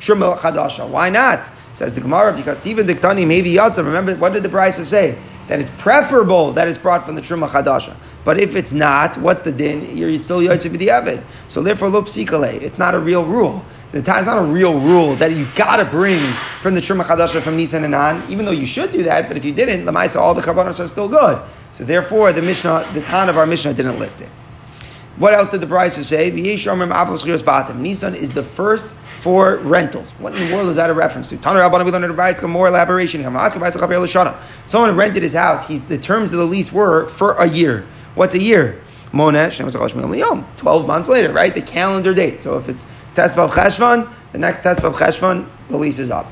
Truma 0.00 0.36
Chadasha. 0.36 0.88
Why 0.88 1.10
not? 1.10 1.48
Says 1.74 1.94
the 1.94 2.00
Gemara, 2.00 2.32
because 2.36 2.56
Tiva 2.56 2.82
Diktani 2.84 3.24
maybe 3.24 3.54
Yatza. 3.54 3.84
Remember, 3.84 4.16
what 4.16 4.32
did 4.32 4.42
the 4.42 4.48
Brisa 4.48 4.84
say? 4.84 5.16
That 5.50 5.58
it's 5.58 5.70
preferable 5.78 6.52
that 6.52 6.68
it's 6.68 6.78
brought 6.78 7.02
from 7.02 7.16
the 7.16 7.20
Truma 7.20 7.48
Chadasha. 7.48 7.96
But 8.24 8.38
if 8.38 8.54
it's 8.54 8.72
not, 8.72 9.16
what's 9.16 9.40
the 9.40 9.50
din? 9.50 9.96
You're 9.96 10.16
still 10.20 10.38
Yatza 10.38 10.70
B'diavad. 10.70 11.24
So 11.48 11.60
therefore, 11.60 11.88
Lup 11.88 12.04
Sikale. 12.04 12.62
It's 12.62 12.78
not 12.78 12.94
a 12.94 13.00
real 13.00 13.24
rule. 13.24 13.64
The 13.90 14.00
time 14.00 14.20
is 14.20 14.26
not 14.26 14.38
a 14.38 14.46
real 14.46 14.78
rule 14.78 15.16
that 15.16 15.32
you 15.32 15.48
gotta 15.56 15.84
bring 15.84 16.22
from 16.60 16.76
the 16.76 16.80
Truma 16.80 17.02
Chadasha 17.02 17.40
from 17.40 17.56
Nisan 17.56 17.82
and 17.82 17.96
on, 17.96 18.22
even 18.30 18.44
though 18.44 18.52
you 18.52 18.64
should 18.64 18.92
do 18.92 19.02
that, 19.02 19.26
but 19.26 19.36
if 19.36 19.44
you 19.44 19.50
didn't, 19.50 19.84
Lamaisa, 19.84 20.20
all 20.20 20.34
the 20.34 20.40
Karbanos 20.40 20.78
are 20.78 20.86
still 20.86 21.08
good. 21.08 21.42
So 21.72 21.82
therefore, 21.82 22.32
the 22.32 22.42
Mishnah, 22.42 22.86
the 22.94 23.00
Tan 23.00 23.28
of 23.28 23.36
our 23.36 23.46
Mishnah 23.46 23.74
didn't 23.74 23.98
list 23.98 24.20
it. 24.20 24.28
What 25.16 25.34
else 25.34 25.50
did 25.50 25.62
the 25.62 25.66
Brisa 25.66 26.04
say? 26.04 26.30
Nisan 27.74 28.14
is 28.14 28.32
the 28.32 28.44
first 28.44 28.94
for 29.20 29.56
rentals. 29.56 30.12
What 30.12 30.34
in 30.34 30.48
the 30.48 30.54
world 30.54 30.70
is 30.70 30.76
that 30.76 30.88
a 30.88 30.94
reference 30.94 31.28
to? 31.28 31.36
we 31.36 31.90
learned 31.90 32.04
a 32.04 32.48
more 32.48 32.68
elaboration. 32.68 33.22
Someone 34.66 34.96
rented 34.96 35.22
his 35.22 35.34
house. 35.34 35.68
He, 35.68 35.78
the 35.78 35.98
terms 35.98 36.32
of 36.32 36.38
the 36.38 36.46
lease 36.46 36.72
were 36.72 37.04
for 37.06 37.34
a 37.34 37.46
year. 37.46 37.86
What's 38.14 38.34
a 38.34 38.40
year? 38.40 38.80
Monesh, 39.12 39.58
12 40.56 40.86
months 40.86 41.08
later, 41.08 41.32
right? 41.32 41.54
The 41.54 41.62
calendar 41.62 42.14
date. 42.14 42.40
So 42.40 42.56
if 42.56 42.68
it's 42.68 42.86
Tesvav 43.14 43.50
Cheshvan, 43.50 44.10
the 44.32 44.38
next 44.38 44.60
Tesvav 44.60 44.94
Cheshvan, 44.94 45.46
the 45.68 45.76
lease 45.76 45.98
is 45.98 46.10
up. 46.10 46.30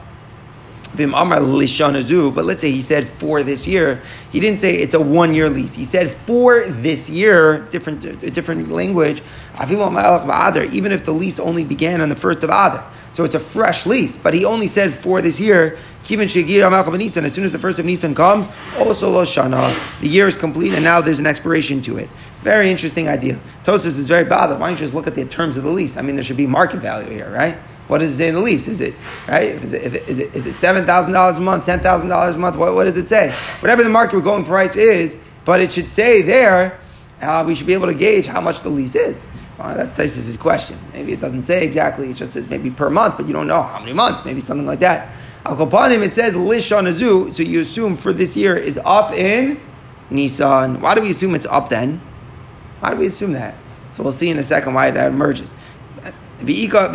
But 0.97 2.45
let's 2.45 2.61
say 2.61 2.71
he 2.71 2.81
said 2.81 3.07
for 3.07 3.43
this 3.43 3.67
year. 3.67 4.01
He 4.33 4.41
didn't 4.41 4.59
say 4.59 4.75
it's 4.77 4.95
a 4.95 5.01
one 5.01 5.35
year 5.35 5.49
lease. 5.51 5.75
He 5.75 5.85
said 5.85 6.11
for 6.11 6.67
this 6.67 7.09
year, 7.11 7.61
different, 7.71 8.01
different 8.33 8.71
language. 8.71 9.23
Even 9.61 10.93
if 10.93 11.05
the 11.05 11.13
lease 11.13 11.39
only 11.39 11.65
began 11.65 12.01
on 12.01 12.09
the 12.09 12.17
first 12.17 12.43
of 12.43 12.51
Adar. 12.51 12.85
So 13.13 13.25
it's 13.25 13.35
a 13.35 13.41
fresh 13.41 13.85
lease, 13.85 14.17
but 14.17 14.33
he 14.33 14.45
only 14.45 14.69
said 14.69 14.95
for 14.95 15.21
this 15.21 15.41
year. 15.41 15.77
As 16.03 16.09
soon 16.09 16.21
as 16.21 17.53
the 17.53 17.59
first 17.61 17.79
of 17.81 17.85
Nisan 17.85 18.15
comes, 18.15 18.49
also 18.79 19.11
Lo 19.11 19.25
Shana, 19.25 19.75
the 20.01 20.09
year 20.09 20.29
is 20.29 20.37
complete, 20.37 20.73
and 20.73 20.85
now 20.85 21.01
there's 21.01 21.19
an 21.19 21.27
expiration 21.27 21.81
to 21.83 21.99
it. 21.99 22.09
Very 22.43 22.71
interesting 22.71 23.09
idea. 23.09 23.41
Tosfos 23.65 23.87
is 23.87 24.09
very 24.09 24.25
bothered. 24.25 24.61
Why 24.61 24.69
don't 24.69 24.77
you 24.79 24.85
just 24.85 24.95
look 24.95 25.09
at 25.09 25.17
the 25.17 25.25
terms 25.25 25.57
of 25.57 25.65
the 25.65 25.71
lease? 25.71 25.97
I 25.97 26.03
mean, 26.03 26.15
there 26.15 26.23
should 26.23 26.37
be 26.37 26.47
market 26.47 26.81
value 26.81 27.11
here, 27.11 27.29
right? 27.31 27.59
What 27.89 27.99
does 27.99 28.13
it 28.13 28.17
say 28.17 28.29
in 28.29 28.35
the 28.35 28.41
lease? 28.41 28.69
Is 28.69 28.81
it 28.81 28.95
right? 29.27 29.51
Is 29.51 29.73
it, 29.73 29.95
is 30.09 30.19
it, 30.19 30.35
is 30.35 30.47
it 30.47 30.55
seven 30.55 30.85
thousand 30.85 31.15
dollars 31.15 31.39
a 31.39 31.41
month, 31.41 31.67
ten 31.67 31.81
thousand 31.81 32.11
dollars 32.11 32.37
a 32.37 32.39
month? 32.39 32.57
What, 32.57 32.75
what, 32.75 32.85
does 32.85 32.99
it 32.99 33.09
say? 33.09 33.35
Whatever 33.61 33.83
the 33.83 33.89
market 33.89 34.23
going 34.23 34.45
price 34.45 34.77
is, 34.77 35.19
but 35.45 35.61
it 35.61 35.73
should 35.73 35.89
say 35.89 36.23
there. 36.23 36.79
Uh, 37.21 37.43
we 37.45 37.55
should 37.55 37.67
be 37.67 37.73
able 37.73 37.89
to 37.89 37.95
gauge 37.95 38.27
how 38.27 38.41
much 38.41 38.61
the 38.61 38.69
lease 38.69 38.95
is. 38.95 39.27
Well, 39.59 39.75
that's 39.75 39.93
Tosfos' 39.93 40.39
question. 40.39 40.79
Maybe 40.93 41.13
it 41.13 41.21
doesn't 41.21 41.45
say 41.45 41.65
exactly. 41.65 42.11
It 42.11 42.15
just 42.15 42.33
says 42.33 42.49
maybe 42.49 42.71
per 42.71 42.91
month, 42.91 43.17
but 43.17 43.27
you 43.27 43.33
don't 43.33 43.49
know 43.49 43.63
how 43.63 43.81
many 43.81 43.93
months. 43.93 44.25
Maybe 44.25 44.41
something 44.41 44.67
like 44.67 44.79
that. 44.81 45.13
Al 45.45 45.57
Kopanim, 45.57 46.03
it 46.05 46.13
says 46.13 46.37
Lish 46.37 46.71
on 46.71 46.85
Azu, 46.85 47.33
so 47.33 47.43
you 47.43 47.61
assume 47.61 47.97
for 47.97 48.13
this 48.13 48.37
year 48.37 48.57
is 48.57 48.79
up 48.85 49.13
in 49.13 49.59
Nisan. 50.11 50.81
Why 50.81 50.95
do 50.95 51.01
we 51.01 51.11
assume 51.11 51.35
it's 51.35 51.47
up 51.47 51.71
then? 51.71 52.01
Why 52.81 52.91
do 52.91 53.01
we 53.01 53.07
assume 53.07 53.33
that? 53.33 53.55
So 53.91 54.03
we'll 54.03 54.13
see 54.13 54.29
in 54.29 54.39
a 54.39 54.43
second 54.43 54.75
why 54.75 54.91
that 54.91 55.11
emerges. 55.11 55.55
Remember, 56.41 56.87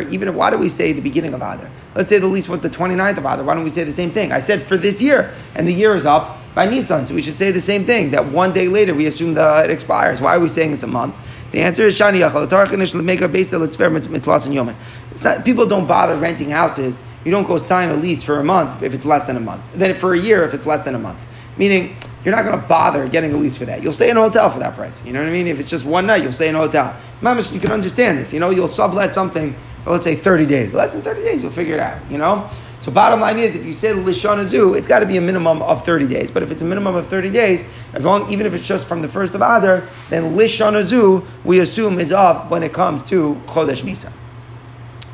even 0.00 0.34
why 0.34 0.50
do 0.50 0.58
we 0.58 0.68
say 0.68 0.92
the 0.92 1.02
beginning 1.02 1.34
of 1.34 1.42
Adar? 1.42 1.70
Let's 1.94 2.08
say 2.08 2.18
the 2.18 2.26
lease 2.26 2.48
was 2.48 2.62
the 2.62 2.70
29th 2.70 3.18
of 3.18 3.26
Adar. 3.26 3.44
Why 3.44 3.54
don't 3.54 3.64
we 3.64 3.70
say 3.70 3.84
the 3.84 3.92
same 3.92 4.10
thing? 4.10 4.32
I 4.32 4.38
said 4.38 4.62
for 4.62 4.76
this 4.76 5.02
year, 5.02 5.32
and 5.54 5.68
the 5.68 5.72
year 5.72 5.94
is 5.94 6.06
up 6.06 6.38
by 6.54 6.68
Nisan, 6.68 7.06
so 7.06 7.14
we 7.14 7.22
should 7.22 7.34
say 7.34 7.50
the 7.50 7.60
same 7.60 7.84
thing. 7.84 8.12
That 8.12 8.26
one 8.26 8.52
day 8.52 8.68
later 8.68 8.94
we 8.94 9.06
assume 9.06 9.34
that 9.34 9.66
it 9.66 9.70
expires. 9.70 10.20
Why 10.20 10.36
are 10.36 10.40
we 10.40 10.48
saying 10.48 10.72
it's 10.72 10.82
a 10.82 10.86
month? 10.86 11.14
The 11.50 11.60
answer 11.60 11.86
is 11.86 11.98
Shani 11.98 12.26
Yachal. 12.26 12.48
Tarkanish 12.48 12.94
make 13.02 13.20
a 13.20 13.28
base 13.28 13.52
experiment 13.52 14.06
mitlas 14.06 14.46
and 14.46 14.54
yoman. 14.54 14.74
It's 15.10 15.22
not 15.22 15.44
people 15.44 15.66
don't 15.66 15.86
bother 15.86 16.16
renting 16.16 16.48
houses. 16.48 17.02
You 17.24 17.30
don't 17.30 17.46
go 17.46 17.58
sign 17.58 17.90
a 17.90 17.94
lease 17.94 18.22
for 18.22 18.40
a 18.40 18.44
month 18.44 18.82
if 18.82 18.94
it's 18.94 19.04
less 19.04 19.26
than 19.26 19.36
a 19.36 19.40
month. 19.40 19.62
Then 19.74 19.94
for 19.94 20.14
a 20.14 20.18
year 20.18 20.44
if 20.44 20.54
it's 20.54 20.64
less 20.64 20.84
than 20.84 20.94
a 20.94 20.98
month. 20.98 21.18
Meaning 21.58 21.94
you're 22.24 22.34
not 22.34 22.44
going 22.44 22.60
to 22.60 22.66
bother 22.66 23.08
getting 23.08 23.32
a 23.32 23.36
lease 23.36 23.56
for 23.56 23.64
that. 23.64 23.82
You'll 23.82 23.92
stay 23.92 24.10
in 24.10 24.16
a 24.16 24.20
hotel 24.20 24.48
for 24.50 24.60
that 24.60 24.74
price. 24.74 25.04
You 25.04 25.12
know 25.12 25.20
what 25.20 25.28
I 25.28 25.32
mean? 25.32 25.46
If 25.46 25.60
it's 25.60 25.70
just 25.70 25.84
one 25.84 26.06
night, 26.06 26.22
you'll 26.22 26.32
stay 26.32 26.48
in 26.48 26.54
a 26.54 26.58
hotel. 26.58 26.96
You 27.20 27.60
can 27.60 27.72
understand 27.72 28.18
this. 28.18 28.32
You 28.32 28.40
know, 28.40 28.50
you'll 28.50 28.68
sublet 28.68 29.14
something 29.14 29.54
for 29.84 29.90
let's 29.90 30.04
say 30.04 30.14
30 30.14 30.46
days. 30.46 30.72
Less 30.72 30.92
than 30.92 31.02
30 31.02 31.22
days, 31.22 31.42
you'll 31.42 31.52
figure 31.52 31.74
it 31.74 31.80
out. 31.80 31.98
You 32.10 32.18
know. 32.18 32.48
So 32.80 32.90
bottom 32.90 33.20
line 33.20 33.38
is, 33.38 33.54
if 33.54 33.64
you 33.64 33.72
say 33.72 33.92
Lishon 33.92 34.42
Azu, 34.42 34.76
it's 34.76 34.88
got 34.88 34.98
to 35.00 35.06
be 35.06 35.16
a 35.16 35.20
minimum 35.20 35.62
of 35.62 35.84
30 35.84 36.08
days. 36.08 36.32
But 36.32 36.42
if 36.42 36.50
it's 36.50 36.62
a 36.62 36.64
minimum 36.64 36.96
of 36.96 37.06
30 37.06 37.30
days, 37.30 37.64
as 37.92 38.04
long, 38.04 38.28
even 38.32 38.44
if 38.44 38.54
it's 38.54 38.66
just 38.66 38.88
from 38.88 39.02
the 39.02 39.08
first 39.08 39.36
of 39.36 39.40
Adar, 39.40 39.84
then 40.10 40.36
Lishon 40.36 40.72
Azu, 40.72 41.24
we 41.44 41.60
assume 41.60 42.00
is 42.00 42.12
off 42.12 42.50
when 42.50 42.64
it 42.64 42.72
comes 42.72 43.08
to 43.10 43.40
Chodesh 43.46 43.84
Nisan. 43.84 44.12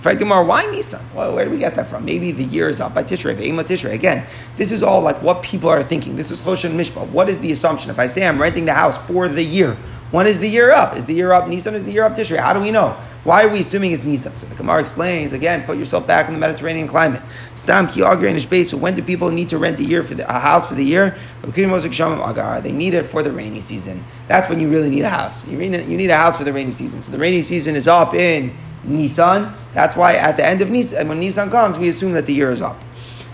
Gemara, 0.03 0.45
why 0.45 0.65
Nisan? 0.67 1.05
Well, 1.15 1.35
where 1.35 1.45
do 1.45 1.51
we 1.51 1.59
get 1.59 1.75
that 1.75 1.89
from? 1.89 2.05
Maybe 2.05 2.31
the 2.31 2.45
year 2.45 2.69
is 2.69 2.81
up 2.81 2.95
by 2.95 3.03
Tishrei, 3.03 3.35
Ve'ema 3.35 3.65
Tishrei. 3.65 3.93
Again, 3.93 4.27
this 4.57 4.71
is 4.73 4.83
all 4.83 5.01
like 5.03 5.21
what 5.23 5.43
people 5.43 5.69
are 5.69 5.83
thinking. 5.83 6.17
This 6.17 6.31
is 6.31 6.41
Choshen 6.41 6.73
Mishpat. 6.73 7.09
What 7.09 7.29
is 7.29 7.39
the 7.39 7.51
assumption? 7.53 7.91
If 7.91 7.99
I 7.99 8.07
say 8.07 8.27
I'm 8.27 8.41
renting 8.41 8.65
the 8.65 8.75
house 8.75 8.99
for 8.99 9.29
the 9.29 9.43
year, 9.43 9.77
when 10.11 10.27
is 10.27 10.41
the 10.41 10.49
year 10.49 10.71
up? 10.71 10.97
Is 10.97 11.05
the 11.05 11.13
year 11.13 11.33
up 11.33 11.49
Nisan? 11.49 11.75
Is 11.75 11.85
the 11.85 11.93
year 11.93 12.05
up 12.05 12.15
Tishrei? 12.15 12.39
How 12.39 12.55
do 12.55 12.61
we 12.61 12.71
know? 12.71 12.97
Why 13.25 13.45
are 13.45 13.49
we 13.49 13.61
assuming 13.61 13.93
it's 13.93 14.05
Nisan? 14.05 14.35
So 14.37 14.47
the 14.47 14.55
Gemara 14.55 14.81
explains 14.81 15.33
again. 15.33 15.65
Put 15.65 15.77
yourself 15.77 16.07
back 16.07 16.29
in 16.29 16.33
the 16.33 16.41
Mediterranean 16.41 16.89
climate. 16.89 17.21
Stam 17.57 17.89
ki. 17.89 18.65
So 18.65 18.79
when 18.79 18.95
do 18.95 19.03
people 19.03 19.31
need 19.31 19.51
to 19.51 19.59
rent 19.59 19.81
a 19.81 19.85
year 19.85 20.03
for 20.03 20.15
the, 20.15 20.27
a 20.29 20.39
house 20.39 20.67
for 20.67 20.75
the 20.75 20.85
year? 20.85 21.15
They 21.43 22.73
need 22.73 22.95
it 22.95 23.05
for 23.05 23.23
the 23.23 23.33
rainy 23.33 23.61
season. 23.61 24.03
That's 24.29 24.49
when 24.49 24.61
you 24.61 24.71
really 24.71 24.89
need 24.89 25.03
a 25.03 25.11
house. 25.11 25.47
You 25.47 25.59
need, 25.59 25.87
you 25.87 25.97
need 25.99 26.11
a 26.11 26.17
house 26.17 26.39
for 26.39 26.45
the 26.45 26.55
rainy 26.55 26.73
season. 26.73 27.03
So 27.03 27.13
the 27.13 27.19
rainy 27.19 27.43
season 27.43 27.77
is 27.77 27.87
up 27.87 28.15
in 28.15 28.57
Nisan. 28.85 29.53
That's 29.75 29.95
why 29.95 30.15
at 30.15 30.39
the 30.39 30.47
end 30.47 30.63
of 30.63 30.71
Nisan, 30.71 31.07
when 31.09 31.21
Nisan 31.21 31.51
comes, 31.51 31.77
we 31.77 31.89
assume 31.89 32.13
that 32.13 32.25
the 32.25 32.33
year 32.33 32.51
is 32.51 32.63
up. 32.63 32.83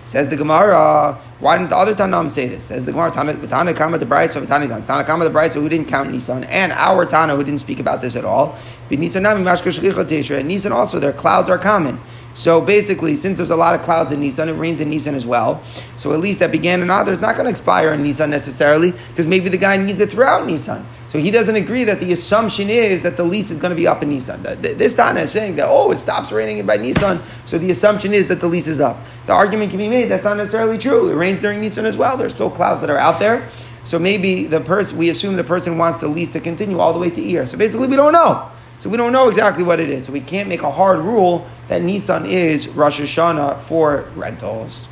Says 0.04 0.28
the 0.28 0.36
Gemara, 0.36 1.18
why 1.40 1.56
didn't 1.56 1.70
the 1.70 1.76
other 1.76 1.94
Tanam 1.94 2.30
say 2.30 2.46
this? 2.46 2.66
Says 2.66 2.84
the 2.84 2.92
Gemara, 2.92 3.10
Tana 3.10 3.74
Kama 3.74 3.98
the 3.98 4.04
Brisa, 4.04 4.46
Tana 4.46 5.04
Kama 5.04 5.24
the 5.24 5.30
Brisa 5.30 5.54
who 5.54 5.68
didn't 5.68 5.88
count 5.88 6.10
Nisan, 6.10 6.44
and 6.44 6.72
our 6.72 7.06
Tana 7.06 7.34
who 7.34 7.42
didn't 7.42 7.60
speak 7.60 7.80
about 7.80 8.02
this 8.02 8.14
at 8.14 8.24
all. 8.24 8.56
But 8.90 8.98
Nisan 8.98 9.24
and 9.24 10.48
Nisan 10.48 10.72
also, 10.72 10.98
their 10.98 11.12
clouds 11.12 11.48
are 11.48 11.58
common. 11.58 11.98
So 12.34 12.60
basically, 12.60 13.14
since 13.14 13.38
there's 13.38 13.50
a 13.50 13.56
lot 13.56 13.74
of 13.74 13.82
clouds 13.82 14.12
in 14.12 14.20
Nisan, 14.20 14.48
it 14.48 14.52
rains 14.54 14.80
in 14.80 14.90
Nisan 14.90 15.14
as 15.14 15.24
well. 15.24 15.62
So 15.96 16.12
at 16.12 16.18
least 16.18 16.40
that 16.40 16.52
began 16.52 16.82
in 16.82 16.90
Adar 16.90 17.12
is 17.12 17.20
not 17.20 17.36
going 17.36 17.44
to 17.44 17.50
expire 17.50 17.92
in 17.94 18.02
Nisan 18.02 18.28
necessarily, 18.28 18.90
because 18.90 19.26
maybe 19.26 19.48
the 19.48 19.56
guy 19.56 19.76
needs 19.76 20.00
it 20.00 20.10
throughout 20.10 20.44
Nisan. 20.46 20.84
So 21.14 21.20
he 21.20 21.30
doesn't 21.30 21.54
agree 21.54 21.84
that 21.84 22.00
the 22.00 22.12
assumption 22.12 22.68
is 22.68 23.02
that 23.02 23.16
the 23.16 23.22
lease 23.22 23.52
is 23.52 23.60
going 23.60 23.70
to 23.70 23.76
be 23.76 23.86
up 23.86 24.02
in 24.02 24.10
Nissan. 24.10 24.42
This 24.60 24.94
Tana 24.94 25.20
is 25.20 25.30
saying 25.30 25.54
that, 25.54 25.68
oh, 25.68 25.92
it 25.92 26.00
stops 26.00 26.32
raining 26.32 26.66
by 26.66 26.76
Nissan, 26.76 27.22
so 27.46 27.56
the 27.56 27.70
assumption 27.70 28.12
is 28.12 28.26
that 28.26 28.40
the 28.40 28.48
lease 28.48 28.66
is 28.66 28.80
up. 28.80 28.96
The 29.26 29.32
argument 29.32 29.70
can 29.70 29.78
be 29.78 29.88
made 29.88 30.06
that's 30.06 30.24
not 30.24 30.36
necessarily 30.36 30.76
true. 30.76 31.08
It 31.08 31.14
rains 31.14 31.38
during 31.38 31.60
Nissan 31.62 31.84
as 31.84 31.96
well. 31.96 32.16
There's 32.16 32.34
still 32.34 32.50
clouds 32.50 32.80
that 32.80 32.90
are 32.90 32.98
out 32.98 33.20
there. 33.20 33.48
So 33.84 33.96
maybe 33.96 34.48
the 34.48 34.60
person, 34.60 34.98
we 34.98 35.08
assume 35.08 35.36
the 35.36 35.44
person 35.44 35.78
wants 35.78 35.98
the 35.98 36.08
lease 36.08 36.32
to 36.32 36.40
continue 36.40 36.80
all 36.80 36.92
the 36.92 36.98
way 36.98 37.10
to 37.10 37.20
Iyar. 37.20 37.46
So 37.46 37.56
basically, 37.56 37.86
we 37.86 37.94
don't 37.94 38.12
know. 38.12 38.50
So 38.80 38.90
we 38.90 38.96
don't 38.96 39.12
know 39.12 39.28
exactly 39.28 39.62
what 39.62 39.78
it 39.78 39.90
is. 39.90 40.06
So 40.06 40.12
we 40.12 40.20
can't 40.20 40.48
make 40.48 40.62
a 40.62 40.70
hard 40.72 40.98
rule 40.98 41.46
that 41.68 41.80
Nissan 41.80 42.26
is 42.26 42.66
Rosh 42.66 43.00
Hashanah 43.00 43.60
for 43.60 44.10
rentals. 44.16 44.88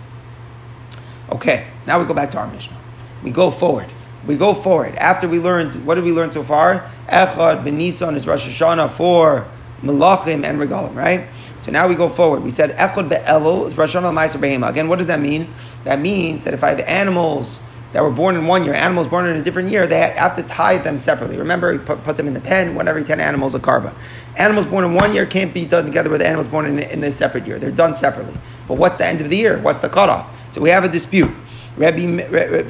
Okay, 1.32 1.66
now 1.84 1.98
we 1.98 2.06
go 2.06 2.14
back 2.14 2.30
to 2.30 2.38
our 2.38 2.46
Mishnah. 2.46 2.78
We 3.24 3.32
go 3.32 3.50
forward 3.50 3.88
we 4.26 4.36
go 4.36 4.54
forward. 4.54 4.94
After 4.96 5.28
we 5.28 5.38
learned, 5.38 5.84
what 5.84 5.96
did 5.96 6.04
we 6.04 6.12
learn 6.12 6.30
so 6.30 6.42
far? 6.42 6.90
Echad 7.08 7.64
ben 7.64 7.76
Nisan 7.76 8.16
is 8.16 8.26
Rosh 8.26 8.46
Hashanah 8.46 8.90
for 8.90 9.46
Melachim 9.82 10.44
and 10.44 10.60
Regalim, 10.60 10.94
right? 10.94 11.26
So 11.62 11.70
now 11.70 11.88
we 11.88 11.94
go 11.94 12.08
forward. 12.08 12.42
We 12.42 12.50
said 12.50 12.70
Echad 12.76 13.08
be'elul 13.08 13.68
is 13.68 13.76
Rosh 13.76 13.94
Hashanah 13.96 14.12
Ma'aser 14.12 14.40
Behema. 14.40 14.70
Again, 14.70 14.88
what 14.88 14.98
does 14.98 15.08
that 15.08 15.20
mean? 15.20 15.48
That 15.84 16.00
means 16.00 16.44
that 16.44 16.54
if 16.54 16.62
I 16.62 16.70
have 16.70 16.80
animals 16.80 17.60
that 17.92 18.02
were 18.02 18.10
born 18.10 18.36
in 18.36 18.46
one 18.46 18.64
year, 18.64 18.74
animals 18.74 19.06
born 19.06 19.26
in 19.26 19.36
a 19.36 19.42
different 19.42 19.70
year, 19.70 19.86
they 19.86 19.98
have 19.98 20.36
to 20.36 20.42
tie 20.44 20.78
them 20.78 20.98
separately. 20.98 21.36
Remember, 21.36 21.78
put, 21.78 22.02
put 22.04 22.16
them 22.16 22.26
in 22.26 22.34
the 22.34 22.40
pen, 22.40 22.74
one 22.74 22.88
every 22.88 23.04
10 23.04 23.20
animals 23.20 23.54
a 23.54 23.60
karba. 23.60 23.94
Animals 24.38 24.66
born 24.66 24.84
in 24.84 24.94
one 24.94 25.14
year 25.14 25.26
can't 25.26 25.52
be 25.52 25.66
done 25.66 25.84
together 25.84 26.08
with 26.08 26.22
animals 26.22 26.48
born 26.48 26.66
in, 26.66 26.78
in 26.78 27.04
a 27.04 27.12
separate 27.12 27.46
year. 27.46 27.58
They're 27.58 27.70
done 27.70 27.94
separately. 27.96 28.34
But 28.66 28.78
what's 28.78 28.96
the 28.96 29.06
end 29.06 29.20
of 29.20 29.28
the 29.28 29.36
year? 29.36 29.58
What's 29.58 29.82
the 29.82 29.88
cutoff? 29.90 30.30
So 30.52 30.60
we 30.60 30.70
have 30.70 30.84
a 30.84 30.88
dispute. 30.88 31.30
Rabbi, 31.76 32.06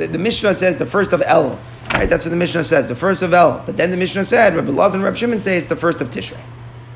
the 0.06 0.18
Mishnah 0.18 0.54
says 0.54 0.76
the 0.76 0.86
first 0.86 1.12
of 1.12 1.22
El. 1.26 1.58
Right? 1.92 2.08
That's 2.08 2.24
what 2.24 2.30
the 2.30 2.36
Mishnah 2.36 2.64
says, 2.64 2.88
the 2.88 2.94
first 2.94 3.22
of 3.22 3.34
El. 3.34 3.62
But 3.66 3.76
then 3.76 3.90
the 3.90 3.96
Mishnah 3.96 4.24
said, 4.24 4.54
Rabbi 4.54 4.70
Laz 4.70 4.94
and 4.94 5.02
Rabbi 5.02 5.16
Shimon 5.16 5.40
say 5.40 5.56
it's 5.56 5.66
the 5.66 5.76
first 5.76 6.00
of 6.00 6.10
Tishrei. 6.10 6.40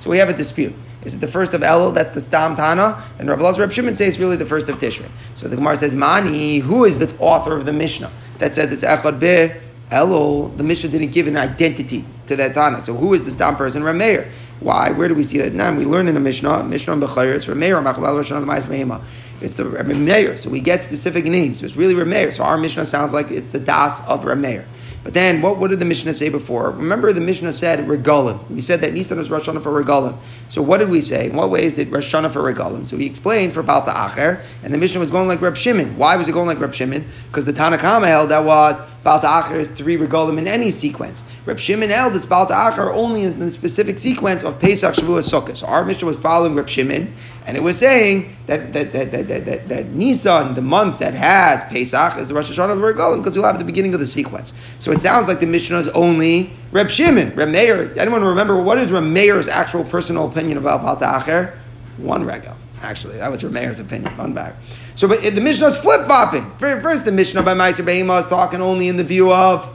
So 0.01 0.11
we 0.11 0.19
have 0.19 0.29
a 0.29 0.33
dispute. 0.33 0.75
Is 1.05 1.15
it 1.15 1.19
the 1.19 1.29
first 1.29 1.55
of 1.55 1.63
El? 1.63 1.93
That's 1.93 2.11
the 2.11 2.21
Stam 2.21 2.57
Tana. 2.57 3.03
And 3.19 3.29
Rabbi 3.29 3.47
and 3.47 3.59
Rabbi 3.59 3.73
Shimon 3.73 3.95
say 3.95 4.07
it's 4.07 4.19
really 4.19 4.37
the 4.37 4.47
first 4.47 4.69
of 4.69 4.79
Tishrei. 4.79 5.09
So 5.35 5.49
the 5.49 5.57
Gemara 5.57 5.77
says, 5.77 5.95
Mani, 5.95 6.59
who 6.59 6.85
is 6.85 6.99
the 6.99 7.13
author 7.19 7.57
of 7.57 7.67
the 7.67 7.73
Mishnah 7.73 8.11
that 8.39 8.55
says 8.55 8.73
it's 8.73 8.85
Echad 8.85 9.21
Be 9.21 9.55
Elul? 9.91 10.57
The 10.57 10.65
Mishnah 10.65 10.91
didn't 10.91 11.11
give 11.11 11.27
an 11.27 11.37
identity 11.37 12.05
to 12.29 12.37
that 12.37 12.55
Tana. 12.55 12.83
So 12.83 12.95
who 12.95 13.15
is 13.15 13.25
the 13.25 13.31
Stam 13.31 13.57
person? 13.57 13.83
Rameir. 13.83 14.29
Why? 14.61 14.91
Where 14.91 15.07
do 15.09 15.15
we 15.15 15.23
see 15.23 15.39
that? 15.39 15.53
Now 15.53 15.75
we 15.75 15.85
learn 15.85 16.09
in 16.09 16.15
the 16.15 16.21
Mishnah, 16.21 16.65
Mishnah 16.65 16.97
Bechayr, 16.97 17.37
Rameir, 17.37 17.85
Machabal, 17.85 18.17
Rosh 18.17 18.33
Hashanah, 18.33 18.63
Behema. 18.63 19.03
It's 19.41 19.57
the 19.57 19.65
Rameir. 19.65 20.39
So 20.39 20.51
we 20.51 20.61
get 20.61 20.83
specific 20.83 21.25
names. 21.25 21.63
It's 21.63 21.77
really 21.77 21.95
Rameir. 21.95 22.33
So 22.33 22.45
our 22.45 22.57
Mishnah 22.57 22.85
sounds 22.85 23.13
like 23.13 23.31
it's 23.31 23.51
the 23.51 23.61
Das 23.61 24.07
of 24.09 24.25
Rameir. 24.25 24.65
But 25.07 25.15
then, 25.15 25.41
what, 25.41 25.59
what 25.59 25.71
did 25.71 25.79
the 25.79 25.85
Mishnah 25.85 26.15
say 26.15 26.31
before? 26.31 26.73
Remember, 26.73 27.13
the 27.13 27.21
Mishnah 27.21 27.53
said 27.53 27.79
regalim. 27.87 28.51
We 28.51 28.61
said 28.61 28.81
that 28.81 28.93
Nisan 28.93 29.21
is 29.21 29.31
Rosh 29.31 29.45
for 29.45 29.53
regalim. 29.53 30.19
So 30.49 30.63
what 30.63 30.79
did 30.79 30.89
we 30.89 31.01
say? 31.01 31.27
In 31.27 31.37
what 31.37 31.49
way 31.49 31.65
is 31.65 31.79
it 31.79 31.93
Rosh 31.93 32.11
for 32.11 32.19
regalim? 32.19 32.85
So 32.85 32.97
we 32.97 33.07
explained 33.07 33.53
for 33.53 33.63
Balta 33.63 33.93
Acher, 33.93 34.43
and 34.65 34.75
the 34.75 34.79
Mishnah 34.79 34.99
was 34.99 35.13
going 35.13 35.29
like 35.29 35.41
Reb 35.41 35.57
Shimon. 35.57 35.97
Why 35.97 36.17
was 36.17 36.29
it 36.29 36.33
going 36.33 36.49
like 36.49 36.59
Reb 36.59 36.75
Shimon? 36.75 37.05
Because 37.29 37.45
the 37.45 37.53
Tanakama 37.53 38.09
held 38.09 38.31
that 38.31 38.45
what 38.45 38.85
Balta 39.05 39.29
Acher 39.29 39.61
is 39.61 39.71
three 39.71 39.97
regalim 39.97 40.39
in 40.39 40.49
any 40.49 40.71
sequence. 40.71 41.25
Reb 41.45 41.61
Shimon 41.61 41.91
held 41.91 42.17
it's 42.17 42.27
Balta 42.27 42.55
Acher 42.55 42.93
only 42.93 43.23
in 43.23 43.39
the 43.39 43.53
specific 43.53 44.01
sequence 44.01 44.43
of 44.43 44.59
Pesach, 44.61 44.97
Shavuot, 44.97 45.23
Sukkot. 45.23 45.57
So 45.57 45.67
our 45.67 45.85
Mishnah 45.85 46.09
was 46.09 46.19
following 46.19 46.57
Reb 46.57 46.69
Shimon, 46.69 47.15
and 47.47 47.57
it 47.57 47.63
was 47.63 47.79
saying 47.79 48.37
that 48.47 48.73
that 48.73 48.93
that 48.93 49.13
that, 49.13 49.29
that, 49.29 49.45
that, 49.45 49.69
that 49.69 49.87
Nisan, 49.87 50.55
the 50.55 50.63
month 50.63 50.99
that 50.99 51.15
has 51.15 51.63
Pesach, 51.65 52.19
is 52.19 52.29
the 52.29 52.35
Rosh 52.35 52.51
Hashanah 52.51 52.73
of 52.73 52.79
the 52.79 52.85
regalim 52.85 53.19
because 53.19 53.37
you'll 53.37 53.45
have 53.45 53.59
the 53.59 53.65
beginning 53.65 53.95
of 53.95 54.01
the 54.01 54.07
sequence. 54.07 54.53
So 54.81 54.91
it 54.91 55.01
sounds 55.01 55.29
like 55.29 55.39
the 55.39 55.47
Mishnah 55.47 55.79
is 55.79 55.89
only 55.89 56.51
Reb 56.73 56.91
Shimon, 56.91 57.35
Reb 57.37 57.49
Meir. 57.49 57.93
Anyone 57.97 58.25
remember 58.25 58.61
what 58.61 58.79
is 58.79 58.91
Reb 58.91 59.05
Meir's 59.05 59.47
actual 59.47 59.85
personal 59.85 60.29
opinion 60.29 60.59
about 60.59 60.83
Baal 60.83 60.97
Ta'achar? 60.97 61.57
One 61.99 62.27
regal. 62.27 62.57
Actually, 62.83 63.19
that 63.19 63.31
was 63.31 63.45
Reb 63.45 63.53
Meir's 63.53 63.79
opinion. 63.79 64.17
One 64.17 64.35
back. 64.35 64.55
So, 64.97 65.07
but 65.07 65.25
eh, 65.25 65.31
the 65.31 65.41
Mishnah 65.41 65.69
is 65.69 65.81
flip 65.81 66.05
flopping. 66.07 66.51
First, 66.59 67.05
the 67.05 67.13
Mishnah 67.13 67.45
by 67.45 67.55
Meiser 67.55 67.85
Behema 67.85 68.21
is 68.21 68.27
talking 68.27 68.61
only 68.61 68.89
in 68.89 68.97
the 68.97 69.05
view 69.05 69.33
of 69.33 69.73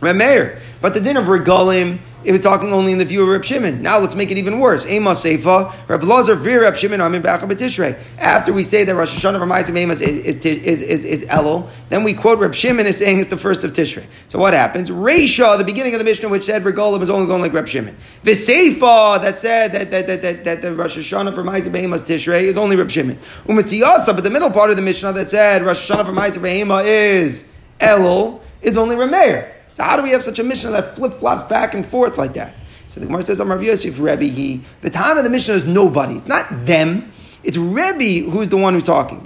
Reb 0.00 0.14
Meir, 0.14 0.60
but 0.80 0.94
the 0.94 1.00
din 1.00 1.16
of 1.16 1.24
regalim 1.26 1.98
it 2.24 2.32
was 2.32 2.40
talking 2.40 2.72
only 2.72 2.92
in 2.92 2.98
the 2.98 3.04
view 3.04 3.22
of 3.22 3.28
Reb 3.28 3.44
Shimon. 3.44 3.82
Now 3.82 3.98
let's 3.98 4.14
make 4.14 4.30
it 4.30 4.38
even 4.38 4.58
worse. 4.58 4.86
Ema 4.86 5.10
Seifa, 5.10 5.74
Reb 5.88 6.02
Lazar, 6.02 6.34
Vir 6.34 6.62
Reb 6.62 6.76
Shimon, 6.76 7.00
Amin 7.00 7.22
B'Acha 7.22 7.40
B'Tishrei. 7.40 7.98
After 8.18 8.52
we 8.52 8.62
say 8.62 8.84
that 8.84 8.94
Rosh 8.94 9.14
Hashanah 9.14 9.76
Amos 9.76 10.00
is, 10.00 10.38
is, 10.38 10.46
is, 10.46 10.82
is, 10.82 11.04
is 11.04 11.24
Elul, 11.26 11.68
then 11.90 12.02
we 12.02 12.14
quote 12.14 12.38
Reb 12.38 12.54
Shimon 12.54 12.86
as 12.86 12.96
saying 12.96 13.20
it's 13.20 13.28
the 13.28 13.36
first 13.36 13.62
of 13.62 13.72
Tishrei. 13.72 14.06
So 14.28 14.38
what 14.38 14.54
happens? 14.54 14.90
Reisha, 14.90 15.58
the 15.58 15.64
beginning 15.64 15.92
of 15.94 15.98
the 15.98 16.04
Mishnah, 16.04 16.28
which 16.28 16.44
said 16.44 16.64
Regolim 16.64 17.02
is 17.02 17.10
only 17.10 17.26
going 17.26 17.42
like 17.42 17.52
Reb 17.52 17.68
Shimon. 17.68 17.96
V'Seifa, 18.22 19.20
that 19.20 19.36
said 19.36 19.72
that, 19.72 19.90
that, 19.90 20.06
that, 20.06 20.22
that, 20.22 20.44
that 20.44 20.62
the 20.62 20.74
Rosh 20.74 20.96
Hashanah 20.96 21.34
for 21.34 21.42
Ma'asim 21.42 21.74
Amos 21.76 22.04
Tishrei 22.04 22.44
is 22.44 22.56
only 22.56 22.76
Reb 22.76 22.90
Shimon. 22.90 23.18
Umatziyasa, 23.46 24.14
but 24.14 24.24
the 24.24 24.30
middle 24.30 24.50
part 24.50 24.70
of 24.70 24.76
the 24.76 24.82
Mishnah 24.82 25.12
that 25.12 25.28
said 25.28 25.62
Rosh 25.62 25.90
Hashanah 25.90 26.06
for 26.06 26.12
Ma'asim 26.12 26.46
Amos 26.48 26.86
is 26.86 27.46
Elul 27.80 28.40
is 28.62 28.76
only 28.76 28.96
Remeir. 28.96 29.53
So 29.74 29.82
how 29.82 29.96
do 29.96 30.02
we 30.02 30.10
have 30.10 30.22
such 30.22 30.38
a 30.38 30.44
Mishnah 30.44 30.70
that 30.70 30.94
flip 30.94 31.12
flops 31.14 31.48
back 31.48 31.74
and 31.74 31.84
forth 31.84 32.16
like 32.16 32.34
that? 32.34 32.54
So 32.88 33.00
the 33.00 33.06
Gemara 33.06 33.24
says, 33.24 33.40
Amar 33.40 33.60
Yosef 33.60 33.98
Rebbe, 33.98 34.24
he, 34.24 34.60
the 34.80 34.90
time 34.90 35.18
of 35.18 35.24
the 35.24 35.30
Mishnah 35.30 35.54
is 35.54 35.66
nobody. 35.66 36.14
It's 36.14 36.28
not 36.28 36.46
them. 36.64 37.10
It's 37.42 37.56
Rebbe 37.56 38.30
who's 38.30 38.48
the 38.48 38.56
one 38.56 38.74
who's 38.74 38.84
talking. 38.84 39.18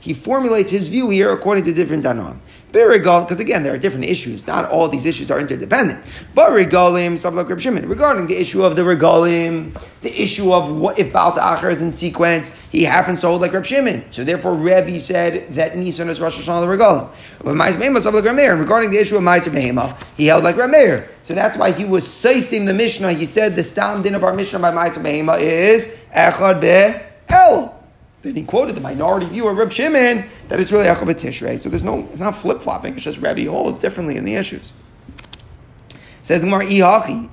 He 0.00 0.14
formulates 0.14 0.70
his 0.70 0.88
view 0.88 1.10
here 1.10 1.32
according 1.32 1.64
to 1.64 1.74
different 1.74 2.04
Because 2.74 3.38
again, 3.38 3.62
there 3.62 3.72
are 3.72 3.78
different 3.78 4.06
issues. 4.06 4.46
Not 4.46 4.68
all 4.68 4.88
these 4.88 5.06
issues 5.06 5.30
are 5.30 5.38
interdependent. 5.38 6.04
But 6.34 6.50
regalim, 6.50 7.14
Reb 7.24 7.88
regarding 7.88 8.26
the 8.26 8.36
issue 8.36 8.62
of 8.64 8.74
the 8.74 8.82
regalim, 8.82 9.80
the 10.02 10.22
issue 10.22 10.52
of 10.52 10.70
what 10.70 10.98
if 10.98 11.12
Baal 11.12 11.32
Ta'achar 11.32 11.70
is 11.70 11.80
in 11.80 11.92
sequence, 11.92 12.50
he 12.70 12.82
happens 12.82 13.20
to 13.20 13.28
hold 13.28 13.42
like 13.42 13.52
Reb 13.52 13.64
Shimon. 13.64 14.10
So 14.10 14.24
therefore, 14.24 14.54
Rebbe 14.54 14.98
said 14.98 15.54
that 15.54 15.76
Nisan 15.76 16.10
is 16.10 16.20
Rosh 16.20 16.36
Hashanah 16.36 16.60
the 16.60 16.84
regalim. 16.84 18.50
And 18.50 18.60
regarding 18.60 18.90
the 18.90 18.98
issue 18.98 19.16
of 19.16 19.22
Ma'aser 19.22 19.52
Behema, 19.52 19.96
he 20.16 20.26
held 20.26 20.42
like 20.42 20.56
Rameir. 20.56 21.08
So 21.22 21.34
that's 21.34 21.56
why 21.56 21.70
he 21.70 21.84
was 21.84 22.04
seising 22.04 22.66
the 22.66 22.74
Mishnah. 22.74 23.12
He 23.12 23.24
said 23.24 23.54
the 23.54 23.62
stam 23.62 24.02
din 24.02 24.16
of 24.16 24.24
our 24.24 24.34
Mishnah 24.34 24.58
by 24.58 24.72
Ma'aser 24.72 25.02
Behema 25.02 25.40
is 25.40 25.88
Echad 26.12 26.60
Be'el. 26.60 27.83
Then 28.24 28.34
he 28.34 28.42
quoted 28.42 28.74
the 28.74 28.80
minority 28.80 29.26
view 29.26 29.46
of 29.48 29.56
Reb 29.58 29.70
Shimon 29.70 30.24
that 30.48 30.58
it's 30.58 30.72
really 30.72 30.86
Echad 30.86 31.06
Tishrei. 31.14 31.58
So 31.58 31.68
there's 31.68 31.82
no, 31.82 32.08
it's 32.10 32.20
not 32.20 32.34
flip 32.34 32.62
flopping. 32.62 32.94
It's 32.94 33.04
just 33.04 33.18
Rebbe 33.18 33.50
holds 33.50 33.76
differently 33.76 34.16
in 34.16 34.24
the 34.24 34.34
issues. 34.34 34.72
Says 36.22 36.40
the 36.40 36.46
Gemara, 36.46 36.64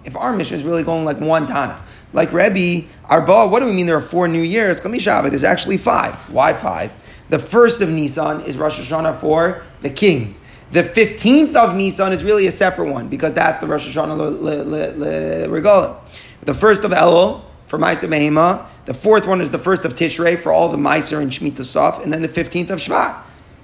if 0.03 0.17
our 0.17 0.33
Mishnah 0.33 0.57
is 0.57 0.63
really 0.63 0.83
going 0.83 1.05
like 1.05 1.17
one 1.21 1.47
Tana, 1.47 1.81
like 2.11 2.33
Rebbe, 2.33 2.89
Arba, 3.05 3.47
what 3.47 3.61
do 3.61 3.67
we 3.67 3.71
mean 3.71 3.85
there 3.85 3.95
are 3.95 4.01
four 4.01 4.27
new 4.27 4.41
years? 4.41 4.81
There's 4.81 5.43
actually 5.45 5.77
five. 5.77 6.13
Why 6.29 6.51
five? 6.51 6.91
The 7.29 7.39
first 7.39 7.79
of 7.79 7.87
Nisan 7.87 8.41
is 8.41 8.57
Rosh 8.57 8.77
Hashanah 8.77 9.15
for 9.15 9.63
the 9.81 9.89
kings. 9.89 10.41
The 10.71 10.83
15th 10.83 11.55
of 11.55 11.73
Nisan 11.73 12.11
is 12.11 12.21
really 12.25 12.47
a 12.47 12.51
separate 12.51 12.91
one 12.91 13.07
because 13.07 13.33
that's 13.33 13.61
the 13.61 13.67
Rosh 13.67 13.87
Hashanah 13.87 14.35
Regalim. 15.47 15.95
The 16.43 16.53
first 16.53 16.83
of 16.83 16.91
Elul 16.91 17.43
for 17.67 17.79
Ma'aseh 17.79 18.09
Behema 18.09 18.67
the 18.85 18.93
fourth 18.93 19.27
one 19.27 19.41
is 19.41 19.51
the 19.51 19.59
first 19.59 19.85
of 19.85 19.95
Tishrei 19.95 20.39
for 20.39 20.51
all 20.51 20.69
the 20.69 20.77
Meiser 20.77 21.21
and 21.21 21.31
Shemitah 21.31 21.65
stuff, 21.65 22.03
and 22.03 22.11
then 22.11 22.21
the 22.21 22.27
15th 22.27 22.69
of 22.71 22.79
Shvat. 22.79 23.21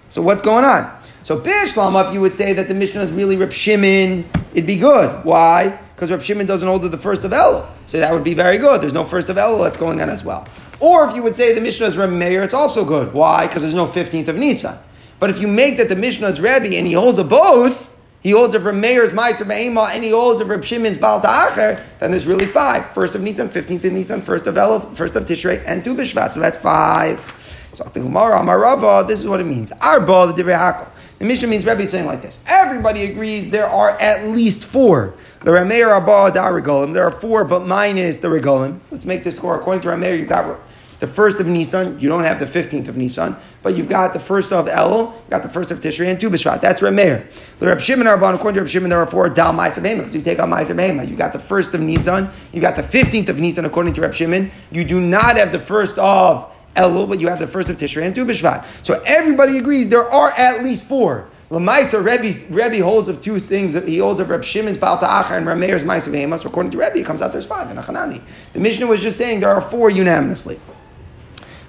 So 0.10 0.21
what's 0.21 0.41
going 0.41 0.63
on? 0.63 0.95
So 1.23 1.39
Bishlama, 1.39 2.08
if 2.08 2.13
you 2.13 2.21
would 2.21 2.34
say 2.34 2.53
that 2.53 2.67
the 2.67 2.73
Mishnah 2.73 3.01
is 3.01 3.12
really 3.12 3.36
Reb 3.36 3.51
Shimon, 3.51 4.30
it'd 4.53 4.67
be 4.67 4.77
good. 4.77 5.25
Why? 5.25 5.77
Because 5.95 6.10
Reb 6.12 6.21
Shimon 6.21 6.45
doesn't 6.45 6.67
hold 6.67 6.84
to 6.84 6.89
the 6.89 6.97
first 6.97 7.23
of 7.25 7.32
Elul. 7.32 7.67
So 7.86 7.99
that 7.99 8.13
would 8.13 8.23
be 8.23 8.34
very 8.34 8.58
good. 8.58 8.82
There's 8.82 8.93
no 8.93 9.03
first 9.03 9.27
of 9.30 9.36
Elul 9.36 9.62
that's 9.62 9.77
going 9.77 9.99
on 9.99 10.10
as 10.10 10.23
well. 10.23 10.47
Or 10.80 11.10
if 11.10 11.15
you 11.15 11.23
would 11.23 11.36
say 11.36 11.53
the 11.53 11.62
Mishnah 11.62 11.88
is 11.88 11.97
Reb 11.97 12.12
Meir, 12.12 12.43
it's 12.43 12.53
also 12.53 12.86
good. 12.86 13.13
Why? 13.13 13.47
Because 13.47 13.63
there's 13.63 13.73
no 13.73 13.88
15th 13.88 14.27
of 14.27 14.38
Nisan. 14.38 14.77
But 15.19 15.30
if 15.30 15.41
you 15.41 15.47
make 15.47 15.77
that 15.77 15.89
the 15.89 15.95
Mishnah 15.95 16.27
is 16.27 16.39
Rebbe 16.39 16.75
and 16.77 16.88
he 16.88 16.93
holds 16.93 17.17
a 17.17 17.23
both, 17.23 17.91
he 18.21 18.32
holds 18.32 18.53
it 18.53 18.62
from 18.62 18.82
Meir's 18.82 19.13
Meiser 19.13 19.47
Be'ema, 19.47 19.91
and 19.93 20.03
he 20.03 20.10
holds 20.10 20.41
it 20.41 20.47
from 20.47 20.62
Shimon's 20.62 20.97
Baal 20.97 21.21
Ta'acher, 21.21 21.84
then 21.99 22.12
there's 22.12 22.25
really 22.25 22.45
five. 22.45 22.86
First 22.89 23.15
of 23.15 23.21
Nisan, 23.21 23.47
15th 23.47 23.86
of 23.86 23.93
Nisan, 23.93 24.21
first 24.21 24.47
of 24.47 24.56
Elul, 24.56 24.95
first 24.95 25.15
of 25.15 25.25
Tishrei, 25.25 25.63
and 25.65 25.84
Tu 25.84 25.95
B'Shvat. 25.95 26.32
So 26.32 26.39
that's 26.39 26.58
five. 26.58 27.19
So 27.73 27.84
the 27.84 27.99
Gemara, 27.99 29.06
this 29.08 29.19
is 29.19 29.27
what 29.27 29.39
it 29.39 29.45
means. 29.45 29.71
Arba, 29.71 30.34
the 30.34 30.43
Divrei 30.43 30.58
Hakol. 30.58 30.89
The 31.19 31.25
Mishnah 31.25 31.47
means 31.47 31.65
Rebbe 31.65 31.82
is 31.82 31.89
saying 31.89 32.06
like 32.06 32.21
this. 32.21 32.43
Everybody 32.47 33.03
agrees 33.03 33.49
there 33.49 33.67
are 33.67 33.91
at 33.99 34.27
least 34.27 34.65
four. 34.65 35.15
The 35.41 35.49
Rameir 35.51 35.95
Abba 35.95 36.32
Da 36.34 36.47
Regolim. 36.49 36.93
There 36.93 37.06
are 37.06 37.12
four, 37.12 37.43
but 37.43 37.65
mine 37.65 37.97
is 37.97 38.19
the 38.19 38.27
Regolim. 38.27 38.80
Let's 38.91 39.06
make 39.06 39.23
this 39.23 39.36
score. 39.36 39.60
According 39.60 39.82
to 39.82 39.88
Rameir, 39.88 40.17
you 40.17 40.25
got 40.25 40.60
the 40.99 41.08
first 41.08 41.39
of 41.39 41.47
Nisan. 41.47 41.99
You 41.99 42.10
don't 42.10 42.23
have 42.23 42.39
the 42.39 42.45
15th 42.45 42.88
of 42.88 42.97
Nisan, 42.97 43.36
but 43.67 43.75
you've 43.75 43.89
got 43.89 44.13
the 44.13 44.19
first 44.19 44.53
of 44.53 44.69
El, 44.69 45.13
you 45.25 45.30
got 45.30 45.43
the 45.43 45.49
first 45.49 45.71
of 45.71 45.82
Tishrei 45.82 46.10
and 46.10 46.17
Tu 46.17 46.30
B'Shvat. 46.30 46.62
That's 46.62 46.80
Remeir. 46.80 47.30
The 47.60 47.65
Reb 47.65 47.82
Shimon 47.82 48.08
Rabban, 48.08 48.36
according 48.36 48.53
to 48.53 48.62
Reb 48.62 48.69
Shimon, 48.69 48.89
there 48.89 49.01
are 49.01 49.08
four 49.08 49.27
Dal 49.27 49.51
Ma'aser 49.51 49.84
because 49.84 50.15
you 50.15 50.21
take 50.21 50.39
on 50.39 50.49
Ma'aser 50.49 50.73
Behema. 50.73 51.06
You 51.06 51.17
got 51.17 51.34
the 51.34 51.39
first 51.39 51.73
of 51.73 51.82
Nisan, 51.82 52.30
you 52.53 52.62
got 52.62 52.77
the 52.77 52.82
15th 52.82 53.27
of 53.27 53.41
Nisan, 53.41 53.65
according 53.65 53.93
to 53.95 53.99
Reb 53.99 54.13
Shimon. 54.13 54.51
You 54.71 54.86
do 54.86 55.01
not 55.01 55.36
have 55.36 55.51
the 55.51 55.60
first 55.60 55.99
of 55.99 56.49
Elul, 56.75 57.10
but 57.10 57.19
you 57.19 57.27
have 57.27 57.41
the 57.41 57.47
first 57.47 57.69
of 57.69 57.75
Tishrei 57.75 58.06
and 58.06 58.15
Tu 58.15 58.23
B'Shvat. 58.23 58.86
So 58.86 59.03
everybody 59.06 59.58
agrees 59.58 59.89
there 59.89 60.10
are 60.10 60.32
at 60.32 60.63
least 60.63 60.88
four. 60.88 61.27
Lamaisa 61.51 62.01
Rebbe, 62.01 62.34
Rebbe 62.49 62.82
holds 62.82 63.10
of 63.10 63.19
two 63.19 63.38
things. 63.38 63.73
He 63.73 63.97
holds 63.97 64.21
of 64.21 64.30
Reb 64.30 64.45
Shimon's 64.45 64.77
Baal 64.77 64.97
Ta'achar 64.97 65.36
and 65.36 65.45
Rameir's 65.45 65.84
Ma'aser. 65.84 66.39
So 66.39 66.47
according 66.47 66.71
to 66.71 66.77
Rebbe, 66.77 66.99
it 66.99 67.06
comes 67.06 67.21
out 67.21 67.34
there's 67.34 67.45
five 67.45 67.69
in 67.69 67.75
Achanami. 67.75 68.21
The 68.53 68.62
Mishnah 68.62 68.88
was 68.88 69.01
just 69.01 69.17
saying 69.17 69.41
there 69.41 69.53
are 69.53 69.60
four 69.60 69.89
unanimously. 69.89 70.58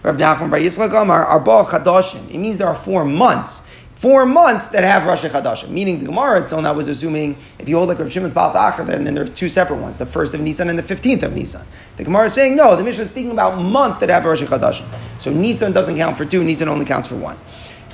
Rav 0.02 0.16
Nachman 0.16 0.50
Bar 0.50 0.60
Yitzchak 0.60 1.02
Amar 1.02 1.24
Arba 1.24 1.64
Chadashim. 1.64 2.28
It 2.32 2.38
means 2.38 2.58
there 2.58 2.68
are 2.68 2.74
four 2.74 3.04
months. 3.04 3.62
Four 3.94 4.26
months 4.26 4.68
that 4.68 4.84
have 4.84 5.06
Rosh 5.06 5.24
Chadashim. 5.24 5.70
Meaning 5.70 5.98
the 5.98 6.06
Gemara 6.06 6.42
until 6.42 6.62
now 6.62 6.72
was 6.72 6.88
assuming 6.88 7.36
if 7.58 7.68
you 7.68 7.76
hold 7.76 7.88
like 7.88 7.98
Rav 7.98 8.12
Shimon's 8.12 8.32
Baal 8.32 8.52
Ta'achar, 8.52 8.86
then, 8.86 9.02
then 9.02 9.14
there 9.14 9.24
are 9.24 9.28
two 9.28 9.48
separate 9.48 9.78
ones, 9.78 9.98
the 9.98 10.06
first 10.06 10.34
of 10.34 10.40
Nisan 10.40 10.68
and 10.68 10.78
the 10.78 10.84
fifteenth 10.84 11.24
of 11.24 11.34
Nisan. 11.34 11.66
The 11.96 12.04
Gemara 12.04 12.26
is 12.26 12.32
saying 12.32 12.54
no. 12.54 12.76
The 12.76 12.84
Mishnah 12.84 13.02
is 13.02 13.08
speaking 13.08 13.32
about 13.32 13.60
month 13.60 13.98
that 13.98 14.08
have 14.08 14.24
Rosh 14.24 14.40
Chadashim. 14.42 14.86
So 15.18 15.32
Nisan 15.32 15.72
doesn't 15.72 15.96
count 15.96 16.16
for 16.16 16.24
two. 16.24 16.44
Nisan 16.44 16.68
only 16.68 16.84
counts 16.84 17.08
for 17.08 17.16
one. 17.16 17.36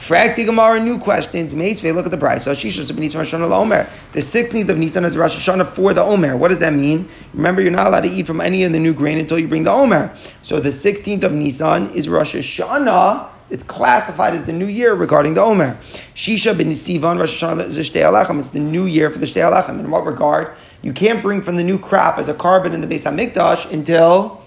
Frak 0.04 0.36
the 0.36 0.44
Gemara, 0.44 0.80
new 0.80 0.98
questions. 0.98 1.54
Meisvei, 1.54 1.94
look 1.94 2.04
at 2.04 2.10
the 2.10 2.18
Brisa. 2.18 2.42
So 2.42 2.52
Shishas 2.52 2.90
of 2.90 2.98
Nisan 2.98 3.20
Rosh 3.20 3.32
Hashanah 3.32 3.50
Omer. 3.50 3.88
The 4.12 4.20
16th 4.20 4.68
of 4.68 4.76
Nisan 4.76 5.02
is 5.06 5.16
Rosh 5.16 5.34
Hashanah 5.34 5.66
for 5.66 5.94
the 5.94 6.02
Omer. 6.02 6.36
What 6.36 6.48
does 6.48 6.58
that 6.58 6.74
mean? 6.74 7.08
Remember, 7.32 7.62
you're 7.62 7.70
not 7.70 7.86
allowed 7.86 8.02
to 8.02 8.10
eat 8.10 8.26
from 8.26 8.42
any 8.42 8.64
of 8.64 8.72
the 8.72 8.78
new 8.78 8.92
grain 8.92 9.16
until 9.16 9.38
you 9.38 9.48
bring 9.48 9.62
the 9.62 9.72
Omer. 9.72 10.14
So 10.42 10.60
the 10.60 10.68
16th 10.68 11.24
of 11.24 11.32
Nisan 11.32 11.90
is 11.92 12.10
Rosh 12.10 12.34
Hashanah. 12.34 13.30
It's 13.48 13.62
classified 13.62 14.34
as 14.34 14.44
the 14.44 14.52
new 14.52 14.66
year 14.66 14.92
regarding 14.92 15.34
the 15.34 15.42
Omer. 15.42 15.78
Shisha 16.14 16.54
ben 16.54 16.68
Sivan 16.72 17.18
Rosh 17.18 17.42
Hashanah 17.42 17.68
Shtei 17.68 18.02
Alachem. 18.02 18.38
It's 18.40 18.50
the 18.50 18.60
new 18.60 18.84
year 18.84 19.10
for 19.10 19.18
the 19.18 19.26
Shtei 19.26 19.50
Alachem. 19.50 19.80
In 19.80 19.90
what 19.90 20.04
regard? 20.04 20.54
You 20.82 20.92
can't 20.92 21.22
bring 21.22 21.40
from 21.40 21.56
the 21.56 21.64
new 21.64 21.78
crop 21.78 22.18
as 22.18 22.28
a 22.28 22.34
korban 22.34 22.74
in 22.74 22.82
the 22.82 22.86
Beis 22.86 23.10
Hamikdash 23.10 23.72
until 23.72 24.42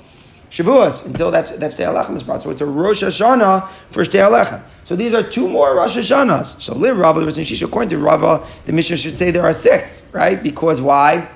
Shavuos, 0.52 1.04
until 1.04 1.32
that, 1.32 1.48
that 1.60 1.76
Shtei 1.76 1.92
Alachem 1.92 2.16
is 2.16 2.22
brought. 2.22 2.44
So 2.44 2.52
it's 2.52 2.62
a 2.62 2.66
Rosh 2.68 3.02
Hashanah 3.02 3.68
for 3.90 4.04
Shtei 4.04 4.22
Alachem. 4.22 4.62
So 4.88 4.96
these 4.96 5.14
are 5.14 5.22
two 5.22 5.50
more 5.50 5.76
Rosh 5.76 5.98
Hashanahs. 5.98 6.62
So 6.62 6.74
live 6.74 6.98
Rava, 6.98 7.20
in 7.20 7.28
Shisha, 7.28 7.64
according 7.64 7.90
to 7.90 7.98
Rava, 7.98 8.48
the 8.64 8.72
Mishnah 8.72 8.96
should 8.96 9.18
say 9.18 9.32
there 9.32 9.44
are 9.44 9.52
six, 9.52 10.02
right? 10.14 10.42
Because 10.42 10.80
why? 10.80 11.28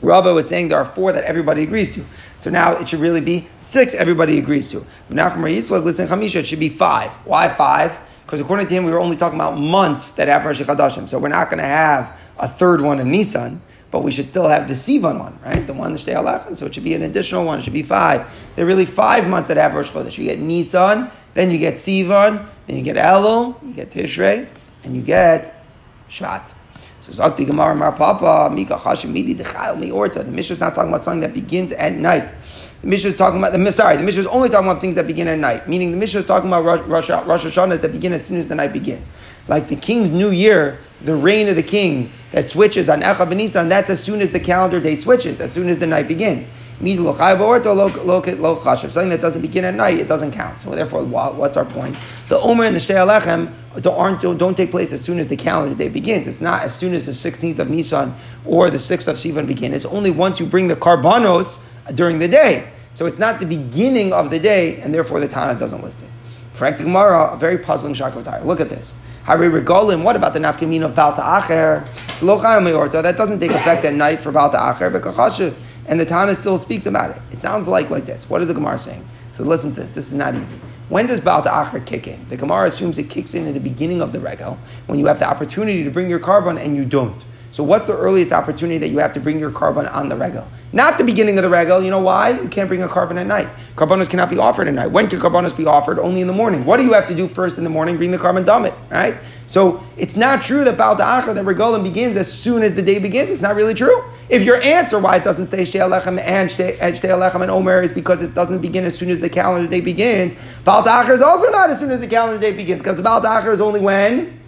Rava 0.00 0.32
was 0.32 0.48
saying 0.48 0.68
there 0.68 0.78
are 0.78 0.84
four 0.84 1.10
that 1.10 1.24
everybody 1.24 1.64
agrees 1.64 1.92
to. 1.96 2.04
So 2.36 2.50
now 2.50 2.70
it 2.74 2.88
should 2.88 3.00
really 3.00 3.20
be 3.20 3.48
six 3.56 3.92
everybody 3.92 4.38
agrees 4.38 4.70
to. 4.70 4.86
It 5.10 6.46
should 6.46 6.60
be 6.60 6.68
five. 6.68 7.12
Why 7.26 7.48
five? 7.48 7.98
Because 8.24 8.38
according 8.38 8.68
to 8.68 8.74
him, 8.74 8.84
we 8.84 8.92
were 8.92 9.00
only 9.00 9.16
talking 9.16 9.40
about 9.40 9.58
months 9.58 10.12
that 10.12 10.28
have 10.28 10.44
Rosh 10.44 10.62
Hashanah. 10.62 11.08
So 11.08 11.18
we're 11.18 11.26
not 11.26 11.50
going 11.50 11.58
to 11.58 11.66
have 11.66 12.16
a 12.38 12.46
third 12.46 12.80
one 12.80 13.00
in 13.00 13.10
Nisan. 13.10 13.62
But 13.94 14.02
we 14.02 14.10
should 14.10 14.26
still 14.26 14.48
have 14.48 14.66
the 14.66 14.74
Sivan 14.74 15.20
one, 15.20 15.38
right? 15.44 15.64
The 15.64 15.72
one 15.72 15.92
the 15.92 15.98
Shtei 16.00 16.16
Alechem. 16.16 16.56
So 16.56 16.66
it 16.66 16.74
should 16.74 16.82
be 16.82 16.94
an 16.94 17.02
additional 17.02 17.44
one. 17.44 17.60
It 17.60 17.62
should 17.62 17.72
be 17.72 17.84
five. 17.84 18.26
There 18.56 18.64
are 18.64 18.66
really 18.66 18.86
five 18.86 19.28
months 19.28 19.46
that 19.46 19.56
have 19.56 19.72
Rosh 19.72 19.92
Chodesh. 19.92 20.18
You 20.18 20.24
get 20.24 20.40
Nisan, 20.40 21.12
then 21.34 21.52
you 21.52 21.58
get 21.58 21.74
Sivan, 21.74 22.44
then 22.66 22.76
you 22.76 22.82
get 22.82 22.96
Elul, 22.96 23.54
you 23.62 23.72
get 23.72 23.92
Tishrei, 23.92 24.48
and 24.82 24.96
you 24.96 25.00
get 25.00 25.64
Shvat. 26.10 26.52
So 26.98 27.12
Zakti 27.12 27.46
Gemara 27.46 27.72
Mar 27.76 27.92
Papa 27.92 28.52
Mika 28.52 28.78
Chashim 28.78 29.12
Midi 29.12 29.32
Dechayel 29.32 29.78
Mi 29.78 29.92
Orta. 29.92 30.24
The 30.24 30.32
Mishnah 30.32 30.54
is 30.54 30.60
not 30.60 30.74
talking 30.74 30.90
about 30.90 31.04
something 31.04 31.20
that 31.20 31.32
begins 31.32 31.70
at 31.70 31.92
night. 31.92 32.32
The 32.80 32.88
Mishnah 32.88 33.10
is 33.10 33.16
talking 33.16 33.38
about 33.38 33.52
the 33.52 33.72
sorry. 33.72 33.96
The 33.96 34.02
Mishnah 34.02 34.22
is 34.22 34.26
only 34.26 34.48
talking 34.48 34.68
about 34.68 34.80
things 34.80 34.96
that 34.96 35.06
begin 35.06 35.28
at 35.28 35.38
night. 35.38 35.68
Meaning 35.68 35.92
the 35.92 35.98
Mishnah 35.98 36.18
is 36.18 36.26
talking 36.26 36.48
about 36.50 36.64
Rosh, 36.64 36.80
Rosh, 36.80 37.10
Rosh 37.10 37.44
Hashanah 37.44 37.80
that 37.80 37.92
begin 37.92 38.12
as 38.12 38.26
soon 38.26 38.38
as 38.38 38.48
the 38.48 38.56
night 38.56 38.72
begins. 38.72 39.08
Like 39.46 39.68
the 39.68 39.76
king's 39.76 40.10
new 40.10 40.30
year, 40.30 40.78
the 41.00 41.14
reign 41.14 41.46
of 41.48 41.54
the 41.54 41.62
king 41.62 42.10
that 42.34 42.48
switches 42.48 42.88
on 42.88 43.00
Echad 43.00 43.28
B'Nisan, 43.28 43.68
that's 43.68 43.90
as 43.90 44.02
soon 44.02 44.20
as 44.20 44.32
the 44.32 44.40
calendar 44.40 44.80
date 44.80 45.00
switches, 45.00 45.40
as 45.40 45.52
soon 45.52 45.68
as 45.68 45.78
the 45.78 45.86
night 45.86 46.08
begins. 46.08 46.48
Something 46.80 47.04
that 47.06 49.18
doesn't 49.20 49.40
begin 49.40 49.64
at 49.64 49.74
night, 49.74 50.00
it 50.00 50.08
doesn't 50.08 50.32
count. 50.32 50.60
So 50.60 50.74
therefore, 50.74 51.04
what's 51.04 51.56
our 51.56 51.64
point? 51.64 51.96
The 52.28 52.40
Omer 52.40 52.64
and 52.64 52.74
the 52.74 52.80
Shtei 52.80 52.96
Alechem 52.96 53.52
don't, 53.80 54.20
don't, 54.20 54.36
don't, 54.36 54.56
take 54.56 54.72
place 54.72 54.92
as 54.92 55.00
soon 55.00 55.20
as 55.20 55.28
the 55.28 55.36
calendar 55.36 55.76
day 55.76 55.88
begins. 55.88 56.26
It's 56.26 56.40
not 56.40 56.62
as 56.62 56.74
soon 56.74 56.92
as 56.94 57.06
the 57.06 57.12
16th 57.12 57.60
of 57.60 57.70
Nisan 57.70 58.12
or 58.44 58.68
the 58.68 58.78
6th 58.78 59.06
of 59.06 59.14
Sivan 59.14 59.46
begin. 59.46 59.72
It's 59.72 59.84
only 59.84 60.10
once 60.10 60.40
you 60.40 60.46
bring 60.46 60.66
the 60.66 60.74
karbanos 60.74 61.60
during 61.94 62.18
the 62.18 62.26
day. 62.26 62.68
So 62.94 63.06
it's 63.06 63.20
not 63.20 63.38
the 63.38 63.46
beginning 63.46 64.12
of 64.12 64.30
the 64.30 64.40
day, 64.40 64.80
and 64.80 64.92
therefore 64.92 65.20
the 65.20 65.28
Tana 65.28 65.56
doesn't 65.56 65.84
list 65.84 66.02
it. 66.02 66.08
Frank 66.52 66.78
Gemara, 66.78 67.34
a 67.34 67.36
very 67.36 67.58
puzzling 67.58 67.94
shakotai. 67.94 68.44
Look 68.44 68.60
at 68.60 68.68
this. 68.68 68.92
Hari 69.24 69.48
Regolim, 69.48 70.02
what 70.02 70.16
about 70.16 70.34
the 70.34 70.38
nafkamin 70.38 70.84
of 70.84 70.94
Baal 70.94 71.14
Ta'achar? 71.14 71.88
That 72.20 73.14
doesn't 73.16 73.40
take 73.40 73.52
effect 73.52 73.86
at 73.86 73.94
night 73.94 74.20
for 74.20 74.30
Baal 74.30 74.50
Ta'achar, 74.50 74.90
but 74.90 75.00
Kachashu. 75.00 75.54
and 75.86 75.98
the 75.98 76.04
Tana 76.04 76.34
still 76.34 76.58
speaks 76.58 76.84
about 76.84 77.16
it. 77.16 77.22
It 77.32 77.40
sounds 77.40 77.66
like 77.66 77.88
like 77.88 78.04
this. 78.04 78.28
What 78.28 78.42
is 78.42 78.48
the 78.48 78.54
Gemara 78.54 78.76
saying? 78.76 79.08
So 79.32 79.42
listen 79.42 79.74
to 79.74 79.80
this. 79.80 79.92
This 79.94 80.08
is 80.08 80.14
not 80.14 80.34
easy. 80.34 80.56
When 80.90 81.06
does 81.06 81.20
Baal 81.20 81.42
Acher 81.42 81.84
kick 81.86 82.06
in? 82.06 82.28
The 82.28 82.36
Gemara 82.36 82.68
assumes 82.68 82.98
it 82.98 83.08
kicks 83.08 83.32
in 83.32 83.46
at 83.46 83.54
the 83.54 83.60
beginning 83.60 84.02
of 84.02 84.12
the 84.12 84.20
regal, 84.20 84.58
when 84.86 84.98
you 84.98 85.06
have 85.06 85.18
the 85.18 85.28
opportunity 85.28 85.84
to 85.84 85.90
bring 85.90 86.10
your 86.10 86.20
korban 86.20 86.62
and 86.62 86.76
you 86.76 86.84
don't. 86.84 87.24
So 87.54 87.62
what's 87.62 87.86
the 87.86 87.96
earliest 87.96 88.32
opportunity 88.32 88.78
that 88.78 88.88
you 88.88 88.98
have 88.98 89.12
to 89.12 89.20
bring 89.20 89.38
your 89.38 89.52
korban 89.52 89.88
on 89.94 90.08
the 90.08 90.16
regal? 90.16 90.44
Not 90.72 90.98
the 90.98 91.04
beginning 91.04 91.38
of 91.38 91.44
the 91.44 91.48
regal. 91.48 91.80
You 91.80 91.88
know 91.88 92.00
why? 92.00 92.30
You 92.30 92.48
can't 92.48 92.66
bring 92.66 92.82
a 92.82 92.88
korban 92.88 93.16
at 93.16 93.28
night. 93.28 93.46
Karbanos 93.76 94.10
cannot 94.10 94.28
be 94.28 94.38
offered 94.38 94.66
at 94.66 94.74
night. 94.74 94.88
When 94.88 95.08
can 95.08 95.20
karbanos 95.20 95.56
be 95.56 95.64
offered? 95.64 96.00
Only 96.00 96.20
in 96.20 96.26
the 96.26 96.32
morning. 96.32 96.64
What 96.64 96.78
do 96.78 96.82
you 96.82 96.94
have 96.94 97.06
to 97.06 97.14
do 97.14 97.28
first 97.28 97.56
in 97.56 97.62
the 97.62 97.70
morning? 97.70 97.96
Bring 97.96 98.10
the 98.10 98.18
korban 98.18 98.44
damit, 98.44 98.74
right? 98.90 99.14
So 99.46 99.80
it's 99.96 100.16
not 100.16 100.42
true 100.42 100.64
that 100.64 100.76
Baal 100.76 100.96
Da'achar, 100.96 101.32
that 101.32 101.44
regalim 101.44 101.84
begins 101.84 102.16
as 102.16 102.32
soon 102.32 102.64
as 102.64 102.74
the 102.74 102.82
day 102.82 102.98
begins. 102.98 103.30
It's 103.30 103.40
not 103.40 103.54
really 103.54 103.74
true. 103.74 104.02
If 104.28 104.42
your 104.42 104.60
answer 104.60 104.98
why 104.98 105.14
it 105.18 105.22
doesn't 105.22 105.46
stay 105.46 105.62
Shtei 105.62 105.88
Alechem 105.88 106.20
and 106.20 106.50
Shtei 106.50 106.76
Alechem 106.76 107.42
and 107.42 107.52
Omer 107.52 107.82
is 107.82 107.92
because 107.92 108.20
it 108.20 108.34
doesn't 108.34 108.62
begin 108.62 108.84
as 108.84 108.98
soon 108.98 109.10
as 109.10 109.20
the 109.20 109.30
calendar 109.30 109.70
day 109.70 109.80
begins, 109.80 110.36
Baal 110.64 110.82
Da'achar 110.82 111.14
is 111.14 111.22
also 111.22 111.48
not 111.52 111.70
as 111.70 111.78
soon 111.78 111.92
as 111.92 112.00
the 112.00 112.08
calendar 112.08 112.40
day 112.40 112.50
begins 112.50 112.82
because 112.82 113.00
Baal 113.00 113.22
Da'achar 113.22 113.52
is 113.52 113.60
only 113.60 113.78
when? 113.78 114.40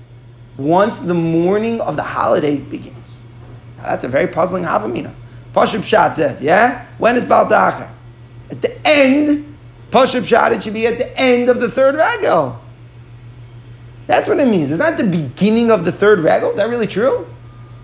Once 0.59 0.98
the 0.98 1.14
morning 1.14 1.80
of 1.80 1.96
the 1.96 2.02
holiday 2.02 2.57
begins. 2.57 3.26
Now, 3.76 3.84
That's 3.84 4.04
a 4.04 4.09
very 4.09 4.26
puzzling 4.26 4.64
Havamina. 4.64 5.14
Pashub 5.54 5.80
Shatzev, 5.80 6.40
yeah? 6.40 6.86
When 6.98 7.16
is 7.16 7.24
Baldacha? 7.24 7.90
At 8.50 8.62
the 8.62 8.86
end, 8.86 9.57
Pashub 9.90 10.26
Shat, 10.26 10.52
it 10.52 10.62
should 10.62 10.74
be 10.74 10.86
at 10.86 10.98
the 10.98 11.18
end 11.18 11.48
of 11.48 11.61
the 11.61 11.70
third 11.70 11.94
regal. 11.94 12.61
That's 14.07 14.28
what 14.28 14.38
it 14.38 14.46
means. 14.46 14.70
It's 14.70 14.78
not 14.78 14.96
the 14.96 15.04
beginning 15.04 15.70
of 15.70 15.84
the 15.84 15.92
third 15.92 16.20
regal. 16.20 16.50
Is 16.50 16.57
that 16.57 16.68
really 16.68 16.86
true? 16.86 17.26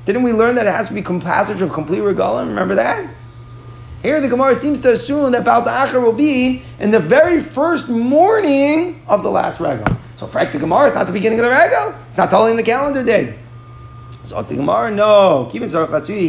Didn't 0.04 0.22
we 0.22 0.32
learn 0.32 0.56
that 0.56 0.66
it 0.66 0.72
has 0.72 0.88
to 0.88 0.94
be 0.94 1.02
passage 1.02 1.62
of 1.62 1.72
complete 1.72 2.00
regalim? 2.00 2.48
Remember 2.48 2.74
that? 2.74 3.08
Here, 4.02 4.20
the 4.20 4.28
Gemara 4.28 4.54
seems 4.54 4.80
to 4.80 4.92
assume 4.92 5.30
that 5.32 5.44
Baldacha 5.44 6.02
will 6.02 6.12
be 6.12 6.62
in 6.80 6.90
the 6.90 6.98
very 6.98 7.40
first 7.40 7.88
morning 7.88 9.00
of 9.06 9.22
the 9.22 9.30
last 9.30 9.60
regal. 9.60 9.96
So, 10.22 10.28
fact, 10.28 10.52
the 10.52 10.60
Gemara 10.60 10.86
is 10.86 10.94
not 10.94 11.08
the 11.08 11.12
beginning 11.12 11.40
of 11.40 11.46
the 11.46 11.50
regal. 11.50 11.96
It's 12.06 12.16
not 12.16 12.30
telling 12.30 12.54
the 12.54 12.62
calendar 12.62 13.02
day. 13.02 13.36
So 14.22 14.40
the 14.40 14.54
Gemara, 14.54 14.88
no. 14.92 15.50
He 15.50 15.58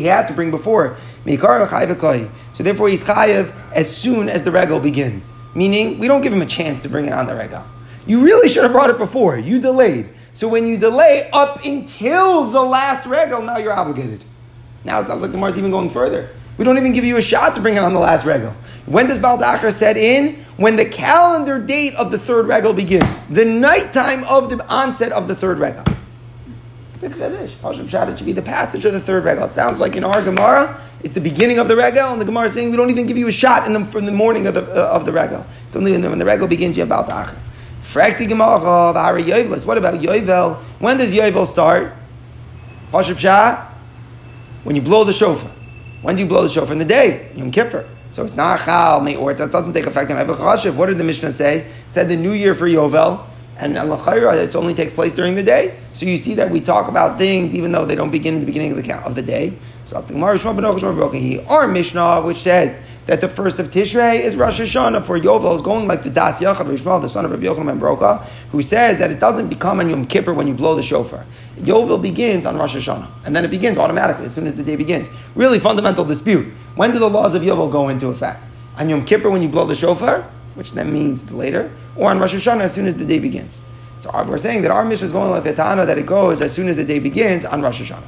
had 0.03 0.27
to 0.27 0.33
bring 0.33 0.49
before. 0.49 0.97
So 1.23 2.63
therefore 2.63 2.89
he's 2.89 3.03
chayiv 3.03 3.53
as 3.71 3.95
soon 3.95 4.29
as 4.29 4.43
the 4.43 4.51
regal 4.51 4.79
begins. 4.79 5.31
Meaning, 5.53 5.99
we 5.99 6.07
don't 6.07 6.21
give 6.21 6.33
him 6.33 6.41
a 6.41 6.47
chance 6.47 6.81
to 6.81 6.89
bring 6.89 7.05
it 7.05 7.13
on 7.13 7.27
the 7.27 7.35
regal. 7.35 7.63
You 8.07 8.23
really 8.23 8.49
should 8.49 8.63
have 8.63 8.71
brought 8.71 8.89
it 8.89 8.97
before. 8.97 9.37
You 9.37 9.61
delayed. 9.61 10.09
So 10.33 10.47
when 10.47 10.65
you 10.65 10.75
delay 10.79 11.29
up 11.31 11.63
until 11.63 12.49
the 12.49 12.63
last 12.63 13.05
regal, 13.05 13.43
now 13.43 13.57
you're 13.57 13.73
obligated. 13.73 14.25
Now 14.83 15.01
it 15.01 15.05
sounds 15.05 15.21
like 15.21 15.29
the 15.29 15.37
Gemara's 15.37 15.59
even 15.59 15.69
going 15.69 15.91
further. 15.91 16.31
We 16.57 16.65
don't 16.65 16.77
even 16.77 16.93
give 16.93 17.03
you 17.03 17.17
a 17.17 17.21
shot 17.21 17.55
to 17.55 17.61
bring 17.61 17.75
it 17.75 17.83
on 17.83 17.93
the 17.93 17.99
last 17.99 18.25
regal. 18.25 18.53
When 18.85 19.07
does 19.07 19.17
Baldacher 19.17 19.71
set 19.71 19.97
in? 19.97 20.43
When 20.57 20.75
the 20.75 20.85
calendar 20.85 21.59
date 21.59 21.95
of 21.95 22.11
the 22.11 22.19
third 22.19 22.47
regal 22.47 22.73
begins. 22.73 23.23
The 23.23 23.45
nighttime 23.45 24.23
of 24.25 24.49
the 24.49 24.65
onset 24.67 25.11
of 25.11 25.27
the 25.27 25.35
third 25.35 25.59
regal. 25.59 25.83
It 27.01 28.17
should 28.17 28.25
be 28.25 28.31
the 28.31 28.41
passage 28.41 28.85
of 28.85 28.93
the 28.93 28.99
third 28.99 29.25
regal. 29.25 29.45
It 29.45 29.51
sounds 29.51 29.79
like 29.79 29.95
in 29.95 30.03
our 30.03 30.21
Gemara, 30.21 30.79
it's 31.01 31.13
the 31.13 31.21
beginning 31.21 31.59
of 31.59 31.67
the 31.67 31.75
regal, 31.75 32.13
and 32.13 32.21
the 32.21 32.25
Gemara 32.25 32.45
is 32.45 32.53
saying 32.53 32.71
we 32.71 32.77
don't 32.77 32.89
even 32.89 33.05
give 33.07 33.17
you 33.17 33.27
a 33.27 33.31
shot 33.31 33.67
in 33.67 33.73
the, 33.73 33.85
from 33.85 34.05
the 34.05 34.11
morning 34.11 34.47
of 34.47 34.53
the, 34.53 34.63
uh, 34.63 34.93
of 34.93 35.05
the 35.05 35.11
regal. 35.11 35.45
It's 35.67 35.75
only 35.75 35.91
when 35.91 36.01
the, 36.01 36.09
when 36.09 36.19
the 36.19 36.25
regal 36.25 36.47
begins, 36.47 36.77
you 36.77 36.83
about 36.83 37.07
the 37.07 37.35
Frakti 37.81 38.27
Gemara, 38.27 38.93
Ari. 38.93 39.23
What 39.65 39.77
about 39.77 39.95
Yovel? 39.95 40.55
When 40.79 40.97
does 40.97 41.13
Yovel 41.13 41.45
start? 41.45 41.93
Pashim 42.91 43.17
Shat? 43.17 43.59
When 44.63 44.75
you 44.75 44.81
blow 44.81 45.03
the 45.03 45.11
shofar. 45.13 45.52
When 46.03 46.15
do 46.17 46.21
you 46.21 46.27
blow 46.27 46.43
the 46.43 46.49
shofar? 46.49 46.73
In 46.73 46.79
the 46.79 46.85
day, 46.85 47.31
Yom 47.35 47.49
Kippur. 47.49 47.87
So 48.11 48.23
it's 48.23 48.35
not 48.35 48.59
Chal, 48.59 49.01
Me'or, 49.01 49.31
it 49.31 49.37
doesn't 49.37 49.73
take 49.73 49.87
effect 49.87 50.11
on 50.11 50.17
Avachashiv. 50.17 50.75
What 50.75 50.87
did 50.87 50.99
the 50.99 51.03
Mishnah 51.03 51.31
say? 51.31 51.59
It 51.61 51.71
said 51.87 52.09
the 52.09 52.15
new 52.15 52.33
year 52.33 52.53
for 52.53 52.67
Yovel 52.67 53.25
and 53.57 53.77
Allah 53.77 53.97
Khayra, 53.97 54.35
it 54.35 54.55
only 54.55 54.73
takes 54.73 54.93
place 54.93 55.15
during 55.15 55.33
the 55.33 55.43
day. 55.43 55.79
So 55.93 56.05
you 56.05 56.17
see 56.17 56.35
that 56.35 56.51
we 56.51 56.59
talk 56.59 56.89
about 56.89 57.17
things 57.17 57.55
even 57.55 57.71
though 57.71 57.85
they 57.85 57.95
don't 57.95 58.11
begin 58.11 58.35
in 58.35 58.39
the 58.41 58.45
beginning 58.45 58.71
of 58.71 58.83
the 58.83 58.95
of 59.05 59.15
the 59.15 59.21
day. 59.21 59.53
So 59.85 59.97
our 61.47 61.67
Mishnah, 61.67 62.21
which 62.21 62.37
says 62.37 62.79
that 63.05 63.19
the 63.19 63.27
first 63.27 63.59
of 63.59 63.69
Tishrei 63.69 64.21
is 64.21 64.35
Rosh 64.35 64.61
Hashanah 64.61 65.03
for 65.03 65.19
Yovel, 65.19 65.55
is 65.55 65.61
going 65.61 65.87
like 65.87 66.03
the 66.03 66.09
Das 66.09 66.39
Yachad 66.39 66.65
Rishmal, 66.65 67.01
the 67.01 67.09
son 67.09 67.25
of 67.25 67.31
Rabbi 67.31 67.43
Yochanan 67.43 67.79
Broka, 67.79 68.23
who 68.51 68.61
says 68.61 68.99
that 68.99 69.11
it 69.11 69.19
doesn't 69.19 69.49
become 69.49 69.79
on 69.79 69.89
Yom 69.89 70.05
Kippur 70.05 70.33
when 70.33 70.47
you 70.47 70.53
blow 70.53 70.75
the 70.75 70.83
shofar. 70.83 71.25
Yovel 71.57 72.01
begins 72.01 72.45
on 72.45 72.57
Rosh 72.57 72.75
Hashanah, 72.75 73.09
and 73.25 73.35
then 73.35 73.43
it 73.43 73.51
begins 73.51 73.77
automatically 73.77 74.25
as 74.25 74.33
soon 74.33 74.47
as 74.47 74.55
the 74.55 74.63
day 74.63 74.75
begins. 74.75 75.09
Really 75.35 75.59
fundamental 75.59 76.05
dispute. 76.05 76.53
When 76.75 76.91
do 76.91 76.99
the 76.99 77.09
laws 77.09 77.35
of 77.35 77.43
Yovel 77.43 77.71
go 77.71 77.89
into 77.89 78.07
effect? 78.07 78.43
On 78.77 78.87
Yom 78.87 79.05
Kippur 79.05 79.29
when 79.29 79.41
you 79.41 79.49
blow 79.49 79.65
the 79.65 79.75
shofar, 79.75 80.29
which 80.55 80.73
then 80.73 80.93
means 80.93 81.33
later, 81.33 81.71
or 81.95 82.09
on 82.09 82.19
Rosh 82.19 82.35
Hashanah 82.35 82.61
as 82.61 82.73
soon 82.73 82.87
as 82.87 82.95
the 82.95 83.05
day 83.05 83.19
begins. 83.19 83.61
So 83.99 84.11
we're 84.27 84.37
saying 84.37 84.63
that 84.63 84.71
our 84.71 84.83
Mishnah 84.83 85.07
is 85.07 85.13
going 85.13 85.31
like 85.31 85.43
the 85.43 85.53
Tana 85.53 85.85
that 85.85 85.97
it 85.97 86.05
goes 86.05 86.41
as 86.41 86.51
soon 86.51 86.67
as 86.67 86.75
the 86.75 86.83
day 86.83 86.99
begins 86.99 87.45
on 87.45 87.61
Rosh 87.61 87.81
Hashanah. 87.81 88.03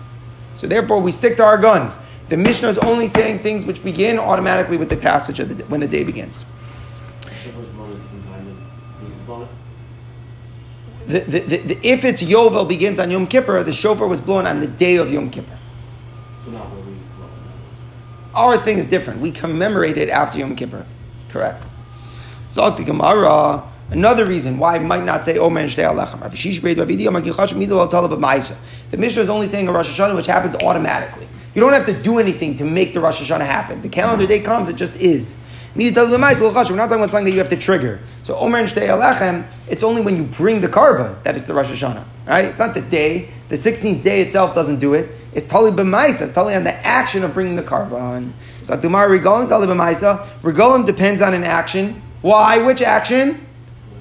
So 0.54 0.68
therefore, 0.68 1.00
we 1.02 1.12
stick 1.12 1.38
to 1.38 1.44
our 1.44 1.58
guns. 1.58 1.98
The 2.30 2.38
Mishnah 2.38 2.70
is 2.70 2.78
only 2.80 3.08
saying 3.08 3.40
things 3.40 3.66
which 3.66 3.84
begin 3.84 4.18
automatically 4.18 4.78
with 4.78 4.90
the 4.90 4.98
passage 4.98 5.40
of 5.40 5.56
the, 5.56 5.64
when 5.66 5.80
the 5.80 5.88
day 5.88 6.04
begins. 6.04 6.44
The, 11.08 11.20
the, 11.20 11.40
the, 11.40 11.88
if 11.88 12.04
it's 12.04 12.24
Yovel 12.24 12.68
begins 12.68 13.00
on 13.00 13.12
Yom 13.12 13.28
Kippur, 13.28 13.62
the 13.64 13.72
shofar 13.72 14.08
was 14.08 14.20
blown 14.20 14.48
on 14.48 14.60
the 14.60 14.68
day 14.68 14.96
of 14.96 15.14
Yom 15.14 15.30
Kippur. 15.30 15.56
So 16.44 16.52
Our 18.34 18.58
thing 18.58 18.80
is 18.80 18.88
different. 18.88 19.20
We 19.20 19.30
commemorate 19.30 19.98
it 19.98 20.10
after 20.10 20.40
Yom 20.40 20.56
Kippur. 20.56 20.86
Correct. 21.30 21.62
The 22.50 22.84
Gemara. 22.84 23.64
Another 23.92 24.26
reason 24.26 24.58
why 24.58 24.78
I 24.78 24.80
might 24.80 25.04
not 25.04 25.24
say 25.24 25.38
oh, 25.38 25.46
Omer 25.46 25.60
and 25.60 25.70
Shtei 25.70 25.86
Alechem. 25.86 26.20
The 28.92 28.98
Mishnah 28.98 29.22
is 29.22 29.30
only 29.30 29.46
saying 29.48 29.68
a 29.68 29.72
Rosh 29.72 30.00
Hashanah 30.00 30.16
which 30.16 30.26
happens 30.26 30.56
automatically. 30.56 31.28
You 31.56 31.62
don't 31.62 31.74
have 31.74 31.86
to 31.86 31.94
do 31.94 32.20
anything 32.20 32.58
to 32.58 32.66
make 32.66 32.94
the 32.94 33.00
Rosh 33.00 33.22
Hashanah 33.22 33.46
happen. 33.46 33.82
The 33.82 33.90
calendar 33.90 34.28
day 34.28 34.42
comes, 34.42 34.70
it 34.70 34.76
just 34.76 34.96
is. 34.98 35.34
We're 35.76 35.92
not 35.92 36.08
talking 36.08 36.40
about 36.46 37.10
something 37.10 37.26
that 37.26 37.32
you 37.32 37.40
have 37.40 37.50
to 37.50 37.58
trigger. 37.58 38.00
So 38.24 38.36
Omer 38.38 38.60
and 38.60 38.68
Shtei 38.68 38.88
Alechem, 38.88 39.46
it's 39.70 39.84
only 39.84 40.02
when 40.02 40.16
you 40.16 40.24
bring 40.24 40.62
the 40.62 40.70
korban 40.70 41.22
that 41.24 41.36
it's 41.36 41.46
the 41.46 41.54
Rosh 41.54 41.70
Hashanah. 41.70 42.06
Right? 42.26 42.46
It's 42.46 42.60
not 42.60 42.74
the 42.74 42.82
day. 42.82 43.30
The 43.50 43.56
16th 43.56 44.04
day 44.04 44.22
itself 44.22 44.56
doesn't 44.56 44.80
do 44.80 44.94
it. 44.94 45.10
It's 45.34 45.46
totally 45.46 45.72
b'maisa. 45.72 46.22
It's 46.24 46.32
totally 46.32 46.56
on 46.56 46.64
the 46.64 46.74
action 46.86 47.24
of 47.24 47.34
bringing 47.34 47.56
the 47.56 47.64
korban. 47.64 48.32
So 48.64 48.76
Gemara 48.78 49.20
regalim 49.20 49.50
totally 49.50 49.68
b'maisa. 49.68 50.26
Regalim 50.42 50.86
depends 50.86 51.22
on 51.22 51.34
an 51.34 51.44
action. 51.44 52.02
Why? 52.22 52.62
Which 52.64 52.82
action? 52.82 53.46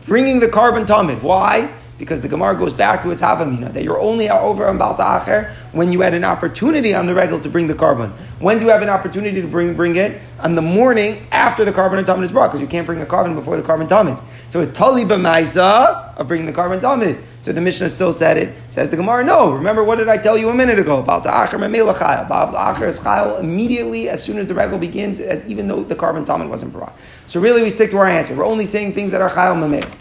Bringing 0.07 0.41
the 0.41 0.47
korban 0.47 0.87
tamid. 0.87 1.23
Why? 1.23 1.73
Because 1.97 2.21
the 2.21 2.29
Gemara 2.29 2.57
goes 2.59 2.73
back 2.73 3.03
to 3.03 3.11
its 3.13 3.23
Havamina, 3.23 3.73
that 3.73 3.85
you're 3.85 4.01
only 4.01 4.29
over 4.29 4.67
on 4.67 4.79
Baal 4.79 4.97
Ta'achar 4.97 5.51
when 5.71 5.93
you 5.93 6.01
had 6.01 6.13
an 6.13 6.25
opportunity 6.25 6.93
on 6.93 7.07
the 7.07 7.15
regal 7.15 7.39
to 7.39 7.49
bring 7.49 7.69
the 7.69 7.75
korban. 7.75 8.11
When 8.41 8.59
do 8.59 8.65
you 8.65 8.71
have 8.73 8.83
an 8.83 8.89
opportunity 8.89 9.41
to 9.41 9.47
bring, 9.47 9.75
bring 9.75 9.95
it? 9.95 10.21
On 10.41 10.57
the 10.57 10.63
morning 10.63 11.25
after 11.31 11.65
the 11.65 11.71
korban 11.71 11.99
and 11.99 12.07
tamid 12.07 12.25
is 12.25 12.33
brought, 12.33 12.49
because 12.49 12.61
you 12.61 12.67
can't 12.67 12.85
bring 12.85 12.99
the 12.99 13.07
korban 13.07 13.37
before 13.37 13.57
the 13.57 13.63
korban 13.63 13.89
tamid. 13.89 14.21
So 14.49 14.61
it's 14.61 14.73
Tali 14.73 15.05
B'maisa 15.05 16.17
of 16.17 16.27
bringing 16.27 16.47
the 16.47 16.53
korban 16.53 16.81
tamid. 16.81 17.23
So 17.39 17.53
the 17.53 17.61
Mishnah 17.61 17.89
still 17.89 18.13
said 18.13 18.39
it. 18.39 18.57
Says 18.69 18.91
the 18.91 18.97
Gemara, 18.97 19.25
no. 19.25 19.53
Remember, 19.53 19.85
what 19.85 19.97
did 19.97 20.09
I 20.09 20.19
tell 20.19 20.37
you 20.37 20.49
a 20.49 20.55
minute 20.55 20.81
ago? 20.81 20.99
About 20.99 21.23
the 21.23 21.31
Memela 21.31 21.95
Chayil. 21.95 22.27
The 22.27 22.59
Acher 22.59 22.89
is 22.89 22.99
Chayil 22.99 23.39
immediately 23.39 24.09
as 24.09 24.21
soon 24.21 24.39
as 24.39 24.49
the 24.49 24.55
regal 24.55 24.79
begins, 24.79 25.21
as 25.21 25.49
even 25.49 25.69
though 25.69 25.85
the 25.85 25.95
korban 25.95 26.27
tamid 26.27 26.49
wasn't 26.49 26.73
brought. 26.73 26.93
So 27.29 27.39
really 27.41 27.63
we 27.63 27.71
stick 27.71 27.93
to 27.93 27.99
our 27.99 28.07
answer. 28.07 28.35
We're 28.35 28.47
only 28.47 28.65
saying 28.65 28.95
things 28.95 29.13
that 29.13 29.21
are 29.21 29.31
Chayil 29.31 29.55
Memela. 29.55 29.93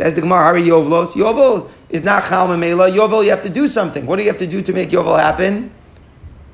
Says 0.00 0.14
the 0.14 0.22
Gemara, 0.22 0.44
Hari 0.44 0.62
Yovlos. 0.62 1.12
Yovel 1.12 1.68
is 1.90 2.02
not 2.02 2.24
Chal 2.24 2.48
Mamela. 2.48 2.90
Yovel, 2.90 3.22
you 3.22 3.28
have 3.28 3.42
to 3.42 3.50
do 3.50 3.68
something. 3.68 4.06
What 4.06 4.16
do 4.16 4.22
you 4.22 4.30
have 4.30 4.38
to 4.38 4.46
do 4.46 4.62
to 4.62 4.72
make 4.72 4.88
Yovel 4.88 5.18
happen? 5.18 5.70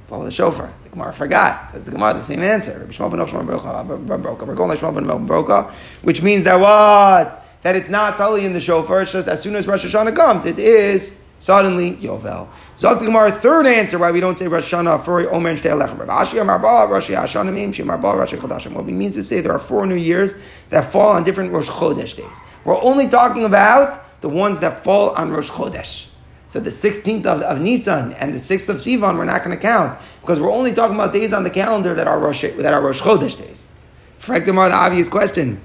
Follow 0.08 0.24
the 0.24 0.32
shofar. 0.32 0.72
The 0.82 0.88
Gemara 0.88 1.12
forgot. 1.12 1.68
Says 1.68 1.84
the 1.84 1.92
Gemara, 1.92 2.14
the 2.14 2.22
same 2.22 2.40
answer. 2.40 2.84
Which 6.02 6.22
means 6.22 6.42
that 6.42 6.58
what? 6.58 7.46
That 7.62 7.76
it's 7.76 7.88
not 7.88 8.16
Tali 8.16 8.44
in 8.44 8.52
the 8.52 8.58
shofar. 8.58 9.02
It's 9.02 9.12
just 9.12 9.28
as 9.28 9.40
soon 9.40 9.54
as 9.54 9.68
Rosh 9.68 9.86
Hashanah 9.86 10.16
comes, 10.16 10.44
it 10.44 10.58
is 10.58 11.22
suddenly 11.38 11.92
Yovel. 11.98 12.48
Zok 12.76 12.98
the 12.98 13.04
Gemara, 13.04 13.30
third 13.30 13.66
answer 13.66 13.96
why 13.96 14.10
we 14.10 14.18
don't 14.18 14.36
say 14.36 14.48
Rosh 14.48 14.74
Hashanah 14.74 15.04
for 15.04 15.20
Omer 15.32 15.50
and 15.50 15.58
Shtei. 15.60 15.78
What 18.74 18.88
it 18.88 18.92
means 18.92 19.14
to 19.14 19.22
say 19.22 19.40
there 19.40 19.52
are 19.52 19.58
four 19.60 19.86
new 19.86 19.94
years 19.94 20.34
that 20.70 20.84
fall 20.84 21.10
on 21.10 21.22
different 21.22 21.52
Rosh 21.52 21.68
Chodesh 21.70 22.16
days. 22.16 22.42
We're 22.66 22.82
only 22.82 23.08
talking 23.08 23.44
about 23.44 24.20
the 24.20 24.28
ones 24.28 24.58
that 24.58 24.82
fall 24.82 25.10
on 25.10 25.30
Rosh 25.30 25.50
Chodesh. 25.50 26.06
So 26.48 26.58
the 26.58 26.70
16th 26.70 27.24
of, 27.24 27.40
of 27.42 27.60
Nisan 27.60 28.12
and 28.14 28.34
the 28.34 28.38
6th 28.38 28.68
of 28.68 28.76
Sivan 28.78 29.16
we're 29.16 29.24
not 29.24 29.44
going 29.44 29.56
to 29.56 29.62
count 29.62 29.98
because 30.20 30.40
we're 30.40 30.50
only 30.50 30.72
talking 30.72 30.96
about 30.96 31.12
days 31.12 31.32
on 31.32 31.44
the 31.44 31.50
calendar 31.50 31.94
that 31.94 32.08
are 32.08 32.18
Rosh, 32.18 32.42
that 32.42 32.72
are 32.72 32.80
Rosh 32.80 33.00
Chodesh 33.00 33.38
days. 33.38 33.72
Frank 34.18 34.46
the 34.46 34.52
obvious 34.52 35.08
question. 35.08 35.60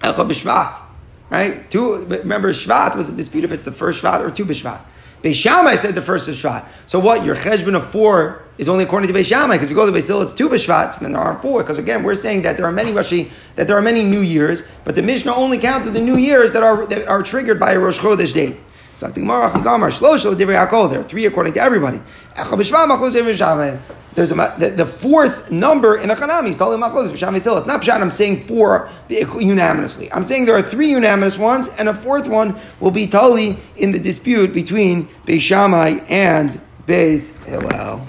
Elcha 0.00 0.26
B'Shvat. 0.26 0.80
Right? 1.28 1.70
Two, 1.70 2.06
remember, 2.06 2.50
Shvat 2.50 2.96
was 2.96 3.10
a 3.10 3.12
dispute 3.14 3.44
if 3.44 3.52
it's 3.52 3.64
the 3.64 3.72
first 3.72 4.02
Shvat 4.02 4.20
or 4.20 4.30
two 4.30 4.46
B'Shvat. 4.46 4.80
Beis 5.22 5.34
Shammai 5.34 5.74
said 5.74 5.94
the 5.94 6.00
first 6.00 6.28
is 6.28 6.42
Shvat. 6.42 6.66
So 6.86 6.98
what? 6.98 7.26
Your 7.26 7.36
cheshbon 7.36 7.74
of 7.74 7.84
four 7.84 8.45
is 8.58 8.68
only 8.68 8.84
according 8.84 9.08
to 9.08 9.14
Beis 9.14 9.30
Beishamai 9.30 9.52
because 9.52 9.64
if 9.64 9.70
you 9.70 9.76
go 9.76 9.86
to 9.86 9.92
Beis 9.92 10.06
Hillel, 10.06 10.22
it's 10.22 10.32
two 10.32 10.48
B'Shvat, 10.48 10.94
so 10.94 11.00
then 11.00 11.12
there 11.12 11.20
aren't 11.20 11.42
four. 11.42 11.62
Because 11.62 11.78
again, 11.78 12.02
we're 12.02 12.14
saying 12.14 12.42
that 12.42 12.56
there 12.56 12.66
are 12.66 12.72
many 12.72 12.92
Rashi, 12.92 13.30
that 13.56 13.66
there 13.66 13.76
are 13.76 13.82
many 13.82 14.04
New 14.04 14.22
Years, 14.22 14.64
but 14.84 14.94
the 14.94 15.02
Mishnah 15.02 15.34
only 15.34 15.58
counted 15.58 15.92
the 15.92 16.00
New 16.00 16.16
Years 16.16 16.52
that 16.52 16.62
are 16.62 16.86
that 16.86 17.06
are 17.06 17.22
triggered 17.22 17.60
by 17.60 17.72
a 17.72 17.78
Rosh 17.78 17.98
Chodesh 17.98 18.32
date. 18.32 18.56
There 18.98 19.10
are 19.10 21.02
three 21.02 21.26
according 21.26 21.52
to 21.52 21.60
everybody. 21.60 22.00
There's 24.14 24.32
a, 24.32 24.54
the, 24.58 24.70
the 24.74 24.86
fourth 24.86 25.50
number 25.50 25.98
in 25.98 26.10
a 26.10 26.16
Chanami 26.16 26.48
is 26.48 26.56
Tali 26.56 26.78
Machlos 26.78 27.10
B'Sham 27.10 27.36
It's 27.36 27.66
not 27.66 27.82
Pshat, 27.82 28.00
I'm 28.00 28.10
saying 28.10 28.44
four 28.44 28.88
unanimously. 29.10 30.10
I'm 30.10 30.22
saying 30.22 30.46
there 30.46 30.56
are 30.56 30.62
three 30.62 30.90
unanimous 30.90 31.36
ones, 31.36 31.68
and 31.78 31.90
a 31.90 31.94
fourth 31.94 32.26
one 32.26 32.56
will 32.80 32.90
be 32.90 33.06
Tali 33.06 33.58
in 33.76 33.92
the 33.92 33.98
dispute 33.98 34.54
between 34.54 35.08
Beis 35.26 35.42
Shammai 35.42 36.00
and 36.08 36.58
Beis 36.86 37.44
Hillel. 37.44 38.06